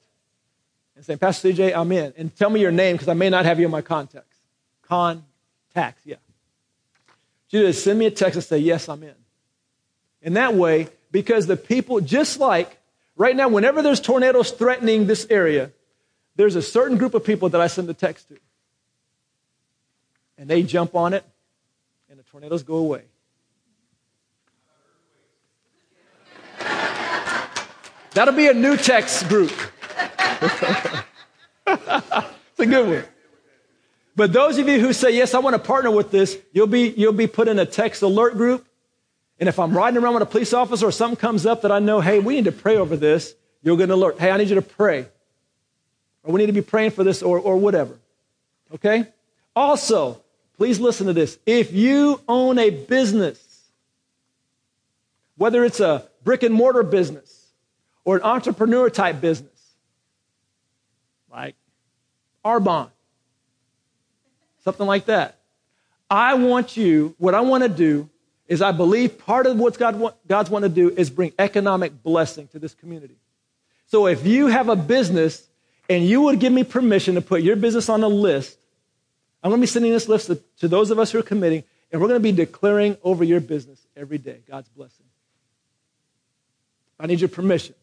and 0.96 1.04
say, 1.04 1.14
Pastor 1.14 1.50
CJ, 1.50 1.76
I'm 1.76 1.92
in. 1.92 2.12
And 2.16 2.34
tell 2.34 2.50
me 2.50 2.60
your 2.60 2.72
name 2.72 2.96
because 2.96 3.06
I 3.06 3.14
may 3.14 3.30
not 3.30 3.44
have 3.44 3.60
you 3.60 3.66
in 3.66 3.70
my 3.70 3.82
contacts. 3.82 4.36
Contacts, 4.82 6.04
yeah. 6.04 6.16
Just 7.48 7.84
send 7.84 8.00
me 8.00 8.06
a 8.06 8.10
text 8.10 8.34
and 8.34 8.44
say, 8.44 8.58
Yes, 8.58 8.88
I'm 8.88 9.04
in. 9.04 9.14
In 10.22 10.32
that 10.34 10.54
way, 10.54 10.88
because 11.12 11.46
the 11.46 11.56
people, 11.56 12.00
just 12.00 12.40
like 12.40 12.80
right 13.14 13.36
now, 13.36 13.48
whenever 13.48 13.80
there's 13.80 14.00
tornadoes 14.00 14.50
threatening 14.50 15.06
this 15.06 15.24
area, 15.30 15.70
there's 16.34 16.56
a 16.56 16.62
certain 16.62 16.98
group 16.98 17.14
of 17.14 17.22
people 17.22 17.48
that 17.50 17.60
I 17.60 17.68
send 17.68 17.88
the 17.88 17.94
text 17.94 18.26
to. 18.30 18.38
And 20.38 20.48
they 20.48 20.62
jump 20.62 20.94
on 20.94 21.12
it, 21.12 21.24
and 22.08 22.18
the 22.18 22.22
tornadoes 22.22 22.62
go 22.62 22.76
away. 22.76 23.02
That'll 28.14 28.34
be 28.34 28.48
a 28.48 28.54
new 28.54 28.76
text 28.76 29.28
group. 29.28 29.52
it's 31.66 32.58
a 32.58 32.66
good 32.66 32.88
one. 32.88 33.04
But 34.16 34.32
those 34.32 34.58
of 34.58 34.68
you 34.68 34.80
who 34.80 34.92
say, 34.92 35.12
yes, 35.12 35.34
I 35.34 35.38
want 35.38 35.54
to 35.54 35.60
partner 35.60 35.90
with 35.92 36.10
this, 36.10 36.36
you'll 36.52 36.66
be, 36.66 36.88
you'll 36.88 37.12
be 37.12 37.28
put 37.28 37.46
in 37.46 37.58
a 37.60 37.66
text 37.66 38.02
alert 38.02 38.36
group. 38.36 38.66
And 39.38 39.48
if 39.48 39.60
I'm 39.60 39.76
riding 39.76 40.02
around 40.02 40.14
with 40.14 40.24
a 40.24 40.26
police 40.26 40.52
officer 40.52 40.86
or 40.86 40.90
something 40.90 41.16
comes 41.16 41.46
up 41.46 41.62
that 41.62 41.70
I 41.70 41.78
know, 41.78 42.00
hey, 42.00 42.18
we 42.18 42.34
need 42.34 42.46
to 42.46 42.52
pray 42.52 42.76
over 42.76 42.96
this, 42.96 43.34
you'll 43.62 43.76
get 43.76 43.84
an 43.84 43.90
alert. 43.92 44.18
Hey, 44.18 44.32
I 44.32 44.36
need 44.36 44.48
you 44.48 44.56
to 44.56 44.62
pray. 44.62 45.06
Or 46.24 46.32
we 46.32 46.40
need 46.40 46.46
to 46.46 46.52
be 46.52 46.62
praying 46.62 46.90
for 46.90 47.04
this 47.04 47.22
or, 47.22 47.38
or 47.38 47.56
whatever. 47.56 47.96
Okay? 48.74 49.06
Also, 49.54 50.20
please 50.58 50.78
listen 50.78 51.06
to 51.06 51.12
this. 51.14 51.38
If 51.46 51.72
you 51.72 52.20
own 52.28 52.58
a 52.58 52.68
business, 52.68 53.42
whether 55.36 55.64
it's 55.64 55.80
a 55.80 56.06
brick 56.24 56.42
and 56.42 56.54
mortar 56.54 56.82
business, 56.82 57.46
or 58.04 58.16
an 58.16 58.22
entrepreneur 58.22 58.90
type 58.90 59.20
business 59.20 59.52
like 61.30 61.54
Arbonne, 62.44 62.90
something 64.64 64.86
like 64.86 65.06
that. 65.06 65.38
I 66.10 66.34
want 66.34 66.76
you, 66.76 67.14
what 67.18 67.34
I 67.34 67.42
want 67.42 67.64
to 67.64 67.68
do 67.68 68.08
is 68.46 68.62
I 68.62 68.72
believe 68.72 69.18
part 69.18 69.46
of 69.46 69.58
what 69.58 69.78
God, 69.78 70.14
God's 70.26 70.48
want 70.48 70.62
to 70.62 70.70
do 70.70 70.88
is 70.88 71.10
bring 71.10 71.32
economic 71.38 72.02
blessing 72.02 72.48
to 72.48 72.58
this 72.58 72.72
community. 72.74 73.16
So 73.86 74.06
if 74.06 74.26
you 74.26 74.46
have 74.46 74.70
a 74.70 74.76
business 74.76 75.46
and 75.88 76.04
you 76.04 76.22
would 76.22 76.40
give 76.40 76.52
me 76.52 76.64
permission 76.64 77.14
to 77.16 77.20
put 77.20 77.42
your 77.42 77.56
business 77.56 77.90
on 77.90 78.02
a 78.02 78.08
list, 78.08 78.58
I'm 79.42 79.50
going 79.50 79.60
to 79.60 79.62
be 79.62 79.66
sending 79.66 79.92
this 79.92 80.08
list 80.08 80.30
to, 80.58 80.68
those 80.68 80.90
of 80.90 80.98
us 80.98 81.12
who 81.12 81.18
are 81.18 81.22
committing, 81.22 81.64
and 81.92 82.00
we're 82.00 82.08
going 82.08 82.20
to 82.20 82.22
be 82.22 82.32
declaring 82.32 82.96
over 83.02 83.24
your 83.24 83.40
business 83.40 83.80
every 83.96 84.18
day 84.18 84.40
God's 84.48 84.68
blessing. 84.68 85.06
I 86.98 87.06
need 87.06 87.20
your 87.20 87.28
permission. 87.28 87.74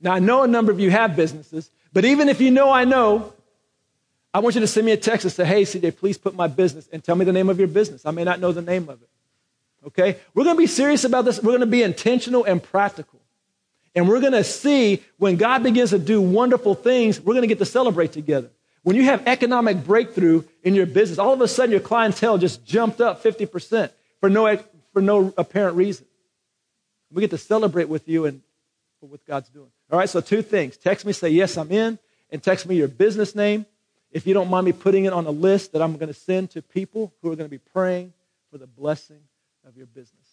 Now, 0.00 0.12
I 0.12 0.18
know 0.18 0.42
a 0.42 0.48
number 0.48 0.72
of 0.72 0.80
you 0.80 0.90
have 0.90 1.14
businesses, 1.14 1.70
but 1.92 2.04
even 2.04 2.28
if 2.28 2.40
you 2.40 2.50
know 2.50 2.70
I 2.70 2.84
know, 2.84 3.32
I 4.34 4.40
want 4.40 4.56
you 4.56 4.60
to 4.62 4.66
send 4.66 4.84
me 4.84 4.92
a 4.92 4.96
text 4.96 5.24
and 5.24 5.32
say, 5.32 5.44
hey, 5.44 5.62
CJ, 5.62 5.96
please 5.96 6.18
put 6.18 6.34
my 6.34 6.48
business 6.48 6.88
and 6.92 7.02
tell 7.02 7.14
me 7.14 7.24
the 7.24 7.32
name 7.32 7.48
of 7.48 7.58
your 7.58 7.68
business. 7.68 8.04
I 8.04 8.10
may 8.10 8.24
not 8.24 8.40
know 8.40 8.50
the 8.50 8.62
name 8.62 8.88
of 8.88 9.00
it. 9.00 9.08
Okay? 9.86 10.18
We're 10.34 10.42
going 10.42 10.56
to 10.56 10.60
be 10.60 10.66
serious 10.66 11.04
about 11.04 11.24
this. 11.24 11.40
We're 11.40 11.52
going 11.52 11.60
to 11.60 11.66
be 11.66 11.84
intentional 11.84 12.42
and 12.42 12.60
practical. 12.60 13.20
And 13.94 14.08
we're 14.08 14.20
going 14.20 14.32
to 14.32 14.42
see 14.42 15.04
when 15.18 15.36
God 15.36 15.62
begins 15.62 15.90
to 15.90 16.00
do 16.00 16.20
wonderful 16.20 16.74
things, 16.74 17.20
we're 17.20 17.34
going 17.34 17.42
to 17.42 17.48
get 17.48 17.58
to 17.60 17.64
celebrate 17.64 18.12
together. 18.12 18.50
When 18.84 18.96
you 18.96 19.04
have 19.04 19.26
economic 19.26 19.82
breakthrough 19.82 20.44
in 20.62 20.74
your 20.74 20.84
business, 20.84 21.18
all 21.18 21.32
of 21.32 21.40
a 21.40 21.48
sudden 21.48 21.70
your 21.70 21.80
clientele 21.80 22.36
just 22.36 22.64
jumped 22.66 23.00
up 23.00 23.22
50% 23.22 23.90
for 24.20 24.28
no, 24.28 24.58
for 24.92 25.00
no 25.00 25.32
apparent 25.38 25.76
reason. 25.76 26.06
We 27.10 27.22
get 27.22 27.30
to 27.30 27.38
celebrate 27.38 27.88
with 27.88 28.06
you 28.08 28.26
and 28.26 28.42
for 29.00 29.06
what 29.06 29.24
God's 29.26 29.48
doing. 29.48 29.70
All 29.90 29.98
right, 29.98 30.08
so 30.08 30.20
two 30.20 30.42
things. 30.42 30.76
Text 30.76 31.06
me, 31.06 31.14
say, 31.14 31.30
yes, 31.30 31.56
I'm 31.56 31.72
in, 31.72 31.98
and 32.30 32.42
text 32.42 32.66
me 32.66 32.76
your 32.76 32.88
business 32.88 33.34
name. 33.34 33.64
If 34.10 34.26
you 34.26 34.34
don't 34.34 34.50
mind 34.50 34.66
me 34.66 34.72
putting 34.72 35.06
it 35.06 35.14
on 35.14 35.26
a 35.26 35.30
list 35.30 35.72
that 35.72 35.80
I'm 35.80 35.94
going 35.96 36.08
to 36.08 36.14
send 36.14 36.50
to 36.50 36.60
people 36.60 37.14
who 37.22 37.32
are 37.32 37.36
going 37.36 37.48
to 37.48 37.50
be 37.50 37.58
praying 37.58 38.12
for 38.50 38.58
the 38.58 38.66
blessing 38.66 39.20
of 39.66 39.78
your 39.78 39.86
business. 39.86 40.26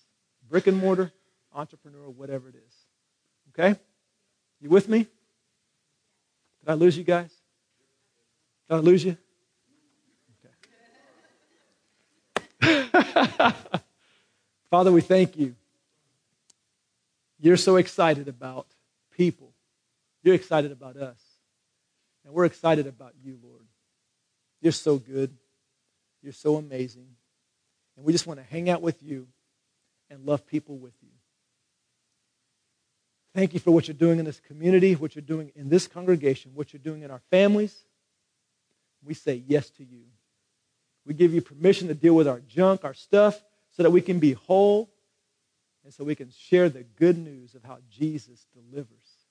Brick 0.49 0.67
and 0.67 0.77
mortar, 0.77 1.13
entrepreneur, 1.53 2.09
whatever 2.09 2.49
it 2.49 2.55
is. 2.55 2.75
Okay? 3.53 3.79
You 4.59 4.69
with 4.69 4.89
me? 4.89 4.99
Did 6.59 6.67
I 6.67 6.73
lose 6.73 6.97
you 6.97 7.05
guys? 7.05 7.31
Did 8.71 8.77
I 8.77 8.79
lose 8.79 9.03
you? 9.03 9.17
Okay. 12.63 12.83
Father, 14.69 14.93
we 14.93 15.01
thank 15.01 15.37
you 15.37 15.55
You're 17.37 17.57
so 17.57 17.75
excited 17.75 18.29
about 18.29 18.67
people. 19.17 19.51
You're 20.23 20.35
excited 20.35 20.71
about 20.71 20.95
us. 20.95 21.19
And 22.23 22.33
we're 22.33 22.45
excited 22.45 22.87
about 22.87 23.13
you, 23.21 23.37
Lord. 23.43 23.65
You're 24.61 24.71
so 24.71 24.97
good. 24.97 25.35
You're 26.23 26.31
so 26.31 26.55
amazing. 26.55 27.07
And 27.97 28.05
we 28.05 28.13
just 28.13 28.25
want 28.25 28.39
to 28.39 28.45
hang 28.45 28.69
out 28.69 28.81
with 28.81 29.03
you 29.03 29.27
and 30.09 30.25
love 30.25 30.47
people 30.47 30.77
with 30.77 30.93
you. 31.01 31.09
Thank 33.35 33.53
you 33.53 33.59
for 33.59 33.71
what 33.71 33.89
you're 33.89 33.95
doing 33.95 34.17
in 34.17 34.23
this 34.23 34.39
community, 34.39 34.95
what 34.95 35.13
you're 35.13 35.21
doing 35.21 35.51
in 35.57 35.67
this 35.67 35.87
congregation, 35.87 36.51
what 36.55 36.71
you're 36.71 36.81
doing 36.81 37.01
in 37.01 37.11
our 37.11 37.21
families. 37.29 37.83
We 39.03 39.13
say 39.13 39.43
yes 39.47 39.69
to 39.71 39.83
you. 39.83 40.03
We 41.05 41.13
give 41.13 41.33
you 41.33 41.41
permission 41.41 41.87
to 41.87 41.93
deal 41.93 42.15
with 42.15 42.27
our 42.27 42.39
junk, 42.39 42.83
our 42.83 42.93
stuff, 42.93 43.41
so 43.71 43.83
that 43.83 43.91
we 43.91 44.01
can 44.01 44.19
be 44.19 44.33
whole 44.33 44.89
and 45.83 45.93
so 45.93 46.03
we 46.03 46.15
can 46.15 46.29
share 46.29 46.69
the 46.69 46.83
good 46.83 47.17
news 47.17 47.55
of 47.55 47.63
how 47.63 47.79
Jesus 47.89 48.45
delivers, 48.53 49.25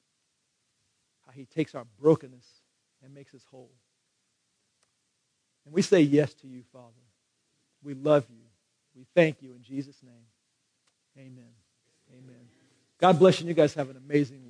how 1.26 1.32
he 1.32 1.44
takes 1.44 1.74
our 1.74 1.86
brokenness 2.00 2.46
and 3.04 3.14
makes 3.14 3.34
us 3.34 3.44
whole. 3.50 3.70
And 5.64 5.72
we 5.72 5.82
say 5.82 6.00
yes 6.00 6.34
to 6.34 6.48
you, 6.48 6.62
Father. 6.72 6.86
We 7.82 7.94
love 7.94 8.26
you. 8.28 8.42
We 8.96 9.06
thank 9.14 9.40
you 9.40 9.52
in 9.52 9.62
Jesus' 9.62 10.02
name. 10.02 10.26
Amen. 11.16 11.52
Amen. 12.12 12.48
God 12.98 13.18
bless 13.18 13.40
you. 13.40 13.46
You 13.46 13.54
guys 13.54 13.74
have 13.74 13.88
an 13.90 13.96
amazing 13.96 14.48
week. 14.48 14.49